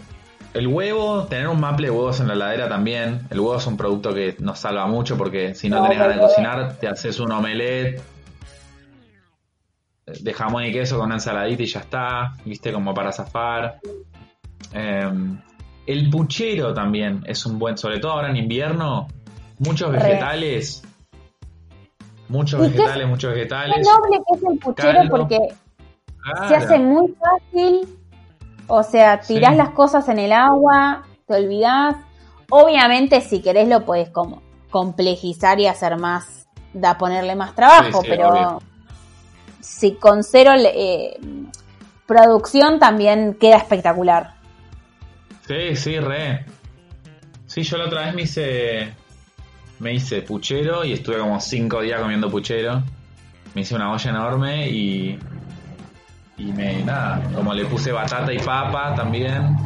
el 0.54 0.66
huevo, 0.66 1.24
tener 1.24 1.48
un 1.48 1.60
maple 1.60 1.86
de 1.86 1.90
huevos 1.90 2.20
en 2.20 2.28
la 2.28 2.34
heladera 2.34 2.68
también. 2.68 3.22
El 3.30 3.40
huevo 3.40 3.56
es 3.56 3.66
un 3.66 3.76
producto 3.76 4.12
que 4.12 4.36
nos 4.40 4.58
salva 4.58 4.86
mucho 4.86 5.16
porque 5.16 5.54
si 5.54 5.68
no, 5.68 5.76
No, 5.78 5.82
tenés 5.84 5.98
ganas 5.98 6.16
de 6.16 6.20
cocinar, 6.22 6.76
te 6.78 6.88
haces 6.88 7.18
un 7.20 7.32
omelette 7.32 8.02
de 10.06 10.32
jamón 10.34 10.64
y 10.64 10.72
queso 10.72 10.96
con 10.96 11.06
una 11.06 11.14
ensaladita 11.16 11.62
y 11.62 11.66
ya 11.66 11.80
está, 11.80 12.32
viste, 12.44 12.72
como 12.72 12.92
para 12.92 13.12
zafar. 13.12 13.78
Eh, 14.74 15.10
el 15.86 16.10
puchero 16.10 16.74
también 16.74 17.22
es 17.26 17.44
un 17.46 17.58
buen, 17.58 17.76
sobre 17.78 17.98
todo 17.98 18.12
ahora 18.12 18.30
en 18.30 18.36
invierno, 18.36 19.08
muchos 19.58 19.90
vegetales. 19.90 20.82
Muchos 22.28 22.60
¿Y 22.66 22.70
qué- 22.72 22.78
vegetales, 22.78 23.08
muchos 23.08 23.34
vegetales. 23.34 23.86
noble 23.86 24.18
que 24.18 24.36
es 24.38 24.52
el 24.52 24.58
puchero 24.58 24.98
caldo. 24.98 25.10
porque 25.10 25.38
se 26.48 26.54
hace 26.56 26.78
muy 26.78 27.14
fácil. 27.18 27.88
O 28.68 28.82
sea, 28.82 29.20
tirás 29.20 29.52
Sí. 29.52 29.56
las 29.56 29.70
cosas 29.70 30.08
en 30.08 30.18
el 30.18 30.32
agua, 30.32 31.02
te 31.26 31.34
olvidás. 31.34 31.96
Obviamente, 32.50 33.20
si 33.20 33.40
querés, 33.40 33.68
lo 33.68 33.84
puedes 33.84 34.10
como 34.10 34.42
complejizar 34.70 35.60
y 35.60 35.66
hacer 35.66 35.98
más, 35.98 36.46
da 36.72 36.96
ponerle 36.98 37.34
más 37.34 37.54
trabajo, 37.54 38.00
Sí, 38.00 38.04
sí, 38.04 38.06
pero 38.08 38.28
obvio. 38.30 38.62
si 39.60 39.92
con 39.94 40.22
cero 40.24 40.52
eh, 40.56 41.18
producción 42.06 42.78
también 42.78 43.34
queda 43.40 43.56
espectacular. 43.56 44.34
Sí, 45.46 45.76
sí, 45.76 45.98
re. 45.98 46.44
Sí, 47.46 47.62
yo 47.62 47.76
la 47.76 47.86
otra 47.86 48.02
vez 48.06 48.14
me 48.14 48.22
hice. 48.22 48.94
Me 49.78 49.92
hice 49.92 50.22
puchero 50.22 50.84
y 50.84 50.92
estuve 50.92 51.18
como 51.18 51.40
cinco 51.40 51.80
días 51.80 52.00
comiendo 52.00 52.30
puchero. 52.30 52.82
Me 53.54 53.62
hice 53.62 53.74
una 53.74 53.92
olla 53.92 54.10
enorme 54.10 54.68
y. 54.70 55.18
Y 56.38 56.44
me. 56.52 56.82
Nada, 56.82 57.22
como 57.34 57.52
le 57.54 57.64
puse 57.66 57.92
batata 57.92 58.32
y 58.32 58.38
papa 58.38 58.94
también. 58.94 59.56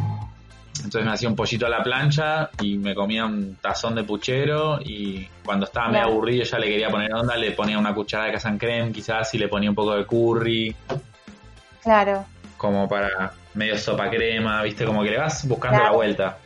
Entonces 0.77 1.05
me 1.05 1.13
hacía 1.13 1.29
un 1.29 1.37
pollito 1.37 1.67
a 1.67 1.71
la 1.71 1.83
plancha 1.83 2.51
y 2.61 2.77
me 2.77 2.95
comía 2.95 3.25
un 3.25 3.57
tazón 3.61 3.95
de 3.95 4.05
puchero. 4.05 4.79
Y 4.85 5.27
cuando 5.45 5.65
estaba 5.67 5.89
medio 5.89 6.05
aburrido, 6.07 6.45
ya 6.45 6.59
le 6.59 6.67
quería 6.69 6.91
poner 6.91 7.13
onda, 7.15 7.37
le 7.37 7.53
ponía 7.53 7.79
una 7.79 7.95
cucharada 7.95 8.29
de 8.29 8.35
casan 8.35 8.59
creme 8.59 8.93
quizás 8.93 9.33
y 9.35 9.39
le 9.39 9.49
ponía 9.49 9.71
un 9.71 9.75
poco 9.77 9.95
de 9.97 10.05
curry. 10.07 10.77
Claro. 11.83 12.27
Como 12.57 12.89
para 12.89 13.33
medio 13.55 13.79
sopa 13.79 14.11
crema, 14.11 14.63
¿viste? 14.63 14.85
Como 14.85 15.03
que 15.03 15.11
le 15.11 15.19
vas 15.19 15.47
buscando 15.49 15.79
Claro. 15.79 15.93
la 15.93 15.97
vuelta. 15.97 16.39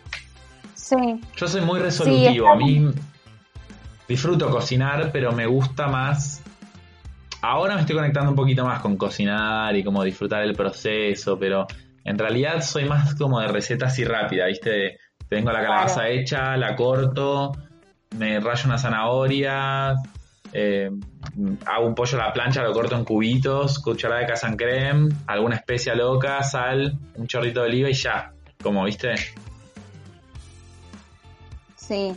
Sí. 0.75 0.97
Yo 1.37 1.49
soy 1.49 1.61
muy 1.63 1.81
resolutivo. 1.81 2.51
a 2.51 2.57
mí 2.57 2.89
disfruto 4.09 4.51
cocinar, 4.51 5.11
pero 5.13 5.33
me 5.33 5.47
gusta 5.47 5.87
más 5.87 6.43
ahora 7.43 7.75
me 7.75 7.81
estoy 7.81 7.97
conectando 7.97 8.31
un 8.31 8.37
poquito 8.37 8.65
más 8.65 8.81
con 8.81 8.97
cocinar 8.97 9.75
y 9.77 9.85
como 9.85 10.03
disfrutar 10.05 10.43
el 10.43 10.55
proceso, 10.55 11.39
pero 11.39 11.67
en 12.05 12.19
realidad 12.19 12.61
soy 12.61 12.85
más 12.85 13.15
como 13.15 13.41
de 13.41 13.49
receta 13.49 13.87
así 13.87 14.05
rápida, 14.05 14.47
¿viste? 14.47 14.99
Tengo 15.29 15.53
la 15.53 15.63
calabaza 15.63 16.09
hecha, 16.09 16.57
la 16.57 16.75
corto, 16.75 17.53
me 18.17 18.41
rayo 18.41 18.65
una 18.67 18.79
zanahoria, 18.79 19.95
eh, 20.53 20.91
hago 21.67 21.87
un 21.87 21.95
pollo 21.95 22.21
a 22.21 22.27
la 22.27 22.33
plancha, 22.33 22.63
lo 22.63 22.73
corto 22.73 22.97
en 22.97 23.05
cubitos, 23.05 23.79
cucharada 23.79 24.23
de 24.23 24.27
casan 24.27 24.57
creme, 24.57 25.15
alguna 25.27 25.57
especia 25.57 25.95
loca, 25.95 26.43
sal, 26.43 26.99
un 27.15 27.27
chorrito 27.27 27.61
de 27.61 27.67
oliva 27.69 27.91
y 27.91 27.95
ya. 27.95 28.33
Como 28.63 28.85
viste. 28.85 29.15
Sí, 31.77 32.15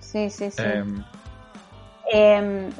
sí, 0.00 0.28
sí, 0.30 0.50
sí. 0.50 0.62
Eh, 0.62 0.84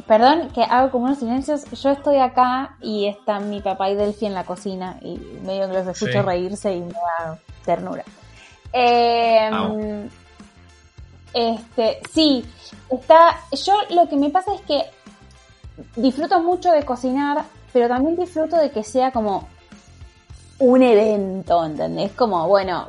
perdón 0.07 0.51
que 0.51 0.62
hago 0.62 0.91
como 0.91 1.07
unos 1.07 1.18
silencios. 1.18 1.64
Yo 1.70 1.91
estoy 1.91 2.18
acá 2.18 2.76
y 2.80 3.07
está 3.07 3.41
mi 3.41 3.61
papá 3.61 3.91
y 3.91 3.95
Delphi 3.95 4.26
en 4.26 4.35
la 4.35 4.45
cocina 4.45 4.99
y 5.01 5.16
medio 5.45 5.68
que 5.68 5.74
los 5.74 5.87
escucho 5.87 6.22
reírse 6.22 6.74
y 6.74 6.80
me 6.80 6.93
da 6.93 7.39
ternura. 7.64 8.05
Eh, 8.72 9.51
este, 11.33 12.01
sí, 12.12 12.45
está. 12.91 13.39
Yo 13.53 13.74
lo 13.91 14.09
que 14.09 14.16
me 14.16 14.30
pasa 14.30 14.55
es 14.55 14.61
que 14.62 14.85
disfruto 15.97 16.41
mucho 16.41 16.70
de 16.70 16.85
cocinar, 16.85 17.45
pero 17.72 17.89
también 17.89 18.16
disfruto 18.16 18.57
de 18.57 18.70
que 18.70 18.85
sea 18.85 19.12
como 19.12 19.49
un 20.59 20.83
evento, 20.83 21.64
¿entendés? 21.64 22.12
Como, 22.12 22.47
bueno, 22.47 22.89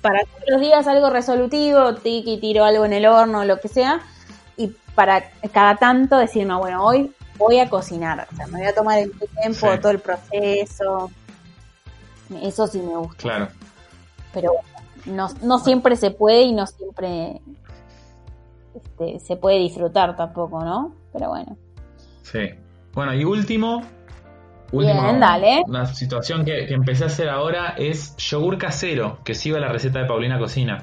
para 0.00 0.20
todos 0.20 0.44
los 0.48 0.60
días 0.60 0.86
algo 0.86 1.10
resolutivo, 1.10 1.94
tiki, 1.94 2.38
tiro 2.38 2.64
algo 2.64 2.84
en 2.84 2.92
el 2.92 3.06
horno, 3.06 3.44
lo 3.44 3.58
que 3.58 3.68
sea, 3.68 4.00
para 4.94 5.30
cada 5.52 5.76
tanto 5.76 6.16
decir, 6.16 6.46
no, 6.46 6.58
bueno, 6.58 6.84
hoy 6.84 7.12
voy 7.36 7.58
a 7.58 7.68
cocinar, 7.68 8.26
o 8.30 8.36
sea, 8.36 8.46
me 8.46 8.58
voy 8.58 8.66
a 8.66 8.74
tomar 8.74 8.98
el 8.98 9.12
tiempo, 9.40 9.78
todo 9.80 9.90
el 9.90 9.98
proceso, 9.98 11.10
eso 12.42 12.66
sí 12.66 12.78
me 12.78 12.96
gusta. 12.96 13.22
Claro. 13.22 13.48
Pero 14.32 14.52
no, 15.06 15.28
no 15.42 15.58
siempre 15.58 15.96
se 15.96 16.10
puede 16.10 16.42
y 16.42 16.52
no 16.52 16.66
siempre 16.66 17.40
este, 18.74 19.20
se 19.20 19.36
puede 19.36 19.58
disfrutar 19.58 20.16
tampoco, 20.16 20.64
¿no? 20.64 20.94
Pero 21.12 21.28
bueno. 21.28 21.56
Sí. 22.22 22.50
Bueno, 22.92 23.12
y 23.14 23.24
último, 23.24 23.82
Bien, 24.72 25.20
dale. 25.20 25.62
Una 25.66 25.86
situación 25.86 26.44
que, 26.44 26.72
empecé 26.72 27.04
a 27.04 27.06
hacer 27.06 27.28
ahora 27.28 27.74
es 27.76 28.16
yogur 28.16 28.58
casero, 28.58 29.18
que 29.24 29.34
sigo 29.34 29.58
la 29.58 29.68
receta 29.68 30.00
de 30.00 30.06
Paulina 30.06 30.38
Cocina. 30.38 30.82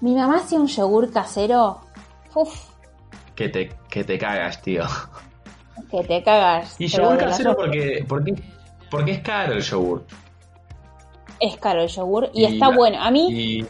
Mi 0.00 0.14
mamá 0.14 0.36
hacía 0.36 0.60
un 0.60 0.66
yogur 0.66 1.12
casero. 1.12 1.80
Uf. 2.34 2.70
Que 3.34 3.48
te, 3.48 3.70
que 3.88 4.04
te 4.04 4.18
cagas, 4.18 4.60
tío. 4.62 4.84
Que 5.90 6.04
te 6.04 6.22
cagas. 6.22 6.80
Y 6.80 6.86
yogur 6.86 7.18
casero 7.18 7.56
porque, 7.56 8.04
porque, 8.06 8.34
porque 8.90 9.12
es 9.12 9.20
caro 9.20 9.54
el 9.54 9.62
yogur. 9.62 10.04
Es 11.40 11.56
caro 11.56 11.82
el 11.82 11.88
yogur 11.88 12.30
y, 12.34 12.44
está 12.44 12.68
bueno. 12.68 13.02
A 13.02 13.10
mí. 13.10 13.66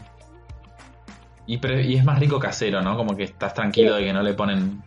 Y, 1.47 1.57
es 1.97 2.05
más 2.05 2.19
rico 2.19 2.39
casero, 2.39 2.83
¿no? 2.83 2.97
Como 2.97 3.17
que 3.17 3.25
estás 3.25 3.55
tranquilo 3.55 3.95
de 3.97 4.05
que 4.05 4.13
no 4.13 4.23
le 4.23 4.35
ponen. 4.35 4.83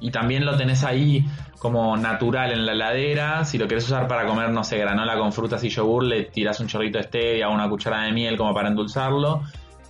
Y 0.00 0.10
también 0.10 0.44
lo 0.44 0.56
tenés 0.56 0.84
ahí 0.84 1.24
como 1.58 1.96
natural 1.96 2.52
en 2.52 2.66
la 2.66 2.72
heladera. 2.72 3.44
Si 3.44 3.56
lo 3.56 3.68
querés 3.68 3.84
usar 3.84 4.08
para 4.08 4.26
comer, 4.26 4.50
no 4.50 4.64
sé, 4.64 4.78
granola 4.78 5.16
con 5.16 5.32
frutas 5.32 5.62
y 5.64 5.68
yogur, 5.68 6.04
le 6.04 6.24
tirás 6.24 6.58
un 6.60 6.66
chorrito 6.66 6.98
de 6.98 7.04
stevia 7.04 7.48
o 7.48 7.54
una 7.54 7.68
cucharada 7.68 8.04
de 8.04 8.12
miel 8.12 8.36
como 8.36 8.52
para 8.52 8.68
endulzarlo. 8.68 9.42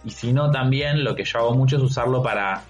Y 0.04 0.10
si 0.10 0.32
no, 0.32 0.50
también 0.50 1.04
lo 1.04 1.14
que 1.14 1.24
yo 1.24 1.38
hago 1.38 1.54
mucho 1.54 1.76
es 1.76 1.82
usarlo 1.82 2.22
para, 2.22 2.62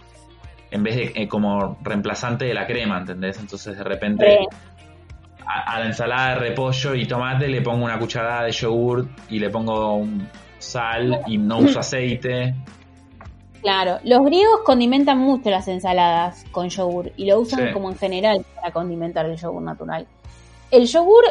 en 0.70 0.82
vez 0.82 0.96
de 0.96 1.12
eh, 1.14 1.28
como 1.28 1.78
reemplazante 1.82 2.44
de 2.44 2.54
la 2.54 2.66
crema, 2.66 2.98
¿entendés? 2.98 3.38
Entonces 3.38 3.76
de 3.76 3.84
repente 3.84 4.46
a, 5.46 5.80
la 5.80 5.86
ensalada 5.86 6.30
de 6.30 6.34
repollo 6.36 6.94
y 6.94 7.06
tomate 7.06 7.48
le 7.48 7.62
pongo 7.62 7.84
una 7.84 7.98
cucharada 7.98 8.44
de 8.44 8.52
yogur 8.52 9.08
y 9.28 9.38
le 9.38 9.50
pongo 9.50 9.96
un 9.96 10.28
sal 10.58 11.22
y 11.26 11.38
no 11.38 11.58
uso 11.58 11.80
aceite. 11.80 12.54
Claro, 13.60 13.98
los 14.04 14.20
griegos 14.24 14.60
condimentan 14.64 15.18
mucho 15.18 15.50
las 15.50 15.68
ensaladas 15.68 16.44
con 16.50 16.68
yogur 16.68 17.12
y 17.16 17.26
lo 17.26 17.40
usan 17.40 17.72
como 17.72 17.90
en 17.90 17.96
general 17.96 18.44
para 18.56 18.72
condimentar 18.72 19.26
el 19.26 19.36
yogur 19.36 19.62
natural. 19.62 20.06
El 20.70 20.86
yogur, 20.86 21.24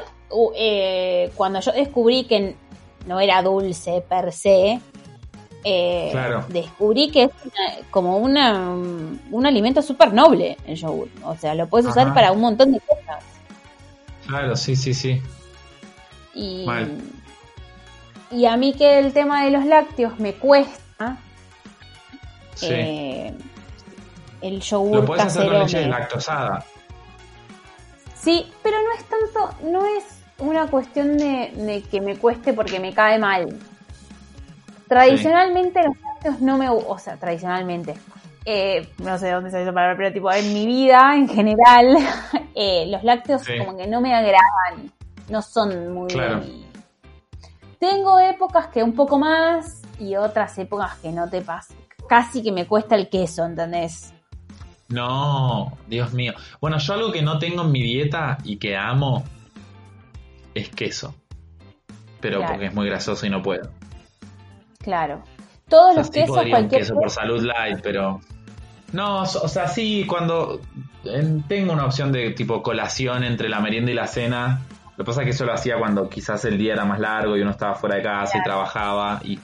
eh, 0.56 1.32
cuando 1.36 1.60
yo 1.60 1.72
descubrí 1.72 2.26
que 2.26 2.56
no 3.06 3.20
era 3.20 3.41
dulce 3.41 4.04
per 4.08 4.32
se, 4.32 4.80
eh, 5.64 6.14
descubrí 6.49 7.12
que 7.12 7.24
es 7.24 7.32
como 7.89 8.18
una, 8.18 8.70
un 8.70 9.45
alimento 9.45 9.82
súper 9.82 10.14
noble 10.14 10.57
el 10.66 10.76
yogur. 10.76 11.09
O 11.24 11.36
sea, 11.36 11.55
lo 11.55 11.68
puedes 11.68 11.88
usar 11.88 12.14
para 12.14 12.32
un 12.32 12.41
montón 12.41 12.72
de 12.72 12.80
cosas. 12.80 13.24
Claro, 14.26 14.55
sí, 14.55 14.76
sí, 14.76 14.93
sí. 14.93 15.22
Y, 16.34 16.66
y 18.32 18.45
a 18.45 18.55
mí 18.57 18.74
que 18.74 18.99
el 18.99 19.14
tema 19.14 19.43
de 19.43 19.51
los 19.51 19.66
lácteos 19.66 20.20
me 20.20 20.34
cuesta. 20.34 21.18
Eh, 22.62 23.34
el 24.41 24.62
yogur 24.62 24.97
Lo 24.97 25.05
puedes 25.05 25.26
hacer 25.26 25.47
con 25.47 25.59
leche 25.59 25.86
lactosada. 25.88 26.64
Sí, 28.16 28.51
pero 28.62 28.78
no 28.78 28.93
es 28.93 29.03
tanto, 29.05 29.55
no 29.72 29.86
es 29.97 30.03
una 30.38 30.68
cuestión 30.68 31.18
de, 31.18 31.84
que 31.89 32.01
me 32.01 32.18
cueste 32.18 32.53
porque 32.53 32.80
me 32.80 32.93
cae 32.93 33.18
mal. 33.18 33.57
Tradicionalmente 34.92 35.82
los 35.86 35.98
lácteos 36.02 36.42
no 36.42 36.58
me, 36.58 36.68
o 36.70 36.98
sea, 36.98 37.16
tradicionalmente, 37.16 37.96
eh, 38.44 38.89
no 38.98 39.18
sé 39.18 39.28
de 39.28 39.32
dónde 39.32 39.50
salió 39.50 39.64
esa 39.64 39.74
palabra, 39.74 39.96
pero 39.96 40.12
tipo 40.12 40.30
en 40.34 40.54
mi 40.54 40.66
vida 40.66 41.14
en 41.16 41.30
general, 41.30 41.96
eh, 42.56 42.88
los 42.88 43.02
lácteos 43.02 43.42
como 43.58 43.78
que 43.78 43.88
no 43.88 44.02
me 44.02 44.14
agradan, 44.14 44.92
no 45.30 45.42
son 45.42 45.94
muy... 45.94 46.10
Tengo 47.80 48.20
épocas 48.20 48.68
que 48.68 48.84
un 48.84 48.94
poco 48.94 49.18
más 49.18 49.82
y 49.98 50.18
otras 50.18 50.60
épocas 50.60 50.98
que 50.98 51.14
no 51.14 51.30
te 51.30 51.39
pasan. 51.39 51.78
Casi 52.10 52.44
que 52.44 52.52
me 52.52 52.68
cuesta 52.68 52.96
el 52.96 53.08
queso, 53.08 53.46
¿entendés? 53.46 54.14
No, 54.89 55.78
Dios 55.88 56.12
mío. 56.12 56.34
Bueno, 56.60 56.80
yo 56.80 56.94
algo 56.96 57.14
que 57.14 57.22
no 57.22 57.39
tengo 57.39 57.62
en 57.62 57.72
mi 57.72 57.82
dieta 57.82 58.39
y 58.44 58.58
que 58.58 58.76
amo 58.76 59.24
es 60.54 60.68
queso. 60.68 61.16
Pero 62.20 62.46
porque 62.46 62.66
es 62.66 62.74
muy 62.74 62.88
grasoso 62.88 63.26
y 63.26 63.30
no 63.30 63.42
puedo. 63.42 63.72
Claro. 64.84 65.24
Todos 65.68 65.96
los 65.96 66.10
quesos, 66.10 66.36
cualquier 66.50 66.82
queso 66.82 66.96
por 66.96 67.10
salud 67.10 67.42
light, 67.42 67.80
pero 67.82 68.20
no, 68.94 69.22
o 69.22 69.26
sea, 69.26 69.68
sí, 69.68 70.06
cuando 70.06 70.60
tengo 71.48 71.74
una 71.74 71.86
opción 71.86 72.12
de 72.12 72.32
tipo 72.32 72.62
colación 72.62 73.24
entre 73.24 73.48
la 73.48 73.62
merienda 73.62 73.92
y 73.92 73.94
la 73.94 74.08
cena, 74.08 74.62
lo 74.98 75.06
que 75.06 75.10
pasa 75.10 75.22
es 75.22 75.26
que 75.26 75.32
eso 75.32 75.46
lo 75.46 75.54
hacía 75.54 75.78
cuando 75.78 76.10
quizás 76.10 76.44
el 76.46 76.58
día 76.58 76.74
era 76.74 76.84
más 76.84 77.00
largo 77.00 77.38
y 77.38 77.42
uno 77.42 77.52
estaba 77.52 77.76
fuera 77.76 77.96
de 77.96 78.04
casa 78.04 78.38
y 78.38 78.44
trabajaba 78.44 79.22
y, 79.24 79.40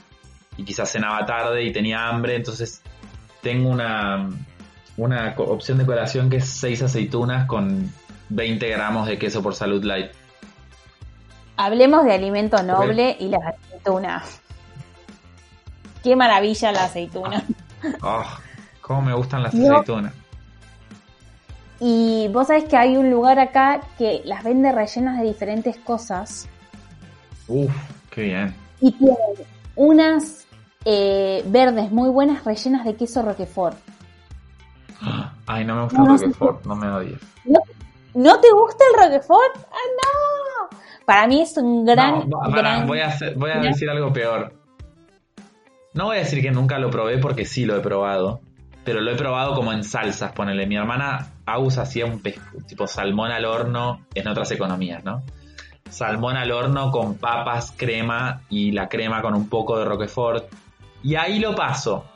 quizás 0.64 0.90
cenaba 0.90 1.24
tarde 1.24 1.64
y 1.64 1.72
tenía 1.72 2.08
hambre. 2.08 2.36
Entonces 2.36 2.82
tengo 3.42 3.70
una, 3.70 4.28
una 4.96 5.34
opción 5.38 5.78
de 5.78 5.86
colación 5.86 6.28
que 6.28 6.36
es 6.36 6.48
6 6.48 6.82
aceitunas 6.82 7.46
con 7.46 7.90
20 8.28 8.68
gramos 8.68 9.06
de 9.06 9.18
queso 9.18 9.42
por 9.42 9.54
salud 9.54 9.82
light. 9.82 10.10
Hablemos 11.56 12.04
de 12.04 12.12
alimento 12.12 12.62
noble 12.62 13.16
y 13.18 13.28
las 13.28 13.40
aceitunas. 13.42 14.42
Qué 16.08 16.16
maravilla 16.16 16.72
la 16.72 16.84
aceituna. 16.84 17.44
Oh, 18.00 18.24
cómo 18.80 19.02
me 19.02 19.12
gustan 19.12 19.42
las 19.42 19.54
aceitunas. 19.54 20.14
Y 21.80 22.28
vos 22.28 22.46
sabés 22.46 22.64
que 22.64 22.78
hay 22.78 22.96
un 22.96 23.10
lugar 23.10 23.38
acá 23.38 23.82
que 23.98 24.22
las 24.24 24.42
vende 24.42 24.72
rellenas 24.72 25.18
de 25.18 25.24
diferentes 25.24 25.76
cosas. 25.76 26.48
Uf, 27.46 27.70
qué 28.10 28.22
bien. 28.22 28.54
Y 28.80 28.92
tienen 28.92 29.16
unas 29.76 30.46
eh, 30.86 31.44
verdes 31.46 31.92
muy 31.92 32.08
buenas 32.08 32.42
rellenas 32.42 32.86
de 32.86 32.96
queso 32.96 33.20
Roquefort. 33.20 33.76
Ay, 35.46 35.66
no 35.66 35.74
me 35.74 35.82
gusta 35.82 36.00
el 36.00 36.08
Roquefort, 36.08 36.64
no 36.64 36.74
me 36.74 36.88
odies. 36.88 37.20
¿No, 38.14 38.40
te 38.40 38.50
gusta 38.50 38.82
el 38.94 39.10
Roquefort? 39.10 39.56
¡Ah, 39.56 39.88
no! 40.02 40.78
Para 41.04 41.26
mí 41.26 41.42
es 41.42 41.54
un 41.58 41.84
gran. 41.84 42.30
voy 42.86 43.00
a, 43.00 43.14
voy 43.36 43.50
a 43.50 43.58
decir 43.58 43.90
algo 43.90 44.10
peor. 44.10 44.57
No 45.98 46.06
voy 46.06 46.16
a 46.16 46.20
decir 46.20 46.40
que 46.40 46.50
nunca 46.50 46.78
lo 46.78 46.90
probé 46.90 47.18
porque 47.18 47.44
sí 47.44 47.66
lo 47.66 47.76
he 47.76 47.80
probado 47.80 48.40
pero 48.88 49.02
lo 49.02 49.10
he 49.10 49.16
probado 49.16 49.54
como 49.54 49.70
en 49.74 49.84
salsas, 49.84 50.32
ponele. 50.32 50.66
Mi 50.66 50.74
hermana 50.74 51.34
Aus 51.44 51.76
hacía 51.76 52.06
un 52.06 52.22
tipo 52.22 52.86
salmón 52.86 53.30
al 53.30 53.44
horno 53.44 54.00
en 54.14 54.26
otras 54.26 54.50
economías, 54.50 55.04
¿no? 55.04 55.22
Salmón 55.90 56.38
al 56.38 56.50
horno 56.52 56.90
con 56.90 57.18
papas, 57.18 57.74
crema 57.76 58.40
y 58.48 58.72
la 58.72 58.88
crema 58.88 59.20
con 59.20 59.34
un 59.34 59.46
poco 59.50 59.78
de 59.78 59.84
Roquefort. 59.84 60.50
Y 61.02 61.16
ahí 61.16 61.38
lo 61.38 61.54
paso. 61.54 62.06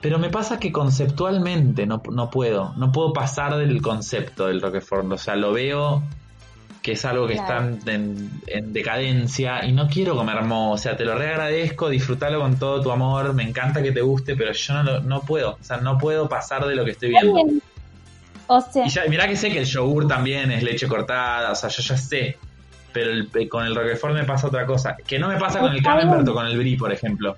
Pero 0.00 0.20
me 0.20 0.30
pasa 0.30 0.60
que 0.60 0.70
conceptualmente 0.70 1.86
no, 1.86 2.00
no 2.08 2.30
puedo. 2.30 2.72
No 2.76 2.92
puedo 2.92 3.12
pasar 3.12 3.56
del 3.56 3.82
concepto 3.82 4.46
del 4.46 4.60
Roquefort. 4.60 5.10
O 5.10 5.18
sea, 5.18 5.34
lo 5.34 5.52
veo 5.52 6.04
que 6.84 6.92
es 6.92 7.04
algo 7.06 7.26
que 7.26 7.32
está 7.32 7.66
en, 7.86 8.30
decadencia 8.74 9.64
y 9.64 9.72
no 9.72 9.88
quiero 9.88 10.14
comer 10.14 10.42
mo, 10.42 10.72
o 10.72 10.76
sea, 10.76 10.94
te 10.94 11.06
lo 11.06 11.14
reagradezco, 11.16 11.88
disfrútalo 11.88 12.40
con 12.40 12.58
todo 12.58 12.82
tu 12.82 12.92
amor, 12.92 13.32
me 13.32 13.42
encanta 13.42 13.82
que 13.82 13.90
te 13.90 14.02
guste, 14.02 14.36
pero 14.36 14.52
yo 14.52 14.82
no, 14.82 15.00
no 15.00 15.22
puedo, 15.22 15.52
o 15.52 15.64
sea, 15.64 15.78
no 15.78 15.96
puedo 15.96 16.28
pasar 16.28 16.66
de 16.66 16.74
lo 16.76 16.84
que 16.84 16.90
estoy 16.90 17.08
viendo. 17.08 17.40
O 18.48 18.60
sea, 18.60 18.84
Y 18.84 18.90
ya, 18.90 19.04
mirá 19.08 19.26
que 19.26 19.34
sé 19.34 19.48
que 19.50 19.60
el 19.60 19.64
yogur 19.64 20.06
también 20.06 20.52
es 20.52 20.62
leche 20.62 20.86
cortada, 20.86 21.52
o 21.52 21.54
sea, 21.54 21.70
yo 21.70 21.82
ya 21.82 21.96
sé. 21.96 22.36
Pero 22.92 23.12
el- 23.12 23.30
eh, 23.34 23.48
con 23.48 23.64
el 23.64 23.74
Roquefort 23.74 24.12
me 24.12 24.24
pasa 24.24 24.48
otra 24.48 24.66
cosa. 24.66 24.94
Que 25.06 25.18
no 25.18 25.28
me 25.28 25.38
pasa 25.38 25.60
con 25.60 25.72
el 25.72 25.82
Camembert 25.82 26.28
o 26.28 26.34
con 26.34 26.46
el 26.46 26.58
Brie, 26.58 26.76
por 26.76 26.92
ejemplo. 26.92 27.34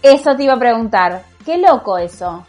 eso 0.00 0.34
te 0.34 0.44
iba 0.44 0.54
a 0.54 0.58
preguntar. 0.58 1.24
Qué 1.44 1.58
loco 1.58 1.98
eso. 1.98 2.46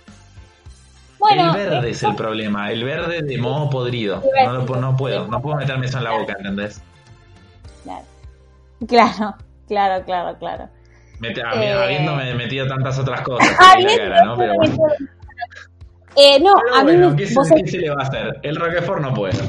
Bueno, 1.27 1.55
el 1.55 1.69
verde 1.69 1.89
es 1.89 2.03
el 2.03 2.15
problema. 2.15 2.71
El 2.71 2.83
verde 2.83 3.21
de 3.21 3.37
moho 3.37 3.69
podrido. 3.69 4.21
No, 4.45 4.53
lo 4.53 4.75
no 4.81 4.95
puedo. 4.97 5.27
No 5.27 5.41
puedo 5.41 5.57
meterme 5.57 5.85
eso 5.85 5.97
en 5.97 6.03
la 6.03 6.11
boca, 6.11 6.33
¿entendés? 6.37 6.81
Claro, 7.83 8.05
claro, 8.87 9.35
claro, 9.67 10.05
claro. 10.05 10.37
claro. 10.37 10.69
Mete- 11.19 11.41
Eh. 11.41 11.73
Habiéndome 11.73 12.33
metido 12.35 12.67
tantas 12.67 12.99
otras 12.99 13.21
cosas 13.21 13.47
en 13.77 13.83
la 13.87 13.97
cara, 13.97 14.25
¿no? 14.25 14.37
Pero 14.37 14.53
bueno. 14.55 14.75
Eh, 16.17 16.39
no, 16.39 16.53
Pero 16.63 16.75
a 16.75 16.83
mí 16.83 16.91
bueno, 16.91 17.15
¿qué, 17.15 17.27
se, 17.27 17.55
qué 17.55 17.67
se 17.67 17.77
le 17.79 17.89
va 17.89 18.01
a 18.01 18.07
hacer? 18.07 18.39
El 18.43 18.55
Roquefort 18.57 19.01
no 19.01 19.13
puedo. 19.13 19.41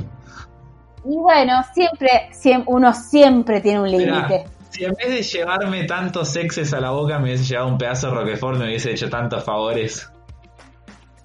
Y 1.05 1.17
bueno, 1.17 1.63
siempre, 1.75 2.29
siempre, 2.33 2.65
uno 2.73 2.93
siempre 2.93 3.61
tiene 3.61 3.81
un 3.81 3.91
límite. 3.91 4.45
si 4.71 4.85
en 4.85 4.93
vez 4.95 5.09
de 5.09 5.23
llevarme 5.23 5.85
tantos 5.85 6.29
sexes 6.29 6.73
a 6.73 6.81
la 6.81 6.91
boca 6.91 7.19
me 7.19 7.25
hubiese 7.27 7.45
llevado 7.45 7.69
un 7.69 7.79
pedazo 7.79 8.09
de 8.09 8.15
Roquefort, 8.15 8.59
me 8.59 8.65
hubiese 8.67 8.91
hecho 8.93 9.09
tantos 9.09 9.45
favores. 9.45 10.11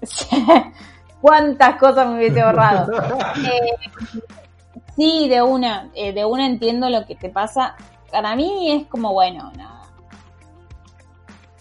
¿Cuántas 1.20 1.76
cosas 1.76 2.08
me 2.08 2.16
hubiese 2.16 2.40
ahorrado? 2.40 2.92
Eh, 3.44 3.74
sí, 4.96 5.28
de 5.28 5.42
una, 5.42 5.90
eh, 5.94 6.12
de 6.12 6.24
una 6.24 6.46
entiendo 6.46 6.88
lo 6.90 7.06
que 7.06 7.14
te 7.14 7.28
pasa. 7.28 7.76
Para 8.10 8.36
mí 8.36 8.70
es 8.72 8.86
como, 8.88 9.12
bueno, 9.12 9.50
nada. 9.56 9.82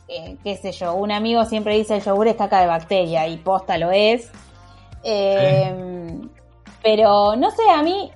Eh, 0.07 0.37
qué 0.43 0.57
sé 0.57 0.71
yo, 0.73 0.93
un 0.95 1.11
amigo 1.11 1.45
siempre 1.45 1.75
dice 1.77 1.95
el 1.95 2.03
yogur 2.03 2.27
es 2.27 2.35
caca 2.35 2.59
de 2.59 2.67
bacteria 2.67 3.27
y 3.27 3.37
posta 3.37 3.77
lo 3.77 3.91
es. 3.91 4.29
Eh, 5.03 6.19
Pero 6.83 7.35
no 7.37 7.51
sé, 7.51 7.61
a 7.73 7.81
mí 7.81 8.11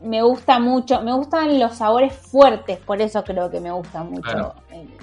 me 0.00 0.22
gusta 0.22 0.58
mucho, 0.58 1.00
me 1.02 1.12
gustan 1.12 1.58
los 1.60 1.76
sabores 1.76 2.12
fuertes, 2.14 2.78
por 2.78 3.00
eso 3.00 3.22
creo 3.22 3.50
que 3.50 3.60
me 3.60 3.70
gusta 3.70 4.02
mucho. 4.02 4.22
Claro. 4.22 4.54
el- 4.70 4.95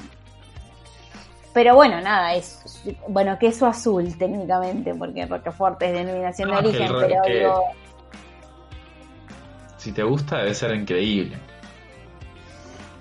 Pero 1.54 1.76
bueno, 1.76 2.01
nada, 2.01 2.34
es 2.34 2.84
bueno, 3.08 3.38
queso 3.38 3.68
azul 3.68 4.18
técnicamente, 4.18 4.93
porque 4.95 5.26
Roquefort 5.28 5.82
es 5.84 5.93
denominación 5.93 6.49
No, 6.49 6.56
de 6.56 6.60
el 6.62 6.68
origen, 6.68 6.89
ro- 6.91 6.99
pero 7.01 7.22
que- 7.24 7.34
digo, 7.39 7.64
Si 9.78 9.91
te 9.91 10.01
gusta 10.04 10.38
debe 10.38 10.54
ser 10.56 10.74
increíble. 10.74 11.38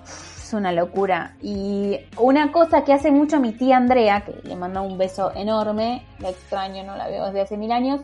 es 0.05 0.53
una 0.53 0.71
locura. 0.71 1.35
Y 1.41 1.97
una 2.17 2.51
cosa 2.51 2.83
que 2.83 2.93
hace 2.93 3.09
mucho 3.09 3.39
mi 3.39 3.53
tía 3.53 3.77
Andrea, 3.77 4.21
que 4.21 4.35
le 4.47 4.55
manda 4.55 4.81
un 4.81 4.97
beso 4.99 5.31
enorme, 5.33 6.05
la 6.19 6.29
extraño, 6.29 6.83
no 6.83 6.95
la 6.95 7.07
veo 7.07 7.25
desde 7.27 7.41
hace 7.41 7.57
mil 7.57 7.71
años, 7.71 8.01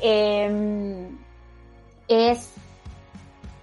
eh, 0.00 1.08
es 2.08 2.52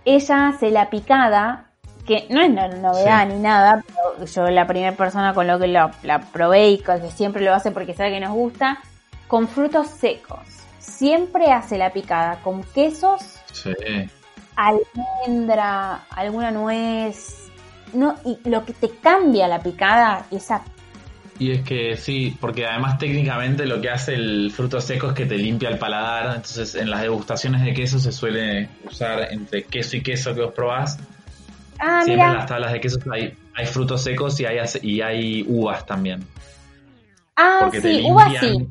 ella 0.06 0.48
hace 0.48 0.72
la 0.72 0.90
picada, 0.90 1.70
que 2.20 2.34
no 2.34 2.41
es 2.41 2.49
no- 2.51 2.68
novedad 2.68 3.28
Sí. 3.28 3.34
ni 3.34 3.39
nada, 3.41 3.84
pero 3.88 4.26
yo 4.26 4.43
la 4.49 4.68
primera 4.68 4.95
persona 4.95 5.34
con 5.34 5.47
lo 5.47 5.57
que 5.59 5.68
la, 5.68 5.91
la 6.03 6.20
probé 6.20 6.70
y 6.70 6.78
que 6.80 6.99
siempre 7.12 7.43
lo 7.43 7.53
hace 7.53 7.72
porque 7.72 7.93
sabe 7.93 8.12
que 8.12 8.20
nos 8.20 8.32
gusta, 8.34 8.80
con 9.28 9.47
frutos 9.47 9.88
secos. 9.88 10.39
Siempre 10.80 11.51
hace 11.51 11.78
la 11.78 11.91
picada 11.91 12.39
con 12.43 12.64
quesos 12.64 13.22
Sí. 13.53 13.72
almendra, 14.55 16.01
alguna 16.09 16.51
nuez. 16.51 17.38
No, 17.93 18.16
y 18.26 18.38
lo 18.49 18.64
que 18.66 18.74
te 18.74 18.89
cambia 18.89 19.47
la 19.47 19.59
picada, 19.59 20.26
esa 20.32 20.62
Y 21.39 21.51
es 21.51 21.62
que 21.64 21.97
sí, 21.97 22.38
porque 22.39 22.66
además 22.68 22.97
técnicamente 22.99 23.66
lo 23.66 23.82
que 23.82 23.89
hace 23.89 24.14
el 24.14 24.51
fruto 24.55 24.80
seco 24.80 25.07
es 25.07 25.14
que 25.14 25.26
te 25.26 25.38
limpia 25.38 25.70
el 25.70 25.80
paladar. 25.80 26.28
Entonces 26.36 26.76
en 26.76 26.89
las 26.91 27.01
degustaciones 27.01 27.64
de 27.64 27.74
queso 27.74 27.97
se 27.99 28.12
suele 28.12 28.70
usar 28.86 29.28
entre 29.32 29.64
queso 29.64 29.97
y 29.97 30.03
queso 30.03 30.36
que 30.36 30.41
vos 30.41 30.53
probás. 30.53 30.99
Ah, 31.82 32.04
Siempre 32.04 32.28
en 32.28 32.34
las 32.36 32.46
tablas 32.46 32.72
de 32.74 32.80
quesos 32.80 33.02
hay, 33.12 33.36
hay 33.56 33.66
frutos 33.66 34.04
secos 34.04 34.40
y 34.40 34.46
hay, 34.46 34.60
y 34.84 35.02
hay 35.02 35.44
uvas 35.48 35.86
también. 35.86 36.24
Ah, 37.36 37.58
Porque 37.62 37.82
sí, 37.82 38.04
uva 38.08 38.26
limpian, 38.30 38.46
sí. 38.58 38.70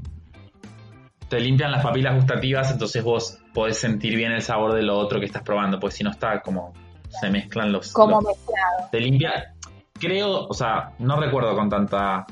te 1.29 1.41
limpian 1.41 1.73
las 1.73 1.83
papilas 1.83 2.15
gustativas, 2.15 2.71
entonces 2.71 3.03
vos 3.03 3.39
podés 3.53 3.79
sentir 3.79 4.15
bien 4.17 4.31
el 4.33 4.43
sabor 4.43 4.75
de 4.75 4.83
lo 4.83 4.97
otro 4.97 5.19
que 5.19 5.27
estás 5.27 5.43
probando, 5.43 5.81
pues 5.81 5.95
si 5.95 6.05
no 6.05 6.11
está 6.11 6.41
como 6.41 6.73
se 7.21 7.29
mezclan 7.31 7.73
los, 7.73 7.93
Como 7.93 8.21
los- 8.21 8.29
mezclado. 8.37 8.89
te 8.93 9.01
limpia. 9.01 9.55
Creo, 9.99 10.47
o 10.47 10.55
sea, 10.55 10.93
no 11.01 11.17
recuerdo 11.21 11.55
con 11.57 11.69
tanta 11.69 12.27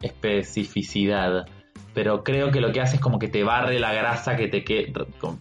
especificidad, 0.00 1.46
pero 1.92 2.24
creo 2.24 2.50
que 2.50 2.60
lo 2.60 2.72
que 2.72 2.80
hace 2.80 2.96
es 2.96 3.00
como 3.02 3.18
que 3.18 3.28
te 3.28 3.44
barre 3.44 3.78
la 3.78 3.92
grasa 3.92 4.36
que 4.36 4.48
te 4.48 4.64
que 4.64 4.92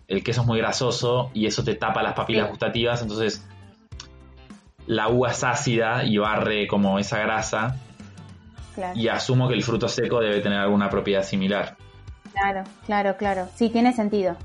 el 0.08 0.24
queso 0.24 0.42
es 0.42 0.48
muy 0.48 0.58
grasoso 0.60 1.32
y 1.34 1.46
eso 1.48 1.64
te 1.64 1.76
tapa 1.76 2.04
las 2.04 2.14
papilas 2.14 2.50
gustativas, 2.50 3.02
entonces 3.02 3.48
la 4.88 5.08
uva 5.10 5.32
es 5.32 5.44
ácida 5.44 6.04
y 6.04 6.18
barre 6.18 6.68
como 6.68 7.00
esa 7.00 7.20
grasa 7.20 7.76
Claro, 8.76 8.98
y 9.00 9.08
asumo 9.08 9.48
que 9.48 9.54
el 9.54 9.64
fruto 9.64 9.88
seco 9.88 10.20
debe 10.20 10.40
tener 10.42 10.58
alguna 10.60 10.90
propiedad 10.90 11.24
similar. 11.24 11.76
claro, 12.34 12.64
claro, 12.86 13.16
claro. 13.18 13.48
Sí, 13.56 13.70
tiene 13.70 13.94
sentido. 13.94 14.36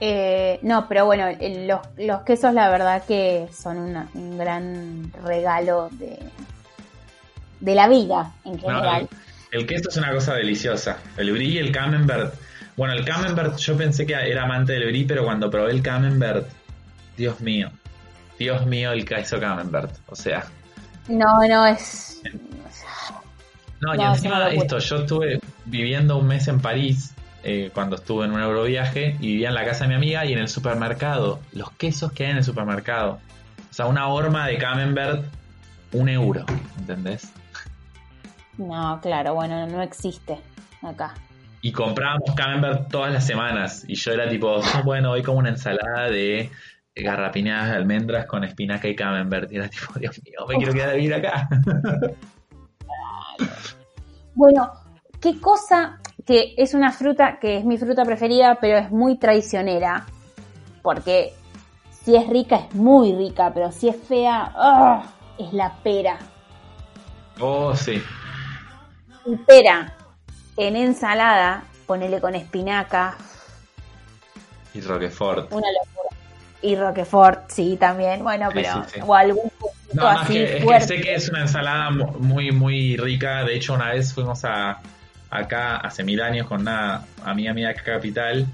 Eh, 0.00 0.58
no, 0.62 0.88
pero 0.88 1.06
bueno, 1.06 1.26
los, 1.66 1.80
los 1.96 2.22
quesos 2.22 2.52
la 2.52 2.68
verdad 2.68 3.04
que 3.06 3.46
son 3.56 3.78
una- 3.78 4.08
un 4.14 4.36
gran 4.36 5.12
regalo 5.22 5.88
de, 5.92 6.18
de 7.60 7.74
la 7.76 7.86
vida 7.88 8.32
en 8.44 8.54
No, 8.56 8.58
general. 8.60 9.08
el, 9.52 9.60
el 9.60 9.66
queso 9.68 9.88
es 9.88 9.96
una 9.96 10.12
cosa 10.12 10.34
deliciosa. 10.34 10.98
El 11.16 11.30
brie 11.32 11.48
y 11.50 11.58
el 11.58 11.70
camembert. 11.70 12.34
Bueno, 12.76 12.92
el 12.94 13.04
camembert 13.04 13.56
yo 13.58 13.76
pensé 13.76 14.04
que 14.04 14.14
era 14.14 14.42
amante 14.42 14.72
del 14.72 14.86
brie, 14.88 15.04
pero 15.06 15.24
cuando 15.24 15.48
probé 15.48 15.70
el 15.70 15.80
camembert, 15.80 16.48
Dios 17.16 17.40
mío. 17.40 17.70
Dios 18.38 18.66
mío, 18.66 18.92
el 18.92 19.04
queso 19.04 19.38
camembert. 19.40 19.96
O 20.08 20.16
sea, 20.16 20.46
No, 21.08 21.46
no, 21.48 21.66
es... 21.66 22.22
no, 23.80 23.94
y 23.94 23.98
No, 23.98 24.12
es 24.12 24.18
encima 24.18 24.48
esto, 24.50 24.78
yo 24.78 24.96
estuve 24.98 25.40
viviendo 25.66 26.16
un 26.16 26.26
mes 26.26 26.48
en 26.48 26.60
París 26.60 27.14
eh, 27.42 27.70
cuando 27.74 27.96
estuve 27.96 28.24
en 28.24 28.32
un 28.32 28.40
euroviaje 28.40 29.16
y 29.20 29.28
vivía 29.28 29.48
en 29.48 29.54
la 29.54 29.64
casa 29.64 29.84
de 29.84 29.88
mi 29.88 29.94
amiga 29.94 30.24
y 30.24 30.32
en 30.32 30.38
el 30.38 30.48
supermercado, 30.48 31.40
los 31.52 31.70
quesos 31.72 32.12
que 32.12 32.24
hay 32.24 32.30
en 32.30 32.38
el 32.38 32.44
supermercado. 32.44 33.20
O 33.70 33.74
sea, 33.74 33.86
una 33.86 34.06
horma 34.08 34.46
de 34.46 34.56
camembert, 34.56 35.24
un 35.92 36.08
euro, 36.08 36.46
¿entendés? 36.78 37.32
No, 38.56 38.98
claro, 39.02 39.34
bueno, 39.34 39.66
no 39.66 39.82
existe 39.82 40.38
acá. 40.82 41.14
Y 41.60 41.72
comprábamos 41.72 42.34
camembert 42.34 42.90
todas 42.90 43.12
las 43.12 43.26
semanas. 43.26 43.84
Y 43.88 43.94
yo 43.96 44.12
era 44.12 44.28
tipo, 44.28 44.60
bueno, 44.84 45.12
hoy 45.12 45.22
como 45.22 45.38
una 45.38 45.50
ensalada 45.50 46.08
de 46.08 46.50
garrapiñadas 46.96 47.70
de 47.70 47.76
almendras 47.76 48.26
con 48.26 48.44
espinaca 48.44 48.88
y 48.88 48.94
camembert. 48.94 49.50
Y 49.52 49.56
era 49.56 49.68
tipo, 49.68 49.98
Dios 49.98 50.20
mío, 50.24 50.46
me 50.48 50.56
quiero 50.56 50.72
quedar 50.72 50.90
a 50.90 50.94
vivir 50.94 51.14
acá. 51.14 51.48
Bueno, 54.36 54.70
qué 55.20 55.40
cosa 55.40 56.00
que 56.26 56.54
es 56.56 56.74
una 56.74 56.90
fruta 56.90 57.38
que 57.38 57.58
es 57.58 57.64
mi 57.64 57.78
fruta 57.78 58.04
preferida, 58.04 58.58
pero 58.60 58.78
es 58.78 58.90
muy 58.90 59.16
traicionera. 59.16 60.06
Porque 60.82 61.32
si 61.90 62.16
es 62.16 62.28
rica, 62.28 62.56
es 62.56 62.74
muy 62.74 63.14
rica, 63.14 63.52
pero 63.54 63.70
si 63.70 63.88
es 63.88 63.96
fea, 63.96 64.52
¡ah! 64.56 65.04
es 65.38 65.52
la 65.52 65.72
pera. 65.82 66.18
oh, 67.40 67.74
sí. 67.76 68.02
Y 69.26 69.36
pera 69.36 69.96
en 70.56 70.76
ensalada, 70.76 71.64
ponele 71.86 72.20
con 72.20 72.34
espinaca, 72.34 73.16
Y 74.74 74.80
Roquefort. 74.80 75.52
una 75.52 75.68
locura. 75.70 75.93
Y 76.64 76.76
Roquefort, 76.76 77.50
sí, 77.50 77.76
también. 77.78 78.22
Bueno, 78.22 78.48
pero. 78.52 78.84
sí, 78.86 78.92
sí. 78.94 79.00
O 79.06 79.14
algún 79.14 79.50
No, 79.92 80.08
así 80.08 80.32
que, 80.32 80.44
es 80.44 80.50
que 80.56 80.60
fuerte. 80.62 80.86
sé 80.86 81.00
que 81.00 81.14
es 81.14 81.28
una 81.28 81.42
ensalada 81.42 81.90
mu- 81.90 82.18
muy, 82.18 82.50
muy 82.52 82.96
rica. 82.96 83.44
De 83.44 83.54
hecho, 83.54 83.74
una 83.74 83.90
vez 83.92 84.12
fuimos 84.14 84.44
a 84.44 84.80
acá 85.30 85.76
hace 85.78 86.04
mil 86.04 86.20
años 86.22 86.46
con 86.46 86.60
una 86.62 87.02
amiga 87.24 87.52
mía 87.52 87.68
de 87.68 87.74
capital. 87.74 88.46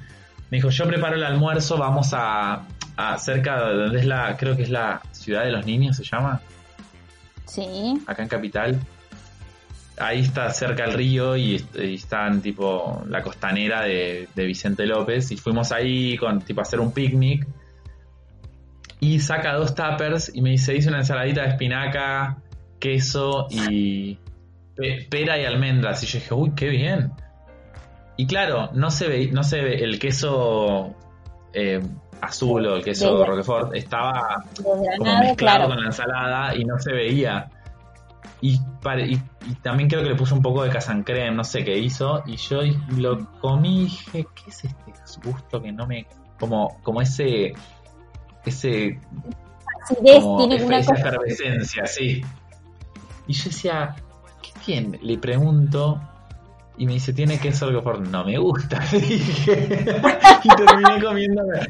Me 0.51 0.57
dijo, 0.59 0.71
yo 0.71 0.87
preparo 0.87 1.15
el 1.15 1.23
almuerzo, 1.25 1.77
vamos 1.79 2.11
a, 2.13 2.63
a 2.97 3.19
cerca 3.19 3.69
de 3.69 3.75
donde 3.77 4.01
es 4.01 4.07
la, 4.07 4.37
creo 4.37 4.57
que 4.57 4.63
es 4.65 4.71
la 4.71 5.01
ciudad 5.13 5.45
de 5.45 5.53
los 5.53 5.65
niños, 5.65 5.97
se 5.97 6.03
llama. 6.05 6.41
Sí. 7.47 8.01
acá 8.07 8.23
en 8.23 8.29
Capital. 8.29 8.81
Ahí 9.99 10.21
está 10.21 10.49
cerca 10.51 10.85
el 10.85 10.95
río 10.95 11.37
y 11.37 11.63
están 11.75 12.41
tipo 12.41 13.03
la 13.09 13.23
costanera 13.23 13.83
de, 13.83 14.29
de 14.35 14.45
Vicente 14.47 14.87
López. 14.87 15.31
Y 15.31 15.37
fuimos 15.37 15.73
ahí 15.73 16.17
con 16.17 16.41
tipo 16.41 16.61
a 16.61 16.63
hacer 16.63 16.81
un 16.81 16.91
picnic. 16.93 17.47
Y 19.01 19.19
saca 19.21 19.55
dos 19.55 19.75
tuppers 19.75 20.31
y 20.35 20.43
me 20.43 20.51
dice, 20.51 20.77
hice 20.77 20.89
una 20.91 20.99
ensaladita 20.99 21.43
de 21.43 21.49
espinaca, 21.49 22.37
queso 22.79 23.47
y 23.51 24.19
pe- 24.77 25.07
pera 25.11 25.39
y 25.39 25.45
almendras. 25.47 26.03
Y 26.03 26.07
yo 26.07 26.19
dije, 26.19 26.35
uy, 26.35 26.53
qué 26.55 26.69
bien. 26.69 27.13
Y 28.17 28.27
claro, 28.27 28.71
no 28.75 28.91
se 28.91 29.09
ve, 29.09 29.31
no 29.33 29.43
se 29.43 29.63
ve 29.63 29.77
el 29.83 29.99
queso 29.99 30.95
eh, 31.55 31.81
azul 32.21 32.67
o 32.67 32.77
el 32.77 32.85
queso 32.85 33.13
Desde- 33.13 33.27
Roquefort 33.27 33.75
estaba 33.75 34.45
como 34.63 34.83
mezclado 34.83 35.35
claro. 35.37 35.69
con 35.69 35.81
la 35.81 35.87
ensalada 35.87 36.55
y 36.55 36.65
no 36.65 36.79
se 36.79 36.93
veía. 36.93 37.49
Y, 38.43 38.59
pare- 38.83 39.07
y, 39.07 39.15
y 39.51 39.55
también 39.63 39.89
creo 39.89 40.03
que 40.03 40.11
le 40.11 40.15
puso 40.17 40.35
un 40.35 40.43
poco 40.43 40.63
de 40.63 40.69
casancrem, 40.71 41.35
no 41.35 41.45
sé 41.45 41.65
qué 41.65 41.79
hizo. 41.79 42.23
Y 42.27 42.37
yo 42.37 42.61
lo 42.99 43.31
comí 43.41 43.81
y 43.81 43.85
dije, 43.85 44.27
¿qué 44.35 44.51
es 44.51 44.65
este 44.65 44.93
gusto 45.25 45.63
que 45.63 45.73
no 45.73 45.87
me. 45.87 46.07
Como, 46.39 46.79
como 46.83 47.01
ese. 47.01 47.55
Ese. 48.45 48.99
Acidez, 49.83 50.21
Como 50.23 50.47
tiene 50.49 50.65
una 50.65 50.79
esa 50.79 50.95
cosa. 50.95 51.09
efervescencia, 51.09 51.87
sí. 51.87 52.23
Y 53.27 53.33
yo 53.33 53.45
decía, 53.45 53.95
¿qué 54.43 54.51
tiene? 54.65 54.99
Le 55.03 55.19
pregunto. 55.19 56.01
Y 56.79 56.87
me 56.87 56.95
dice, 56.95 57.13
¿tiene 57.13 57.39
queso 57.39 57.71
Roquefort? 57.71 58.01
No 58.07 58.25
me 58.25 58.39
gusta, 58.39 58.81
le 58.93 59.01
dije. 59.01 59.69
y 60.45 60.49
terminé 60.49 61.03
comiéndome. 61.03 61.61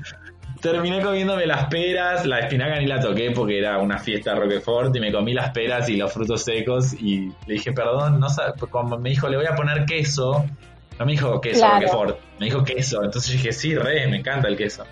Terminé 0.61 1.01
comiéndome 1.03 1.47
las 1.47 1.65
peras, 1.69 2.27
la 2.27 2.41
espinaca 2.41 2.79
ni 2.79 2.87
la 2.87 3.01
toqué 3.01 3.31
porque 3.31 3.59
era 3.59 3.79
una 3.79 3.99
fiesta 3.99 4.35
Roquefort 4.35 4.95
y 4.95 5.01
me 5.01 5.11
comí 5.11 5.33
las 5.33 5.51
peras 5.53 5.89
y 5.89 5.97
los 5.97 6.13
frutos 6.13 6.45
secos 6.45 6.93
y 6.93 7.33
le 7.47 7.55
dije, 7.55 7.73
perdón, 7.73 8.21
no 8.21 8.29
sabe, 8.29 8.53
pues 8.59 8.71
cuando 8.71 8.99
me 8.99 9.09
dijo, 9.11 9.27
le 9.29 9.39
voy 9.39 9.47
a 9.47 9.55
poner 9.55 9.87
queso, 9.87 10.45
no 10.99 11.07
me 11.07 11.13
dijo 11.13 11.41
queso 11.41 11.61
Claro. 11.61 11.75
Roquefort, 11.77 12.19
me 12.39 12.45
dijo 12.47 12.63
queso, 12.63 13.03
entonces 13.03 13.33
dije, 13.33 13.53
sí, 13.53 13.75
re, 13.75 14.07
me 14.07 14.19
encanta 14.19 14.49
el 14.49 14.57
queso. 14.59 14.85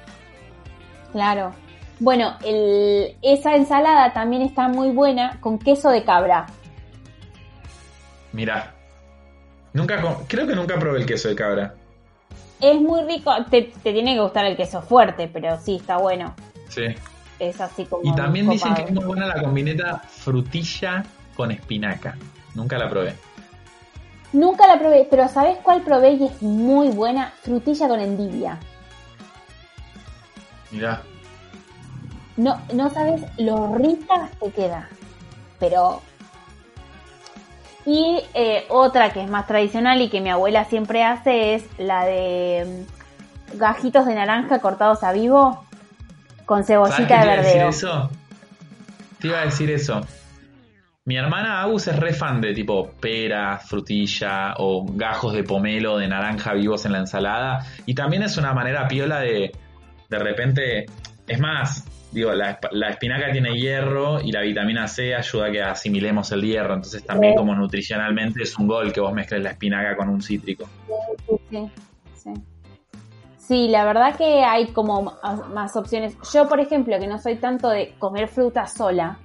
Claro. 1.12 1.52
Bueno, 2.00 2.36
el, 2.44 3.16
esa 3.22 3.56
ensalada 3.56 4.12
también 4.12 4.42
está 4.42 4.68
muy 4.68 4.90
buena 4.90 5.38
con 5.40 5.58
queso 5.58 5.90
de 5.90 6.04
cabra. 6.04 6.46
Mirá, 8.32 8.74
nunca, 9.72 10.00
creo 10.28 10.46
que 10.46 10.54
nunca 10.54 10.78
probé 10.78 11.00
el 11.00 11.06
queso 11.06 11.28
de 11.28 11.34
cabra. 11.34 11.74
Es 12.60 12.80
muy 12.80 13.02
rico, 13.02 13.32
te, 13.50 13.62
te 13.82 13.92
tiene 13.92 14.14
que 14.14 14.20
gustar 14.20 14.44
el 14.44 14.56
queso 14.56 14.82
fuerte, 14.82 15.28
pero 15.32 15.58
sí, 15.60 15.76
está 15.76 15.96
bueno. 15.96 16.34
Sí. 16.68 16.84
Es 17.38 17.60
así 17.60 17.84
como... 17.84 18.02
Y 18.04 18.14
también 18.14 18.48
dicen 18.48 18.74
que 18.74 18.82
es 18.82 18.90
muy 18.92 19.04
buena 19.04 19.26
la 19.26 19.40
combineta 19.40 19.98
frutilla 19.98 21.04
con 21.36 21.50
espinaca. 21.50 22.16
Nunca 22.54 22.78
la 22.78 22.88
probé. 22.90 23.14
Nunca 24.32 24.66
la 24.66 24.78
probé, 24.78 25.06
pero 25.08 25.26
¿sabes 25.28 25.56
cuál 25.62 25.82
probé 25.82 26.12
y 26.12 26.24
es 26.26 26.42
muy 26.42 26.88
buena? 26.88 27.32
Frutilla 27.42 27.88
con 27.88 28.00
endivia. 28.00 28.58
Mirá. 30.70 31.02
No, 32.38 32.56
no 32.72 32.88
sabes 32.88 33.22
lo 33.36 33.74
rica 33.74 34.30
que 34.40 34.50
queda. 34.52 34.88
Pero. 35.58 36.00
Y 37.84 38.20
eh, 38.34 38.64
otra 38.68 39.12
que 39.12 39.22
es 39.22 39.28
más 39.28 39.46
tradicional 39.46 40.00
y 40.00 40.08
que 40.08 40.20
mi 40.20 40.30
abuela 40.30 40.64
siempre 40.64 41.02
hace 41.04 41.54
es 41.54 41.64
la 41.78 42.04
de 42.04 42.84
mm, 43.54 43.58
gajitos 43.58 44.06
de 44.06 44.14
naranja 44.14 44.60
cortados 44.60 45.02
a 45.02 45.12
vivo 45.12 45.64
con 46.46 46.64
¿Sabes 46.64 46.94
qué 46.96 47.06
te 47.06 47.14
cebollita 47.14 47.18
de 47.18 47.24
iba 47.24 47.32
a 47.32 47.36
decir 47.36 47.52
verdeo. 47.54 47.68
eso? 47.70 48.10
Te 49.18 49.28
iba 49.28 49.40
a 49.40 49.44
decir 49.44 49.70
eso. 49.70 50.00
Mi 51.06 51.16
hermana 51.16 51.62
Agus 51.62 51.88
es 51.88 51.98
re 51.98 52.12
fan 52.12 52.40
de 52.40 52.52
tipo 52.52 52.92
pera, 53.00 53.58
frutilla 53.58 54.54
o 54.58 54.84
gajos 54.86 55.32
de 55.32 55.42
pomelo 55.42 55.96
de 55.96 56.06
naranja 56.06 56.52
vivos 56.52 56.84
en 56.84 56.92
la 56.92 56.98
ensalada. 56.98 57.64
Y 57.86 57.94
también 57.94 58.22
es 58.22 58.36
una 58.36 58.52
manera 58.52 58.86
piola 58.86 59.18
de 59.20 59.50
de 60.08 60.18
repente. 60.18 60.86
Es 61.26 61.40
más, 61.40 61.84
digo, 62.10 62.32
la, 62.32 62.58
la 62.72 62.88
espinaca 62.90 63.30
tiene 63.32 63.58
hierro 63.58 64.20
y 64.20 64.32
la 64.32 64.40
vitamina 64.42 64.88
C 64.88 65.14
ayuda 65.14 65.46
a 65.46 65.50
que 65.50 65.62
asimilemos 65.62 66.30
el 66.32 66.42
hierro. 66.42 66.74
Entonces 66.74 67.04
también 67.04 67.32
Sí. 67.34 67.36
como 67.38 67.54
nutricionalmente 67.54 68.42
es 68.42 68.58
un 68.58 68.66
gol 68.66 68.92
que 68.92 69.00
vos 69.00 69.12
mezcles 69.12 69.42
la 69.42 69.50
espinaca 69.50 69.96
con 69.96 70.08
un 70.08 70.22
cítrico. 70.22 70.68
Sí, 71.26 71.36
sí, 71.50 71.70
sí. 72.16 72.30
Sí, 73.38 73.68
la 73.68 73.84
verdad 73.84 74.14
que 74.16 74.44
hay 74.44 74.68
como 74.68 75.14
más 75.54 75.74
opciones. 75.76 76.16
Yo, 76.32 76.48
por 76.48 76.60
ejemplo, 76.60 76.98
que 76.98 77.06
no 77.06 77.18
soy 77.18 77.36
tanto 77.36 77.68
de 77.70 77.94
comer 77.98 78.28
fruta 78.28 78.66
sola, 78.66 79.18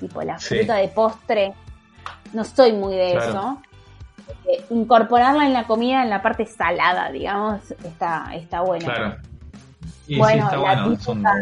tipo 0.00 0.22
la 0.22 0.38
Sí. 0.38 0.56
fruta 0.58 0.76
de 0.76 0.88
postre, 0.88 1.54
no 2.34 2.44
soy 2.44 2.72
muy 2.72 2.94
de 2.94 3.12
Claro. 3.12 3.28
eso. 3.30 3.62
Eh, 4.50 4.62
incorporarla 4.70 5.46
en 5.46 5.54
la 5.54 5.64
comida, 5.64 6.02
en 6.02 6.10
la 6.10 6.20
parte 6.20 6.44
salada, 6.44 7.10
digamos, 7.10 7.70
está, 7.82 8.30
está 8.34 8.60
bueno. 8.60 8.84
Claro. 8.84 9.16
Y 10.06 10.14
sí, 10.14 10.18
Bueno, 10.18 10.44
está 10.44 10.56
la 10.56 10.62
bueno. 10.62 10.96
típica- 10.96 11.32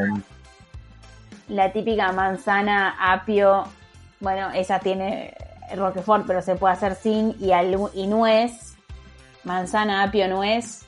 La 1.49 1.73
típica 1.73 2.13
manzana, 2.13 2.97
apio, 2.99 3.65
bueno, 4.21 4.51
esa 4.51 4.79
tiene 4.81 5.35
Roquefort, 5.77 6.27
pero 6.27 6.43
se 6.43 6.57
puede 6.57 6.75
hacer 6.75 6.95
sin, 6.97 7.31
y, 7.41 7.49
alu- 7.51 7.91
y 7.95 8.07
nuez, 8.09 8.75
manzana, 9.45 10.03
apio, 10.03 10.27
nuez. 10.29 10.85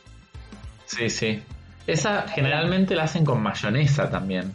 Sí, 0.87 1.09
sí. 1.11 1.43
Esa 1.87 2.23
generalmente 2.29 2.95
la 2.95 3.05
hacen 3.05 3.25
con 3.25 3.43
mayonesa 3.43 4.11
también. 4.11 4.55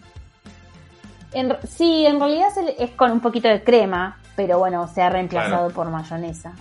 En 1.31 1.55
sí, 1.67 2.05
en 2.05 2.19
realidad 2.19 2.49
es, 2.77 2.91
con 2.91 3.11
un 3.11 3.19
poquito 3.19 3.47
de 3.47 3.63
crema, 3.63 4.19
pero 4.35 4.59
bueno, 4.59 4.87
se 4.93 5.01
ha 5.01 5.09
reemplazado 5.09 5.67
Claro. 5.69 5.73
por 5.73 5.89
mayonesa. 5.89 6.53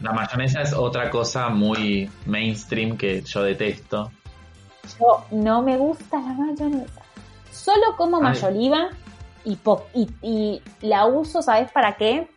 La 0.00 0.12
mayonesa 0.12 0.60
es 0.62 0.72
otra 0.74 1.08
cosa 1.10 1.48
muy 1.48 2.10
mainstream 2.26 2.96
que 2.98 3.22
yo 3.22 3.42
detesto. 3.42 4.10
Yo 5.00 5.24
no 5.30 5.62
me 5.62 5.76
gusta 5.76 6.18
la 6.18 6.32
mayonesa. 6.34 7.00
Solo 7.68 7.96
como 7.98 8.16
Ay. 8.16 8.22
mayoliva 8.22 8.88
y, 9.44 9.58
y, 9.92 10.08
y 10.22 10.62
la 10.80 11.04
uso, 11.04 11.42
¿sabes 11.42 11.70
para 11.70 11.98
qué? 11.98 12.30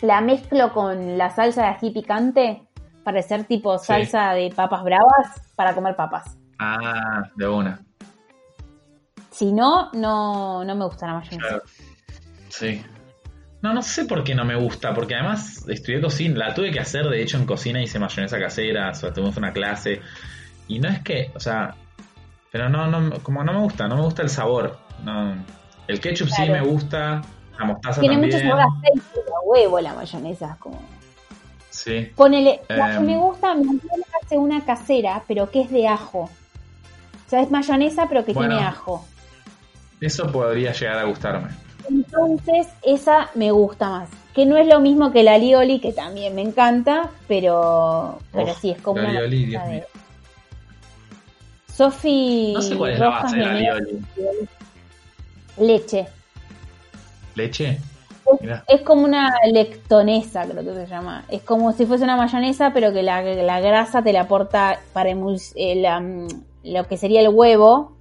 La 0.00 0.20
mezclo 0.20 0.72
con 0.72 1.18
la 1.18 1.30
salsa 1.30 1.62
de 1.62 1.68
ají 1.70 1.90
picante 1.90 2.62
para 3.02 3.18
hacer 3.18 3.42
tipo 3.44 3.76
Sí. 3.78 3.86
salsa 3.86 4.30
de 4.34 4.52
papas 4.54 4.84
bravas 4.84 5.42
para 5.56 5.74
comer 5.74 5.96
papas. 5.96 6.36
Ah, 6.60 7.24
de 7.34 7.48
una. 7.48 7.80
Si 9.32 9.52
no, 9.52 9.90
no, 9.92 10.64
no 10.64 10.74
me 10.76 10.84
gusta 10.84 11.08
la 11.08 11.14
mayonesa. 11.14 11.48
Claro. 11.48 11.62
Sí. 12.48 12.80
No, 13.60 13.74
no 13.74 13.82
sé 13.82 14.04
por 14.04 14.22
qué 14.22 14.36
no 14.36 14.44
me 14.44 14.54
gusta, 14.54 14.94
porque 14.94 15.16
además 15.16 15.66
estudié 15.68 16.00
cocina, 16.00 16.38
la 16.46 16.54
tuve 16.54 16.70
que 16.70 16.78
hacer, 16.78 17.08
de 17.08 17.20
hecho 17.20 17.38
en 17.38 17.46
cocina 17.46 17.82
hice 17.82 17.98
mayonesa 17.98 18.38
casera, 18.38 18.90
o 18.90 18.94
sea, 18.94 19.12
tuvimos 19.12 19.36
una 19.36 19.52
clase, 19.52 20.00
y 20.68 20.78
no 20.78 20.88
es 20.90 21.02
que, 21.02 21.32
o 21.34 21.40
sea, 21.40 21.74
pero 22.54 22.68
no, 22.68 22.86
no, 22.86 23.18
como 23.24 23.42
no 23.42 23.52
me 23.52 23.58
gusta, 23.58 23.88
no 23.88 23.96
me 23.96 24.02
gusta 24.02 24.22
el 24.22 24.30
sabor. 24.30 24.78
No. 25.02 25.34
El 25.88 25.98
ketchup 26.00 26.28
sí 26.28 26.48
me 26.48 26.60
gusta, 26.60 27.20
la 27.58 27.64
mostaza 27.64 28.00
Tiene 28.00 28.14
también. 28.14 28.32
mucho 28.36 28.48
sabor 28.48 28.60
a 28.60 28.66
aceite, 28.78 29.20
a 29.28 29.40
huevo 29.44 29.80
la 29.80 29.92
mayonesa. 29.92 30.56
Como... 30.60 30.80
Sí, 31.68 32.12
Ponele, 32.14 32.60
la 32.68 32.90
que 32.92 32.96
Em. 32.98 33.06
me 33.06 33.16
gusta, 33.16 33.50
abuela 33.50 34.06
hace 34.24 34.38
una 34.38 34.64
casera, 34.64 35.24
pero 35.26 35.50
que 35.50 35.62
es 35.62 35.70
de 35.72 35.88
ajo. 35.88 36.20
O 37.26 37.28
sea, 37.28 37.40
es 37.42 37.50
mayonesa, 37.50 38.06
pero 38.08 38.24
que 38.24 38.32
Bueno. 38.34 38.50
tiene 38.54 38.64
ajo. 38.64 39.04
eso 40.00 40.30
podría 40.30 40.70
llegar 40.72 40.98
a 40.98 41.04
gustarme. 41.06 41.48
Entonces, 41.90 42.68
esa 42.84 43.30
me 43.34 43.50
gusta 43.50 43.88
más. 43.90 44.08
Que 44.32 44.46
no 44.46 44.56
es 44.58 44.68
lo 44.68 44.78
mismo 44.78 45.10
que 45.10 45.24
la 45.24 45.34
alioli, 45.34 45.80
que 45.80 45.92
también 45.92 46.36
me 46.36 46.42
encanta, 46.42 47.10
pero, 47.26 48.20
pero 48.32 48.54
sí, 48.54 48.70
es 48.70 48.80
como 48.80 49.00
la 49.00 49.08
una 49.08 49.20
mezcla 49.22 49.36
Dios 49.66 49.66
mío. 49.66 49.82
Sofi 51.76 52.52
No 52.54 52.62
sé 52.62 52.76
cuál 52.76 52.92
es 52.92 52.98
la 53.00 53.08
base 53.08 53.36
de 53.36 54.46
leche. 55.58 56.06
¿Leche? 57.34 57.78
Es 58.68 58.80
como 58.82 59.04
una 59.04 59.30
lectonesa, 59.52 60.44
creo 60.46 60.64
que 60.64 60.74
se 60.74 60.86
llama. 60.86 61.24
Es 61.28 61.42
como 61.42 61.72
si 61.72 61.84
fuese 61.84 62.04
una 62.04 62.16
mayonesa, 62.16 62.70
pero 62.72 62.92
que 62.92 63.02
la, 63.02 63.22
la 63.22 63.60
grasa 63.60 64.02
te 64.02 64.12
la 64.12 64.22
aporta 64.22 64.80
para 64.92 65.10
emuls- 65.10 65.52
eh, 65.56 65.76
la, 65.76 66.00
mm, 66.00 66.28
lo 66.64 66.86
que 66.86 66.96
sería 66.96 67.20
el 67.20 67.28
huevo, 67.28 67.92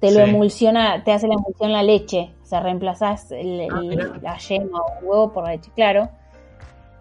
te 0.00 0.10
lo 0.12 0.24
Sí. 0.24 0.30
emulsiona, 0.30 1.04
te 1.04 1.12
hace 1.12 1.28
la 1.28 1.34
emulsión 1.34 1.72
la 1.72 1.82
leche. 1.82 2.30
O 2.42 2.46
sea, 2.46 2.60
reemplazás 2.60 3.30
el- 3.32 3.68
Ah, 3.70 3.80
el- 3.82 4.22
la 4.22 4.38
yema 4.38 4.78
o 4.80 4.98
el 5.00 5.04
huevo 5.04 5.32
por 5.32 5.44
la 5.44 5.50
leche, 5.50 5.70
claro. 5.74 6.08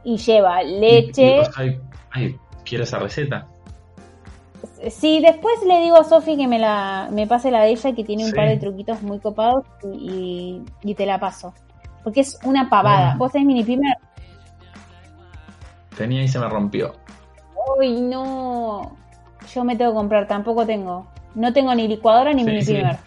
Y 0.04 0.18
lleva 0.18 0.62
leche. 0.64 1.38
Y- 1.38 1.42
ay, 1.56 1.80
ay, 2.12 2.36
quiero 2.66 2.84
esa 2.84 3.00
receta. 3.00 3.48
Sí, 4.90 5.22
después 5.22 5.56
le 5.66 5.82
digo 5.82 5.98
a 5.98 6.04
Sofi 6.04 6.38
que 6.38 6.48
me 6.48 6.60
la 6.60 7.10
me 7.12 7.26
pase 7.28 7.50
la 7.52 7.62
de 7.64 7.70
ella, 7.72 7.94
que 7.96 8.04
tiene 8.04 8.24
un 8.24 8.30
Sí. 8.30 8.36
par 8.36 8.48
de 8.48 8.58
truquitos 8.58 9.02
muy 9.02 9.20
copados 9.20 9.66
y, 9.94 10.62
y 10.84 10.96
te 10.96 11.06
la 11.06 11.20
paso. 11.20 11.54
Porque 12.04 12.22
es 12.22 12.38
una 12.44 12.70
pavada. 12.70 13.16
¿Vos 13.18 13.32
tenés 13.32 13.48
mini 13.48 13.64
primer? 13.64 13.96
Tenía 15.98 16.22
y 16.24 16.28
se 16.28 16.40
me 16.40 16.48
rompió. 16.48 16.94
Uy, 17.80 18.00
no. 18.02 18.96
Yo 19.54 19.64
me 19.64 19.76
tengo 19.76 19.92
que 19.92 19.96
comprar, 19.98 20.28
tampoco 20.28 20.66
tengo. 20.66 21.08
No 21.36 21.52
tengo 21.54 21.74
ni 21.74 21.88
licuadora 21.88 22.34
ni 22.34 22.44
Sí, 22.44 22.48
mini 22.50 22.62
sí. 22.62 22.74
primer. 22.74 22.98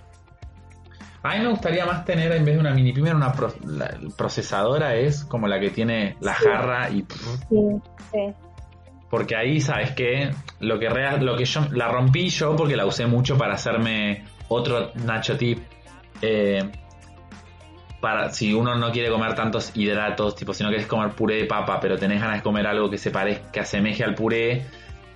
A 1.22 1.34
mí 1.34 1.40
me 1.44 1.50
gustaría 1.50 1.84
más 1.84 2.04
tener 2.04 2.32
en 2.32 2.44
vez 2.44 2.54
de 2.54 2.60
una 2.60 2.72
mini 2.72 2.92
primer 2.92 3.14
una 3.14 3.30
pro- 3.32 3.52
la- 3.64 3.94
procesadora 4.16 4.94
es 4.94 5.22
como 5.24 5.46
la 5.46 5.60
que 5.60 5.70
tiene 5.70 6.16
la 6.20 6.32
jarra 6.34 6.88
y 6.90 7.04
Sí, 7.48 7.80
sí. 8.10 8.34
Porque 9.10 9.36
ahí 9.36 9.60
sabes 9.60 9.90
que 9.90 10.30
lo 10.60 10.78
que 10.78 10.88
real- 10.88 11.24
lo 11.24 11.36
que 11.36 11.44
yo 11.44 11.62
la 11.72 11.88
rompí 11.88 12.28
yo 12.28 12.54
porque 12.56 12.76
la 12.76 12.86
usé 12.86 13.06
mucho 13.06 13.36
para 13.36 13.54
hacerme 13.54 14.24
otro 14.48 14.92
nacho 15.04 15.36
tip 15.36 15.58
eh, 16.22 16.62
para 18.00 18.30
si 18.30 18.54
uno 18.54 18.76
no 18.76 18.90
quiere 18.92 19.10
comer 19.10 19.34
tantos 19.34 19.72
hidratos 19.76 20.34
tipo 20.36 20.54
si 20.54 20.62
no 20.62 20.70
quieres 20.70 20.86
comer 20.86 21.10
puré 21.10 21.36
de 21.36 21.44
papa 21.44 21.78
pero 21.80 21.98
tenés 21.98 22.20
ganas 22.20 22.36
de 22.36 22.42
comer 22.42 22.66
algo 22.66 22.88
que 22.88 22.96
se 22.98 23.10
parezca 23.10 23.50
que 23.52 23.60
asemeje 23.60 24.04
al 24.04 24.14
puré 24.14 24.64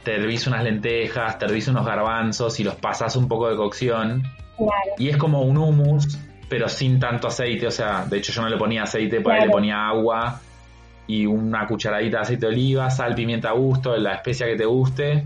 te 0.03 0.17
hervís 0.17 0.47
unas 0.47 0.63
lentejas 0.65 1.39
te 1.39 1.47
hervís 1.47 1.69
unos 1.69 1.87
garbanzos 1.87 2.61
y 2.61 2.65
los 2.65 2.75
pasás 2.75 3.17
un 3.17 3.29
poco 3.29 3.49
de 3.49 3.57
cocción 3.57 4.23
Claro. 4.57 4.73
y 4.99 5.09
es 5.09 5.17
como 5.17 5.43
un 5.43 5.57
hummus 5.59 6.19
pero 6.49 6.69
sin 6.69 7.01
tanto 7.01 7.27
aceite. 7.27 7.67
O 7.67 7.71
sea, 7.73 8.05
de 8.05 8.19
hecho 8.19 8.33
yo 8.33 8.43
no 8.43 8.49
le 8.49 8.57
ponía 8.59 8.83
aceite, 8.85 9.21
por 9.21 9.33
ahí 9.33 9.47
le 9.47 9.51
ponía 9.51 9.89
agua 9.89 10.41
y 11.07 11.27
una 11.27 11.67
cucharadita 11.67 12.19
de 12.19 12.23
aceite 12.23 12.47
de 12.47 12.53
oliva, 12.53 12.91
sal, 12.91 13.15
pimienta 13.15 13.51
a 13.51 13.53
gusto, 13.53 13.97
la 13.97 14.15
especia 14.15 14.47
que 14.47 14.57
te 14.57 14.65
guste. 14.65 15.25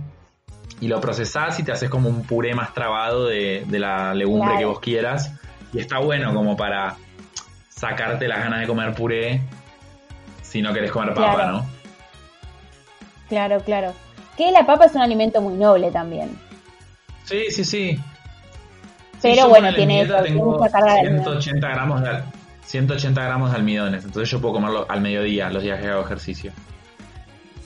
Y 0.80 0.88
lo 0.88 1.00
procesás 1.00 1.58
y 1.58 1.64
te 1.64 1.72
haces 1.72 1.90
como 1.90 2.08
un 2.08 2.22
puré 2.24 2.54
más 2.54 2.72
trabado 2.72 3.26
de, 3.26 3.64
la 3.68 4.14
legumbre 4.14 4.58
que 4.58 4.64
vos 4.64 4.80
quieras. 4.80 5.32
Y 5.72 5.80
está 5.80 5.98
bueno 5.98 6.32
como 6.34 6.56
para 6.56 6.96
sacarte 7.68 8.28
las 8.28 8.38
ganas 8.38 8.60
de 8.60 8.66
comer 8.66 8.94
puré 8.94 9.40
si 10.42 10.62
no 10.62 10.72
querés 10.72 10.90
comer 10.90 11.14
papa, 11.14 11.46
¿no? 11.46 11.66
Claro, 13.28 13.60
claro. 13.60 13.92
Que 14.36 14.50
la 14.50 14.64
papa 14.66 14.86
es 14.86 14.94
un 14.94 15.02
alimento 15.02 15.40
muy 15.40 15.54
noble 15.54 15.90
también. 15.90 16.38
Sí, 17.24 17.50
sí, 17.50 17.64
sí. 17.64 18.00
Pero 19.20 19.48
bueno, 19.48 19.74
tiene, 19.74 20.02
eso, 20.02 20.16
tengo 20.22 20.66
180 20.66 21.68
gramos 21.68 22.02
de 22.02 22.08
180 22.68 23.24
gramos 23.24 23.50
de 23.50 23.56
almidones, 23.56 24.04
entonces 24.04 24.30
yo 24.30 24.42
puedo 24.42 24.54
comerlo 24.54 24.84
al 24.90 25.00
mediodía, 25.00 25.48
los 25.48 25.62
días 25.62 25.80
que 25.80 25.88
hago 25.88 26.02
ejercicio. 26.02 26.52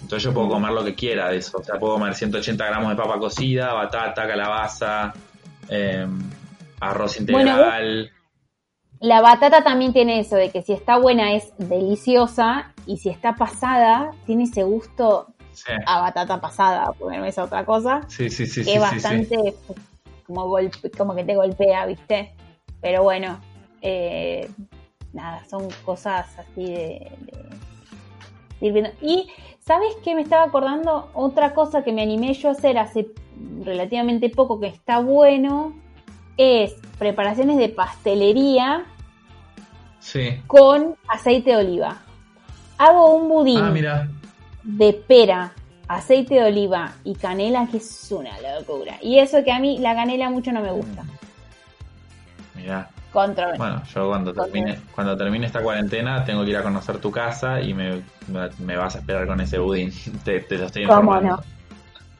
Entonces 0.00 0.22
yo 0.22 0.32
puedo 0.32 0.48
comer 0.48 0.70
lo 0.70 0.84
que 0.84 0.94
quiera 0.94 1.28
de 1.28 1.38
eso, 1.38 1.58
o 1.58 1.64
sea, 1.64 1.76
puedo 1.80 1.94
comer 1.94 2.14
180 2.14 2.64
gramos 2.64 2.90
de 2.90 2.96
papa 2.96 3.18
cocida, 3.18 3.72
batata, 3.72 4.28
calabaza, 4.28 5.12
em, 5.68 6.22
arroz 6.80 7.18
integral. 7.18 8.12
la 9.00 9.20
batata 9.20 9.64
también 9.64 9.92
tiene 9.92 10.20
eso, 10.20 10.36
de 10.36 10.50
que 10.50 10.62
si 10.62 10.72
está 10.72 10.98
buena 10.98 11.34
es 11.34 11.52
deliciosa 11.58 12.72
y 12.86 12.98
si 12.98 13.08
está 13.08 13.34
pasada 13.34 14.12
tiene 14.24 14.44
ese 14.44 14.62
gusto 14.62 15.34
a 15.84 16.00
batata 16.00 16.40
pasada, 16.40 16.92
ponerme 16.92 17.28
esa 17.28 17.42
otra 17.42 17.64
cosa. 17.64 18.02
Sí, 18.06 18.30
sí, 18.30 18.46
sí. 18.46 18.64
Que 18.64 18.74
es 18.74 18.80
bastante 18.80 19.54
como, 20.26 20.56
como 20.96 21.14
que 21.16 21.24
te 21.24 21.34
golpea, 21.34 21.86
¿viste? 21.86 22.34
Pero 22.80 23.02
bueno, 23.02 23.40
eh, 23.80 24.48
nada, 25.12 25.44
son 25.48 25.68
cosas 25.84 26.26
así 26.38 26.64
de, 26.64 27.12
ir 28.60 28.72
viendo. 28.72 28.90
Y, 29.00 29.28
¿sabes 29.60 29.94
qué? 30.04 30.14
Me 30.14 30.22
estaba 30.22 30.44
acordando 30.44 31.10
otra 31.14 31.54
cosa 31.54 31.82
que 31.82 31.92
me 31.92 32.02
animé 32.02 32.34
yo 32.34 32.48
a 32.48 32.52
hacer 32.52 32.78
hace 32.78 33.08
relativamente 33.64 34.30
poco 34.30 34.60
que 34.60 34.68
está 34.68 35.00
bueno, 35.00 35.74
es 36.36 36.74
preparaciones 36.98 37.58
de 37.58 37.68
pastelería 37.68 38.84
con 40.46 40.96
aceite 41.08 41.50
de 41.50 41.56
oliva. 41.56 42.02
Hago 42.78 43.14
un 43.14 43.28
budín 43.28 43.86
ah, 43.86 44.08
de 44.64 44.92
pera, 44.92 45.52
aceite 45.86 46.34
de 46.34 46.44
oliva 46.44 46.94
y 47.04 47.14
canela, 47.14 47.68
que 47.70 47.76
es 47.76 48.10
una 48.10 48.32
locura. 48.58 48.98
Y 49.02 49.18
eso 49.18 49.44
que 49.44 49.52
a 49.52 49.58
mí 49.58 49.78
la 49.78 49.94
canela 49.94 50.30
mucho 50.30 50.52
no 50.52 50.60
me 50.60 50.72
gusta. 50.72 51.04
Mira. 52.54 52.90
Bueno, 53.12 53.82
yo 53.94 54.08
cuando 54.08 54.32
termine, 54.32 54.80
cuando 54.94 55.16
termine 55.16 55.46
esta 55.46 55.62
cuarentena 55.62 56.24
tengo 56.24 56.44
que 56.44 56.50
ir 56.50 56.56
a 56.56 56.62
conocer 56.62 56.98
tu 56.98 57.10
casa 57.10 57.60
y 57.60 57.74
me, 57.74 58.02
vas 58.28 58.96
a 58.96 58.98
esperar 58.98 59.26
con 59.26 59.40
ese 59.40 59.58
budín. 59.58 59.92
te, 60.24 60.44
lo 60.50 60.66
estoy 60.66 60.84
informando. 60.84 61.20
¿Cómo 61.20 61.36
no? 61.36 61.42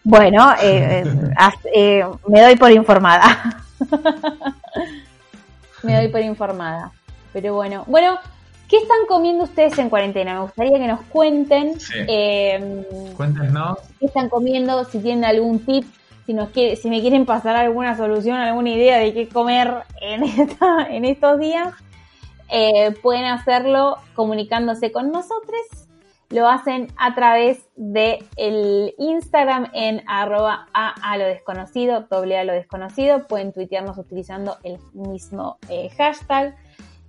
Bueno, 0.04 0.52
eh, 0.60 1.04
eh, 1.04 1.34
eh, 1.74 2.04
me 2.28 2.42
doy 2.42 2.56
por 2.56 2.70
informada. 2.70 3.64
me 5.82 5.96
doy 5.96 6.08
por 6.08 6.20
informada. 6.20 6.92
Pero 7.32 7.54
bueno, 7.54 7.84
bueno, 7.86 8.18
¿qué 8.68 8.76
están 8.76 9.06
comiendo 9.08 9.44
ustedes 9.44 9.78
en 9.78 9.88
cuarentena? 9.88 10.34
Me 10.34 10.40
gustaría 10.40 10.78
que 10.78 10.86
nos 10.86 11.00
cuenten. 11.02 11.80
Sí. 11.80 11.94
Cuéntenos. 13.16 13.78
¿Qué 13.98 14.06
están 14.06 14.28
comiendo? 14.28 14.84
Si 14.84 14.98
tienen 14.98 15.24
algún 15.24 15.58
tip 15.60 15.86
si, 16.26 16.34
nos 16.34 16.50
me 16.54 17.00
quieren 17.00 17.26
pasar 17.26 17.56
alguna 17.56 17.96
solución, 17.96 18.36
alguna 18.36 18.70
idea 18.70 18.98
de 18.98 19.12
qué 19.12 19.28
comer 19.28 19.82
en, 20.00 21.04
estos 21.04 21.38
días, 21.38 21.74
eh, 22.48 22.92
pueden 23.02 23.24
hacerlo 23.24 23.96
comunicándose 24.14 24.92
con 24.92 25.10
nosotros. 25.10 25.60
Lo 26.30 26.48
hacen 26.48 26.88
a 26.96 27.14
través 27.14 27.68
de 27.76 28.24
el 28.36 28.94
Instagram 28.96 29.68
en 29.74 30.02
arroba 30.06 30.66
a, 30.72 31.16
lo 31.18 31.26
desconocido, 31.26 32.06
doble 32.10 32.38
a. 32.38 33.26
Pueden 33.26 33.52
tuitearnos 33.52 33.98
utilizando 33.98 34.56
el 34.62 34.78
mismo 34.94 35.58
eh, 35.68 35.90
hashtag. 35.90 36.56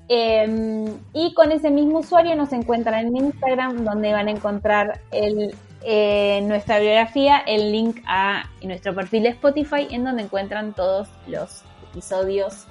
Em, 0.09 0.87
y 1.13 1.33
con 1.33 1.53
ese 1.53 1.71
mismo 1.71 1.99
usuario 1.99 2.35
nos 2.35 2.51
encuentran 2.51 3.07
en 3.07 3.15
Instagram, 3.15 3.85
donde 3.85 4.11
van 4.11 4.27
a 4.27 4.31
encontrar 4.31 4.99
el 5.11 5.55
en 5.85 6.47
nuestra 6.47 6.79
biografía 6.79 7.39
el 7.39 7.71
link 7.71 8.01
a 8.07 8.49
nuestro 8.61 8.95
perfil 8.95 9.23
de 9.23 9.29
Spotify 9.29 9.87
en 9.89 10.03
donde 10.03 10.23
encuentran 10.23 10.73
todos 10.73 11.07
los 11.27 11.63
episodios 11.91 12.65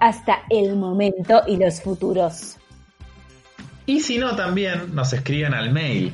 hasta 0.00 0.42
el 0.50 0.76
momento 0.76 1.42
y 1.46 1.56
los 1.56 1.80
futuros. 1.80 2.56
Y 3.86 4.00
si 4.00 4.18
no, 4.18 4.34
también 4.34 4.94
nos 4.94 5.12
escriben 5.12 5.54
al 5.54 5.72
mail. 5.72 6.12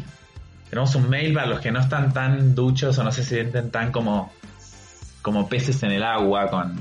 Tenemos 0.69 0.95
un 0.95 1.09
mail 1.09 1.35
para 1.35 1.47
los 1.47 1.61
que 1.61 1.71
no 1.71 1.81
están 1.81 2.13
tan 2.13 2.55
duchos 2.55 2.99
o 2.99 3.05
no 3.05 3.13
se 3.13 3.25
sienten 3.25 3.71
tan 3.71 3.93
como, 3.93 4.33
como 5.23 5.49
peces 5.49 5.83
en 5.83 5.93
el 5.93 6.03
agua 6.03 6.49
con, 6.49 6.77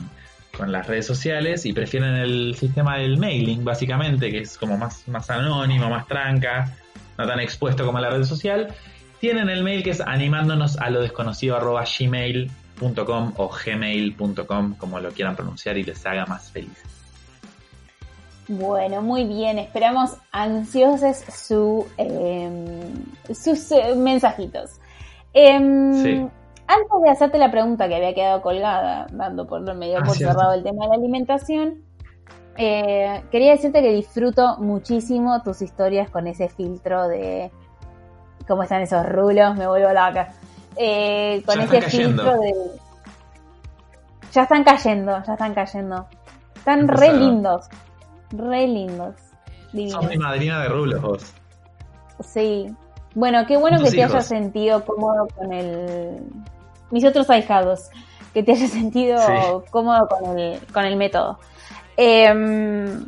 con 0.56 0.72
las 0.72 0.88
redes 0.88 1.06
sociales 1.06 1.66
y 1.66 1.74
prefieren 1.74 2.16
el 2.16 2.56
sistema 2.56 2.98
del 2.98 3.18
mailing, 3.18 3.64
básicamente, 3.64 4.32
que 4.32 4.40
es 4.40 4.58
como 4.58 4.78
más, 4.78 5.08
más 5.08 5.30
anónimo, 5.30 5.90
más 5.90 6.08
tranca, 6.08 6.76
no 7.18 7.28
tan 7.28 7.40
expuesto 7.40 7.86
como 7.86 8.00
la 8.00 8.10
red 8.10 8.24
social 8.24 8.74
tienen 9.20 9.50
el 9.50 9.64
mail 9.64 9.84
que 9.84 9.92
es 9.92 10.02
animándonos 10.02 10.78
a 10.78 10.90
lo 10.90 11.02
desconocido 11.02 11.58
arroba 11.58 11.84
gmail.com 11.84 13.34
o 13.38 13.50
gmail.com, 13.50 14.76
como 14.76 15.00
lo 15.00 15.12
quieran 15.12 15.36
pronunciar 15.36 15.78
y 15.78 15.84
les 15.84 16.06
haga 16.06 16.26
más 16.26 16.52
felices. 16.52 17.00
Bueno, 18.48 19.04
muy 19.04 19.26
bien, 19.26 19.60
esperamos 19.60 20.18
ansiosos 20.32 21.18
su, 21.18 21.86
em, 21.98 23.06
sus 23.32 23.72
eh, 23.72 23.94
mensajitos. 23.96 24.72
Em, 25.34 26.30
antes 26.66 27.02
de 27.04 27.10
hacerte 27.12 27.38
la 27.38 27.52
pregunta 27.52 27.88
que 27.88 27.96
había 27.96 28.16
quedado 28.16 28.42
colgada, 28.42 29.06
dando 29.12 29.46
por 29.46 29.62
medio 29.76 30.00
ah, 30.00 30.04
por 30.04 30.16
cerrado 30.16 30.54
el 30.54 30.64
tema 30.64 30.86
de 30.86 30.90
la 30.90 30.96
alimentación, 30.96 31.84
eh, 32.58 33.22
quería 33.32 33.52
decirte 33.52 33.84
que 33.84 33.94
disfruto 33.94 34.58
muchísimo 34.58 35.44
tus 35.44 35.62
historias 35.62 36.10
con 36.10 36.26
ese 36.26 36.50
filtro 36.50 37.08
de 37.08 37.52
cómo 38.50 38.64
están 38.64 38.82
esos 38.82 39.06
rulos, 39.06 39.56
me 39.56 39.68
vuelvo 39.68 39.90
loca. 39.90 40.34
Eh, 40.76 41.44
con 41.46 41.62
ese 41.62 41.82
filtro 41.84 42.34
de. 42.40 42.54
Ya 44.34 44.42
están 44.44 44.64
cayendo, 44.64 45.24
ya 45.24 45.34
están 45.34 45.54
cayendo. 45.54 46.08
Están 46.56 46.88
re 46.88 47.14
lindos. 47.14 47.68
Re 48.32 48.68
lindos. 48.68 49.16
Divinos. 49.72 50.08
mi 50.08 50.18
madrina 50.18 50.64
de 50.64 50.70
rulos 50.70 51.02
vos. 51.02 51.34
Sí. 52.22 52.76
Bueno, 53.14 53.46
qué 53.46 53.56
bueno 53.56 53.82
que 53.84 53.92
te 53.92 54.04
hayas 54.04 54.26
sentido 54.26 54.84
cómodo 54.84 55.28
con 55.36 55.54
el. 55.54 56.24
Mis 56.90 57.06
otros 57.06 57.30
ahijados. 57.30 57.90
Que 58.34 58.44
te 58.44 58.54
hayas 58.54 58.72
sentido 58.72 59.64
cómodo 59.70 60.08
con 60.08 60.40
el, 60.40 60.60
con 60.74 60.86
el 60.86 60.96
método. 60.96 61.40
Em, 61.98 63.06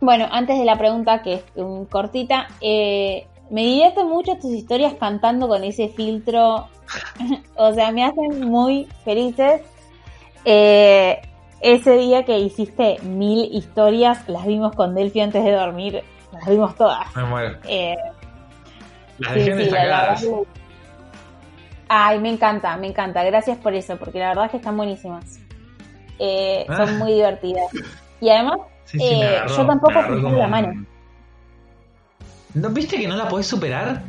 bueno, 0.00 0.26
antes 0.30 0.58
de 0.58 0.64
la 0.64 0.76
pregunta, 0.76 1.22
que 1.22 1.34
es 1.34 1.44
cortita, 1.88 2.48
eh, 2.60 3.26
me 3.52 3.60
divierten 3.64 4.08
mucho 4.08 4.36
tus 4.36 4.50
historias 4.50 4.94
cantando 4.94 5.46
con 5.46 5.62
ese 5.62 5.90
filtro. 5.90 6.68
o 7.56 7.72
sea, 7.74 7.92
me 7.92 8.02
hacen 8.02 8.48
muy 8.48 8.88
felices. 9.04 9.60
Eh, 10.46 11.20
ese 11.60 11.98
día 11.98 12.24
que 12.24 12.38
hiciste 12.38 12.96
mil 13.02 13.54
historias, 13.54 14.26
las 14.26 14.46
vimos 14.46 14.74
con 14.74 14.94
Delphi 14.94 15.20
antes 15.20 15.44
de 15.44 15.52
dormir. 15.52 16.02
Las 16.32 16.48
vimos 16.48 16.74
todas. 16.76 17.14
Me 17.14 17.24
muero. 17.24 17.58
Eh, 17.68 17.94
las 19.18 19.34
dejé 19.34 20.16
sí, 20.16 20.30
Ay, 21.88 22.20
me 22.20 22.30
encanta, 22.30 22.74
me 22.78 22.86
encanta. 22.86 23.22
Gracias 23.22 23.58
por 23.58 23.74
eso, 23.74 23.98
porque 23.98 24.18
la 24.18 24.28
verdad 24.28 24.46
es 24.46 24.52
que 24.52 24.56
están 24.56 24.78
buenísimas. 24.78 25.40
Eh, 26.18 26.64
son 26.68 26.88
ah. 26.88 26.92
muy 26.98 27.12
divertidas. 27.12 27.70
Y 28.18 28.30
además, 28.30 28.60
yo 28.94 29.66
tampoco 29.66 30.00
puse 30.08 30.36
la 30.38 30.48
mano. 30.48 30.86
¿No, 32.54 32.70
¿Viste 32.70 32.96
que 32.96 33.08
no 33.08 33.16
la 33.16 33.28
podés 33.28 33.46
superar? 33.46 34.02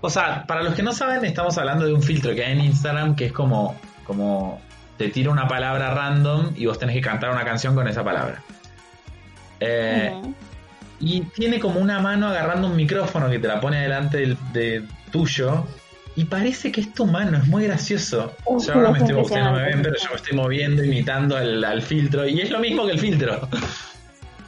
O 0.00 0.10
sea, 0.10 0.44
para 0.46 0.62
los 0.62 0.74
que 0.74 0.82
no 0.82 0.92
saben, 0.92 1.24
estamos 1.24 1.56
hablando 1.58 1.86
de 1.86 1.94
un 1.94 2.02
filtro 2.02 2.34
que 2.34 2.44
hay 2.44 2.52
en 2.52 2.60
Instagram 2.60 3.16
que 3.16 3.26
es 3.26 3.32
como, 3.32 3.74
como 4.04 4.60
te 4.98 5.08
tira 5.08 5.30
una 5.30 5.48
palabra 5.48 5.94
random 5.94 6.52
y 6.56 6.66
vos 6.66 6.78
tenés 6.78 6.94
que 6.94 7.00
cantar 7.00 7.30
una 7.30 7.44
canción 7.44 7.74
con 7.74 7.88
esa 7.88 8.04
palabra. 8.04 8.42
Eh, 9.60 10.12
y 11.00 11.22
tiene 11.22 11.58
como 11.58 11.80
una 11.80 12.00
mano 12.00 12.28
agarrando 12.28 12.68
un 12.68 12.76
micrófono 12.76 13.30
que 13.30 13.38
te 13.38 13.48
la 13.48 13.60
pone 13.60 13.80
delante 13.80 14.36
de 14.52 14.84
tuyo. 15.10 15.64
Y 16.16 16.26
parece 16.26 16.70
que 16.70 16.80
es 16.80 16.94
tu 16.94 17.06
mano, 17.06 17.38
es 17.38 17.46
muy 17.48 17.64
gracioso. 17.64 18.36
yo 18.46 18.74
ahora 18.74 18.90
me 18.92 18.98
estoy, 18.98 19.14
ustedes 19.14 19.42
no 19.42 19.52
me 19.52 19.62
ven, 19.62 19.82
pero 19.82 19.96
yo 19.96 20.10
me 20.10 20.16
estoy 20.16 20.36
moviendo, 20.36 20.84
imitando 20.84 21.36
al 21.36 21.82
filtro. 21.82 22.28
Y 22.28 22.40
es 22.40 22.50
lo 22.50 22.60
mismo 22.60 22.86
que 22.86 22.92
el 22.92 23.00
filtro. 23.00 23.48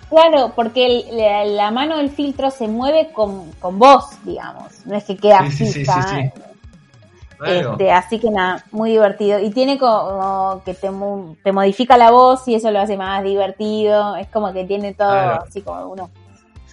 Claro, 0.08 0.52
porque 0.54 1.04
la, 1.46 1.70
mano 1.70 1.96
del 1.98 2.10
filtro 2.10 2.50
se 2.50 2.68
mueve 2.68 3.10
con, 3.12 3.50
con 3.52 3.78
vos, 3.78 4.04
digamos. 4.24 4.86
No 4.86 4.96
es 4.96 5.04
que 5.04 5.16
queda 5.16 5.50
sí, 5.50 5.66
fija. 5.66 6.32
Claro. 7.38 7.72
Este, 7.72 7.90
así 7.92 8.18
que 8.18 8.30
nada, 8.30 8.64
muy 8.70 8.90
divertido. 8.92 9.40
Y 9.40 9.50
tiene 9.50 9.78
como 9.78 10.62
que 10.64 10.74
te, 10.74 10.88
te 11.42 11.52
modifica 11.52 11.98
la 11.98 12.10
voz 12.10 12.46
y 12.48 12.54
eso 12.54 12.70
lo 12.70 12.80
hace 12.80 12.96
más 12.96 13.22
divertido. 13.24 14.16
Es 14.16 14.28
como 14.28 14.52
que 14.52 14.64
tiene 14.64 14.94
todo 14.94 15.10
Claro. 15.10 15.44
así 15.46 15.60
como 15.60 15.88
uno. 15.88 16.10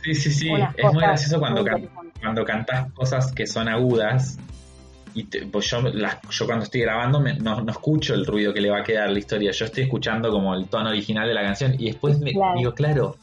Sí, 0.04 0.14
sí, 0.14 0.32
sí. 0.32 0.50
Es 0.78 0.94
muy 0.94 1.02
gracioso 1.02 1.40
cuando, 1.40 1.62
muy 1.64 1.72
can- 1.72 1.90
cuando 2.22 2.46
cantás 2.46 2.92
cosas 2.94 3.32
que 3.32 3.48
son 3.48 3.68
agudas. 3.68 4.38
Y 5.16 5.26
te- 5.26 5.46
pues 5.46 5.70
yo, 5.70 5.80
yo 5.92 6.46
cuando 6.46 6.64
estoy 6.66 6.82
grabando 6.82 7.20
me- 7.20 7.36
no, 7.36 7.62
no 7.62 7.72
escucho 7.72 8.14
el 8.16 8.26
ruido 8.26 8.54
que 8.54 8.62
le 8.62 8.70
va 8.72 8.80
a 8.80 8.84
quedar 8.84 9.10
la 9.12 9.20
historia. 9.20 9.52
Yo 9.52 9.66
estoy 9.66 9.84
escuchando 9.84 10.32
como 10.32 10.56
el 10.56 10.68
tono 10.68 10.90
original 10.90 11.28
de 11.28 11.34
la 11.34 11.44
canción. 11.44 11.76
Y 11.78 11.86
después 11.92 12.20
me 12.20 12.32
Claro. 12.34 12.58
digo, 12.58 12.74
claro. 12.74 13.16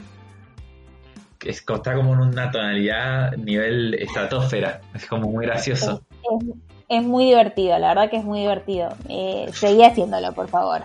es- 1.45 1.65
está 1.67 1.95
como 1.95 2.13
en 2.13 2.21
una 2.21 2.51
tonalidad 2.51 3.33
nivel 3.37 3.95
estratosfera. 3.95 4.83
Es 4.95 5.07
como 5.07 5.31
muy 5.31 5.47
gracioso. 5.47 6.03
Es, 6.23 6.47
es 6.89 7.03
muy 7.03 7.25
divertido, 7.25 7.79
la 7.79 7.89
verdad 7.89 8.11
que 8.11 8.17
es 8.19 8.25
muy 8.25 8.41
divertido. 8.41 8.95
Eh, 9.09 9.49
seguí 9.55 9.83
haciéndolo, 9.83 10.33
por 10.35 10.49
favor. 10.49 10.83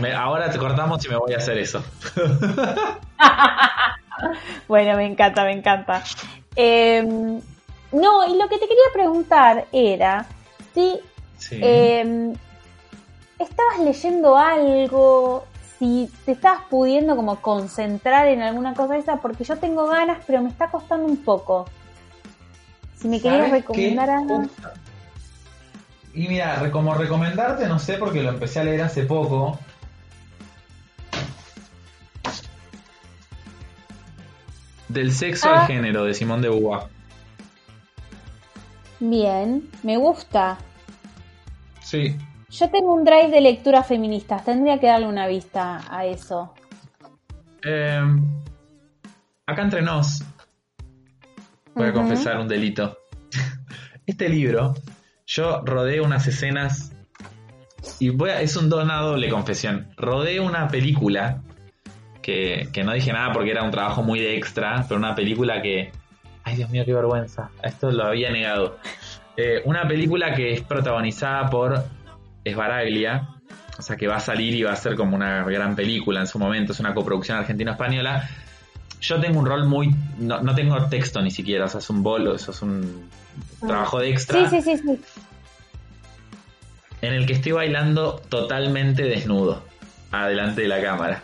Me- 0.00 0.12
ahora 0.12 0.50
te 0.50 0.58
cortamos 0.58 1.04
y 1.04 1.08
me 1.08 1.16
voy 1.16 1.32
a 1.34 1.38
hacer 1.38 1.58
eso. 1.58 1.82
Bueno, 4.68 4.96
me 4.96 5.06
encanta, 5.06 5.44
me 5.44 5.52
encanta. 5.52 6.02
Eh, 6.54 7.40
no, 7.92 8.26
y 8.26 8.36
lo 8.38 8.48
que 8.48 8.56
te 8.58 8.66
quería 8.68 8.84
preguntar 8.92 9.66
era 9.72 10.26
si 10.74 11.00
Sí. 11.38 11.58
eh, 11.62 12.32
estabas 13.38 13.78
leyendo 13.80 14.36
algo, 14.36 15.44
si 15.78 16.10
te 16.26 16.32
estabas 16.32 16.62
pudiendo 16.68 17.16
como 17.16 17.40
concentrar 17.40 18.28
en 18.28 18.42
alguna 18.42 18.74
cosa 18.74 18.94
de 18.94 19.00
esa, 19.00 19.16
porque 19.16 19.44
yo 19.44 19.56
tengo 19.56 19.86
ganas, 19.86 20.18
pero 20.26 20.42
me 20.42 20.50
está 20.50 20.70
costando 20.70 21.06
un 21.06 21.16
poco. 21.16 21.66
Si 22.98 23.08
me 23.08 23.18
querías 23.20 23.46
¿Sabes 23.48 23.62
recomendar 23.62 24.10
algo. 24.10 24.42
Y 26.12 26.28
mira, 26.28 26.70
como 26.70 26.92
recomendarte, 26.94 27.66
no 27.66 27.78
sé, 27.78 27.94
porque 27.94 28.22
lo 28.22 28.28
empecé 28.28 28.60
a 28.60 28.64
leer 28.64 28.82
hace 28.82 29.04
poco. 29.04 29.58
Del 34.88 35.12
sexo 35.12 35.48
Ah. 35.48 35.60
al 35.62 35.66
género, 35.66 36.04
de 36.04 36.14
Simón 36.14 36.42
de 36.42 36.48
Beauvoir. 36.48 36.82
Bien, 39.00 39.68
me 39.82 39.96
gusta. 39.96 40.58
Sí. 41.82 42.16
Yo 42.50 42.68
tengo 42.70 42.94
un 42.94 43.04
drive 43.04 43.28
de 43.30 43.40
lecturas 43.40 43.86
feministas, 43.86 44.44
tendría 44.44 44.78
que 44.78 44.86
darle 44.88 45.06
una 45.06 45.26
vista 45.26 45.80
a 45.88 46.04
eso. 46.04 46.52
Eh, 47.64 48.00
acá 49.46 49.62
entre 49.62 49.82
nos, 49.82 50.22
voy 51.74 51.88
a 51.88 51.92
confesar 51.92 52.38
un 52.38 52.48
delito. 52.48 52.96
Este 54.06 54.28
libro, 54.28 54.74
yo 55.26 55.62
rodé 55.64 56.00
unas 56.00 56.26
escenas 56.26 56.92
y 58.00 58.08
voy 58.10 58.30
a- 58.30 58.40
es 58.40 58.56
un 58.56 58.72
una 58.72 58.96
doble 59.00 59.28
confesión. 59.28 59.88
Rodé 59.96 60.40
una 60.40 60.66
película 60.66 61.42
que, 62.20 62.68
que 62.72 62.82
no 62.82 62.92
dije 62.92 63.12
nada 63.12 63.32
porque 63.32 63.52
era 63.52 63.62
un 63.62 63.70
trabajo 63.70 64.02
muy 64.02 64.18
de 64.18 64.36
extra, 64.36 64.84
pero 64.88 64.98
una 64.98 65.14
película 65.14 65.62
que... 65.62 65.92
Ay 66.50 66.56
Dios 66.56 66.70
mío, 66.70 66.82
qué 66.84 66.92
vergüenza. 66.92 67.48
Esto 67.62 67.92
lo 67.92 68.04
había 68.04 68.32
negado. 68.32 68.78
Eh, 69.36 69.62
una 69.66 69.86
película 69.86 70.34
que 70.34 70.52
es 70.52 70.62
protagonizada 70.62 71.48
por 71.48 71.84
Esbaraglia, 72.42 73.28
o 73.78 73.82
sea 73.82 73.96
que 73.96 74.08
va 74.08 74.16
a 74.16 74.20
salir 74.20 74.52
y 74.54 74.64
va 74.64 74.72
a 74.72 74.76
ser 74.76 74.96
como 74.96 75.14
una 75.14 75.44
gran 75.44 75.76
película 75.76 76.20
en 76.20 76.26
su 76.26 76.40
momento, 76.40 76.72
es 76.72 76.80
una 76.80 76.92
coproducción 76.92 77.38
argentino-española. 77.38 78.28
Yo 79.00 79.20
tengo 79.20 79.38
un 79.38 79.46
rol 79.46 79.64
muy... 79.64 79.94
No, 80.18 80.40
no 80.42 80.54
tengo 80.56 80.84
texto 80.86 81.22
ni 81.22 81.30
siquiera, 81.30 81.66
o 81.66 81.68
sea, 81.68 81.78
es 81.78 81.88
un 81.88 82.02
bolo, 82.02 82.34
eso 82.34 82.50
es 82.50 82.62
un 82.62 83.08
trabajo 83.64 84.00
de 84.00 84.10
extra 84.10 84.50
Sí, 84.50 84.60
sí, 84.60 84.76
sí, 84.76 84.82
sí. 84.82 85.00
en 87.00 87.14
el 87.14 87.26
que 87.26 87.34
estoy 87.34 87.52
bailando 87.52 88.20
totalmente 88.28 89.04
desnudo, 89.04 89.62
adelante 90.10 90.62
de 90.62 90.68
la 90.68 90.82
cámara. 90.82 91.22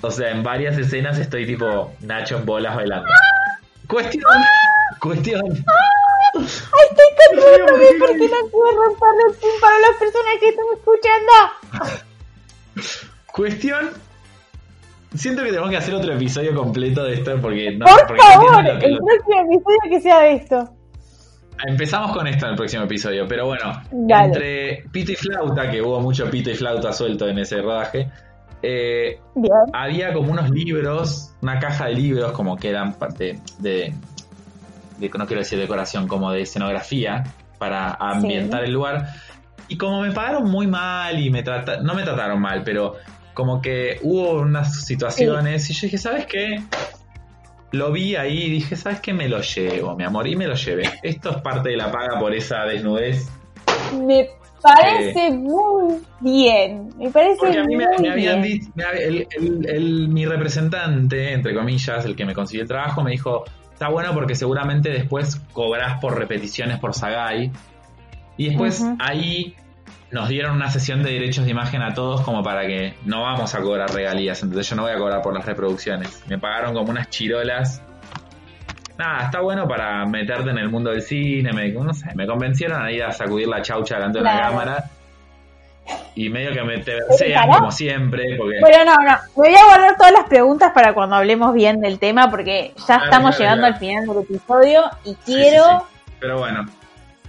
O 0.00 0.10
sea, 0.10 0.30
en 0.30 0.42
varias 0.42 0.78
escenas 0.78 1.18
estoy 1.18 1.46
tipo 1.46 1.92
Nacho 2.00 2.38
en 2.38 2.46
bolas 2.46 2.74
bailando. 2.74 3.08
Cuestión, 3.88 4.24
cuestión. 5.00 5.42
Ay, 5.44 6.44
estoy 6.90 7.06
controlando 7.28 7.72
porque 7.98 8.28
no 8.28 8.40
quiero 8.50 8.84
romperle 8.84 9.22
el 9.28 9.34
pin 9.34 9.50
para 9.60 9.78
las 9.80 9.96
personas 9.98 10.34
que 10.40 10.48
están 10.48 10.64
escuchando. 10.76 11.32
Cuestión. 13.32 13.90
Siento 15.14 15.42
que 15.42 15.48
tenemos 15.48 15.70
que 15.70 15.76
hacer 15.76 15.94
otro 15.94 16.14
episodio 16.14 16.54
completo 16.54 17.04
de 17.04 17.14
esto 17.14 17.38
porque 17.40 17.72
no. 17.72 17.84
Por 17.84 18.06
porque 18.06 18.22
favor, 18.22 18.66
el 18.66 18.98
próximo 18.98 19.40
episodio 19.44 19.78
que 19.90 20.00
sea 20.00 20.20
de 20.20 20.34
esto. 20.34 20.74
Empezamos 21.66 22.16
con 22.16 22.26
esto 22.26 22.46
en 22.46 22.52
el 22.52 22.56
próximo 22.56 22.84
episodio, 22.84 23.26
pero 23.28 23.46
bueno, 23.46 23.82
Dale. 23.92 24.24
entre 24.24 24.84
pito 24.90 25.12
y 25.12 25.16
flauta, 25.16 25.70
que 25.70 25.82
hubo 25.82 26.00
mucho 26.00 26.28
pito 26.30 26.50
y 26.50 26.54
flauta 26.54 26.92
suelto 26.92 27.28
en 27.28 27.38
ese 27.38 27.60
rodaje, 27.60 28.10
eh, 28.62 29.18
había 29.72 30.12
como 30.12 30.30
unos 30.32 30.50
libros, 30.50 31.34
una 31.42 31.58
caja 31.58 31.86
de 31.86 31.94
libros, 31.94 32.32
como 32.32 32.56
que 32.56 32.68
eran 32.70 32.94
parte 32.94 33.40
de, 33.58 33.92
de- 34.98 35.08
no 35.10 35.26
quiero 35.26 35.40
decir 35.42 35.58
decoración, 35.58 36.06
como 36.08 36.30
de 36.30 36.42
escenografía, 36.42 37.24
para 37.58 37.94
ambientar 37.94 38.64
el 38.64 38.72
lugar. 38.72 39.08
Y 39.68 39.76
como 39.76 40.00
me 40.02 40.12
pagaron 40.12 40.50
muy 40.50 40.66
mal 40.66 41.18
y 41.20 41.30
me 41.30 41.42
trata, 41.42 41.78
no 41.82 41.94
me 41.94 42.02
trataron 42.02 42.40
mal, 42.40 42.62
pero 42.64 42.94
como 43.34 43.60
que 43.62 43.98
hubo 44.02 44.40
unas 44.40 44.84
situaciones 44.84 45.68
y 45.70 45.72
yo 45.72 45.86
dije, 45.86 45.98
¿sabes 45.98 46.26
qué? 46.26 46.62
Lo 47.70 47.90
vi 47.90 48.16
ahí 48.16 48.42
y 48.44 48.50
dije, 48.50 48.76
¿sabes 48.76 49.00
qué? 49.00 49.14
Me 49.14 49.28
lo 49.28 49.40
llevo, 49.40 49.96
mi 49.96 50.04
amor, 50.04 50.26
y 50.28 50.36
me 50.36 50.46
lo 50.46 50.54
llevé. 50.54 50.82
Esto 51.02 51.30
es 51.30 51.36
parte 51.38 51.70
de 51.70 51.76
la 51.78 51.90
paga 51.90 52.18
por 52.20 52.34
esa 52.34 52.64
desnudez. 52.64 53.28
Me 54.06 54.28
parece 54.62 55.30
muy 55.32 55.98
bien. 56.20 56.90
Me 56.98 57.10
parece 57.10 57.38
Porque 57.40 57.58
a 57.58 57.64
mí 57.64 57.76
me, 57.76 57.86
muy 57.86 57.98
me 58.02 58.10
habían 58.10 58.42
bien. 58.42 58.60
dicho, 58.60 58.70
me 58.74 58.84
el- 59.02 59.26
el- 59.36 59.66
el- 59.68 60.08
mi 60.08 60.24
representante, 60.26 61.32
entre 61.32 61.54
comillas, 61.54 62.04
el 62.04 62.14
que 62.16 62.24
me 62.24 62.34
consiguió 62.34 62.62
el 62.62 62.68
trabajo, 62.68 63.02
me 63.02 63.10
dijo, 63.10 63.44
está 63.72 63.88
bueno 63.88 64.12
porque 64.14 64.34
seguramente 64.34 64.90
después 64.90 65.36
cobrás 65.52 65.98
por 66.00 66.16
repeticiones 66.18 66.78
por 66.78 66.94
Sagai. 66.94 67.50
Y 68.36 68.48
después 68.48 68.82
ahí 68.98 69.54
nos 70.10 70.28
dieron 70.28 70.56
una 70.56 70.70
sesión 70.70 71.02
de 71.02 71.12
derechos 71.12 71.44
de 71.44 71.50
imagen 71.50 71.82
a 71.82 71.94
todos 71.94 72.20
como 72.22 72.42
para 72.42 72.66
que 72.66 72.94
no 73.04 73.22
vamos 73.22 73.54
a 73.54 73.60
cobrar 73.60 73.92
regalías, 73.92 74.42
entonces 74.42 74.68
yo 74.68 74.76
no 74.76 74.82
voy 74.82 74.92
a 74.92 74.98
cobrar 74.98 75.22
por 75.22 75.34
las 75.34 75.44
reproducciones. 75.46 76.22
Me 76.28 76.38
pagaron 76.38 76.74
como 76.74 76.90
unas 76.90 77.08
chirolas. 77.10 77.82
Nada, 78.98 79.24
está 79.24 79.40
bueno 79.40 79.66
para 79.66 80.04
meterte 80.06 80.50
en 80.50 80.58
el 80.58 80.68
mundo 80.68 80.90
del 80.90 81.02
cine, 81.02 81.52
me, 81.52 81.70
no 81.70 81.94
sé, 81.94 82.08
me 82.14 82.26
convencieron 82.26 82.82
a 82.82 82.90
ir 82.90 83.02
a 83.02 83.12
sacudir 83.12 83.48
la 83.48 83.62
chaucha 83.62 83.96
delante 83.96 84.18
de 84.18 84.24
la 84.24 84.40
cámara. 84.40 84.84
Y 86.14 86.28
medio 86.28 86.52
que 86.52 86.62
me 86.62 86.78
tercean 86.78 87.46
pará. 87.48 87.58
como 87.58 87.72
siempre, 87.72 88.36
porque 88.36 88.60
Bueno, 88.60 88.84
no, 88.84 88.94
no. 88.94 89.16
Me 89.36 89.48
voy 89.48 89.54
a 89.54 89.64
guardar 89.64 89.96
todas 89.96 90.12
las 90.12 90.24
preguntas 90.24 90.70
para 90.72 90.94
cuando 90.94 91.16
hablemos 91.16 91.54
bien 91.54 91.80
del 91.80 91.98
tema, 91.98 92.30
porque 92.30 92.72
ya 92.86 92.96
estamos 92.96 93.36
llegando 93.38 93.66
al 93.66 93.76
final 93.76 94.06
del 94.06 94.18
episodio 94.18 94.84
y 95.04 95.14
quiero. 95.24 95.64
sí, 95.64 95.86
sí. 95.96 96.12
Pero 96.20 96.38
bueno, 96.38 96.66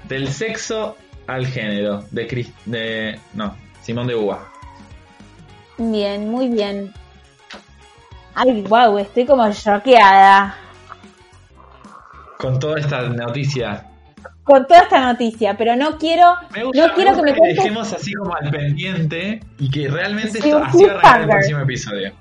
del 0.04 0.28
sexo 0.28 0.98
al 1.26 1.48
género, 1.48 2.04
de 2.12 2.28
Cris, 2.28 2.54
de 2.66 3.20
no, 3.34 3.56
Simón 3.82 4.06
de 4.06 4.16
Uva. 4.16 4.52
Bien, 5.78 6.30
muy 6.30 6.50
bien. 6.50 6.94
Ay, 8.36 8.62
wow, 8.64 8.98
estoy 9.00 9.26
como 9.26 9.52
choqueada 9.52 10.58
Con 12.44 12.60
toda 12.60 12.78
esta 12.78 13.02
noticia. 13.04 13.86
con 14.44 14.68
toda 14.68 14.82
esta 14.82 15.00
noticia, 15.14 15.56
pero 15.58 15.78
no 15.78 15.98
quiero, 15.98 16.36
Me 16.54 16.66
gusta, 16.66 16.88
no 16.88 16.94
quiero 16.94 17.16
que 17.16 17.22
me 17.22 17.34
cuentes. 17.38 17.56
dejemos 17.64 17.94
así 17.94 18.14
como 18.14 18.36
al 18.36 18.52
pendiente 18.52 19.40
y 19.58 19.70
que 19.72 19.88
realmente 19.88 20.42
Sí, 20.42 20.50
esto 20.50 20.58
así 20.62 20.84
va 20.84 21.00
a 21.02 21.20
el 21.22 21.30
próximo 21.30 21.60
episodio. 21.60 22.12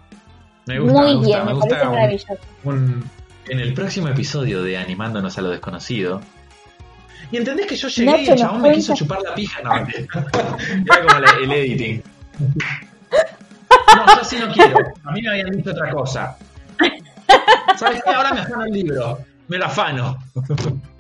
Me 0.67 0.79
gusta, 0.79 1.01
Muy 1.01 1.09
me 1.11 1.15
gusta, 1.17 1.27
bien, 1.27 1.47
me 1.47 1.53
gusta 1.55 1.69
parece 1.69 1.87
un- 1.89 1.93
maravilloso. 1.95 2.35
un- 2.63 3.11
en 3.49 3.59
el 3.59 3.75
próximo 3.75 4.07
episodio 4.09 4.63
de 4.63 4.79
Animándonos 4.79 5.37
a 5.37 5.43
lo 5.43 5.51
desconocido. 5.51 6.21
Y 7.33 7.39
entendés 7.39 7.67
que 7.67 7.75
yo 7.75 7.89
llegué 7.89 8.23
y 8.23 8.29
el 8.29 8.39
chabón 8.39 8.63
me 8.63 8.73
quiso 8.75 8.95
chupar 8.95 9.19
la 9.23 9.35
pija. 9.35 9.61
No. 9.63 9.73
Era 9.75 11.05
como 11.05 11.19
la- 11.19 11.33
el 11.43 11.51
editing. 11.53 12.01
No, 13.97 14.07
yo 14.17 14.25
sí 14.25 14.37
no 14.39 14.53
quiero. 14.53 14.77
A 15.05 15.11
mí 15.11 15.21
me 15.23 15.29
habían 15.31 15.51
dicho 15.51 15.71
otra 15.73 15.91
cosa. 15.91 16.37
¿Sabes 17.77 18.01
qué? 18.05 18.11
Ahora 18.15 18.33
me 18.35 18.41
afano 18.43 18.65
el 18.67 18.73
libro. 18.73 19.19
Me 19.49 19.59
lo 19.59 19.67
afano. 19.67 20.19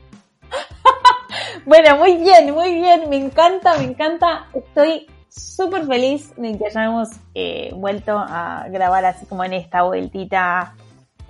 Bueno, 1.64 1.96
muy 1.96 2.16
bien, 2.16 2.52
muy 2.52 2.74
bien, 2.74 3.08
me 3.08 3.16
encanta, 3.16 3.78
me 3.78 3.84
encanta. 3.84 4.46
Estoy 4.52 5.06
súper 5.28 5.86
feliz 5.86 6.32
de 6.36 6.58
que 6.58 6.66
hayamos 6.66 7.10
eh, 7.34 7.70
vuelto 7.74 8.18
a 8.18 8.66
grabar 8.68 9.04
así 9.04 9.26
como 9.26 9.44
en 9.44 9.52
esta 9.52 9.82
vueltita 9.82 10.74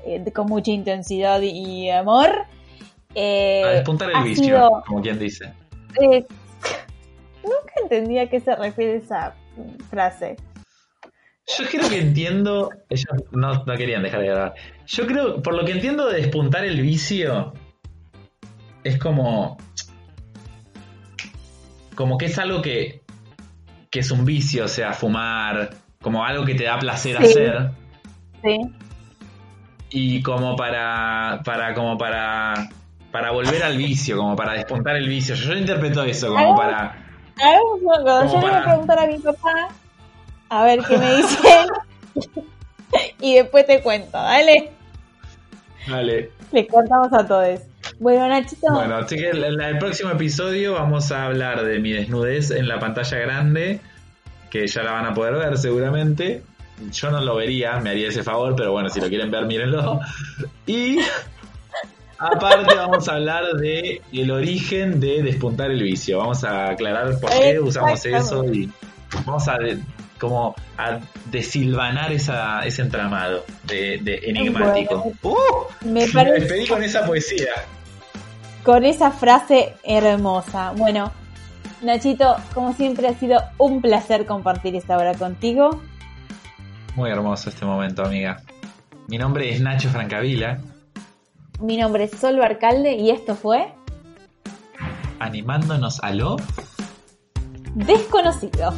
eh, 0.06 0.24
con 0.32 0.46
mucha 0.46 0.70
intensidad 0.70 1.40
y 1.42 1.90
amor. 1.90 2.46
Eh, 3.14 3.62
A 3.64 3.68
despuntar 3.70 4.10
el 4.10 4.24
vicio, 4.24 4.44
sido, 4.44 4.82
como 4.86 5.02
quien 5.02 5.18
dice. 5.18 5.52
nunca 6.00 7.72
entendí 7.82 8.18
a 8.18 8.28
qué 8.30 8.40
se 8.40 8.56
refiere 8.56 8.96
esa 8.96 9.34
frase. 9.90 10.36
Yo 11.46 11.64
creo 11.68 11.88
que 11.88 11.98
entiendo. 11.98 12.70
Ellos 12.88 13.06
no, 13.32 13.64
no 13.64 13.76
querían 13.76 14.02
dejar 14.02 14.20
de 14.20 14.26
grabar. 14.26 14.54
Yo 14.86 15.06
creo, 15.06 15.42
por 15.42 15.54
lo 15.54 15.64
que 15.64 15.72
entiendo 15.72 16.08
de 16.08 16.20
despuntar 16.20 16.64
el 16.64 16.80
vicio, 16.80 17.52
es 18.84 18.98
como. 18.98 19.58
como 21.94 22.16
que 22.16 22.26
es 22.26 22.38
algo 22.38 22.62
que, 22.62 23.02
que 23.90 24.00
es 24.00 24.10
un 24.10 24.24
vicio, 24.24 24.64
o 24.64 24.68
sea, 24.68 24.92
fumar, 24.92 25.70
como 26.00 26.24
algo 26.24 26.44
que 26.44 26.54
te 26.54 26.64
da 26.64 26.78
placer 26.78 27.16
Sí. 27.18 27.24
hacer. 27.24 27.70
Sí. 28.42 28.58
Y 29.90 30.22
como 30.22 30.56
para, 30.56 31.42
para, 31.44 31.74
como 31.74 31.98
para, 31.98 32.70
para 33.10 33.30
volver 33.30 33.62
al 33.62 33.76
vicio, 33.76 34.16
como 34.16 34.34
para 34.36 34.54
despuntar 34.54 34.96
el 34.96 35.06
vicio. 35.08 35.34
Yo, 35.34 35.52
yo 35.52 35.58
interpreto 35.58 36.02
eso, 36.04 36.28
como 36.28 36.56
para, 36.56 36.96
Como 37.34 37.92
yo 37.92 38.40
le 38.40 38.40
voy 38.40 38.50
a 38.50 38.62
preguntar 38.62 38.98
a 39.00 39.06
mi 39.06 39.18
papá 39.18 39.68
a 40.52 40.64
ver 40.64 40.80
qué 40.86 40.98
me 40.98 41.16
dice 41.16 41.38
y 43.20 43.36
después 43.36 43.66
te 43.66 43.80
cuento, 43.80 44.18
dale. 44.18 44.70
Vale. 45.88 46.30
Le 46.52 46.66
contamos 46.66 47.10
a 47.12 47.26
todos. 47.26 47.60
Bueno, 47.98 48.28
Nachito, 48.28 48.70
Bueno, 48.70 48.96
así 48.96 49.16
que 49.16 49.30
en 49.30 49.60
el 49.60 49.78
próximo 49.78 50.10
episodio 50.10 50.74
vamos 50.74 51.10
a 51.10 51.24
hablar 51.24 51.64
de 51.64 51.78
mi 51.78 51.92
desnudez 51.92 52.50
en 52.50 52.68
la 52.68 52.78
pantalla 52.78 53.18
grande, 53.18 53.80
que 54.50 54.66
ya 54.66 54.82
la 54.82 54.92
van 54.92 55.06
a 55.06 55.14
poder 55.14 55.34
ver 55.34 55.56
seguramente. 55.56 56.42
Yo 56.92 57.10
no 57.10 57.20
lo 57.20 57.36
vería, 57.36 57.80
me 57.80 57.90
haría 57.90 58.08
ese 58.08 58.22
favor, 58.22 58.54
pero 58.54 58.72
bueno, 58.72 58.90
si 58.90 59.00
lo 59.00 59.08
quieren 59.08 59.30
ver, 59.30 59.46
mírenlo. 59.46 60.00
Y 60.66 60.98
aparte 62.18 62.74
vamos 62.74 63.08
a 63.08 63.14
hablar 63.14 63.54
de 63.54 64.02
el 64.12 64.30
origen 64.30 65.00
de 65.00 65.22
despuntar 65.22 65.70
el 65.70 65.82
vicio. 65.82 66.18
Vamos 66.18 66.44
a 66.44 66.70
aclarar 66.70 67.18
por 67.18 67.30
qué 67.30 67.58
usamos 67.58 68.04
eso 68.04 68.44
y 68.44 68.70
vamos 69.24 69.48
a 69.48 69.56
como 70.22 70.54
a 70.78 71.00
desilvanar 71.32 72.12
esa, 72.12 72.60
ese 72.60 72.82
entramado 72.82 73.44
de, 73.64 73.98
de 74.00 74.20
enigmático. 74.22 75.12
¡Uh! 75.24 75.34
me 75.84 76.06
despedí 76.06 76.68
con 76.68 76.80
esa 76.84 77.04
poesía. 77.04 77.50
con 78.62 78.84
esa 78.84 79.10
frase 79.10 79.74
hermosa. 79.82 80.74
Bueno, 80.76 81.10
Nachito, 81.82 82.36
como 82.54 82.72
siempre 82.72 83.08
ha 83.08 83.14
sido 83.14 83.40
un 83.58 83.82
placer 83.82 84.24
compartir 84.24 84.76
esta 84.76 84.96
hora 84.96 85.14
contigo. 85.14 85.82
Muy 86.94 87.10
hermoso 87.10 87.50
este 87.50 87.64
momento, 87.64 88.04
amiga. 88.04 88.42
Mi 89.08 89.18
nombre 89.18 89.50
es 89.50 89.60
Nacho 89.60 89.88
Francavila, 89.88 90.60
Mi 91.58 91.76
nombre 91.78 92.04
es 92.04 92.12
Sol 92.12 92.38
Barcalde 92.38 92.92
y 92.92 93.10
esto 93.10 93.34
fue 93.34 93.74
animándonos 95.18 95.98
a 96.00 96.12
lo... 96.12 96.36
Desconocido. 97.74 98.72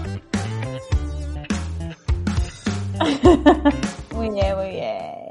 muy 4.15 4.31
bien, 4.31 4.57
muy 4.57 4.71
bien. 4.71 5.24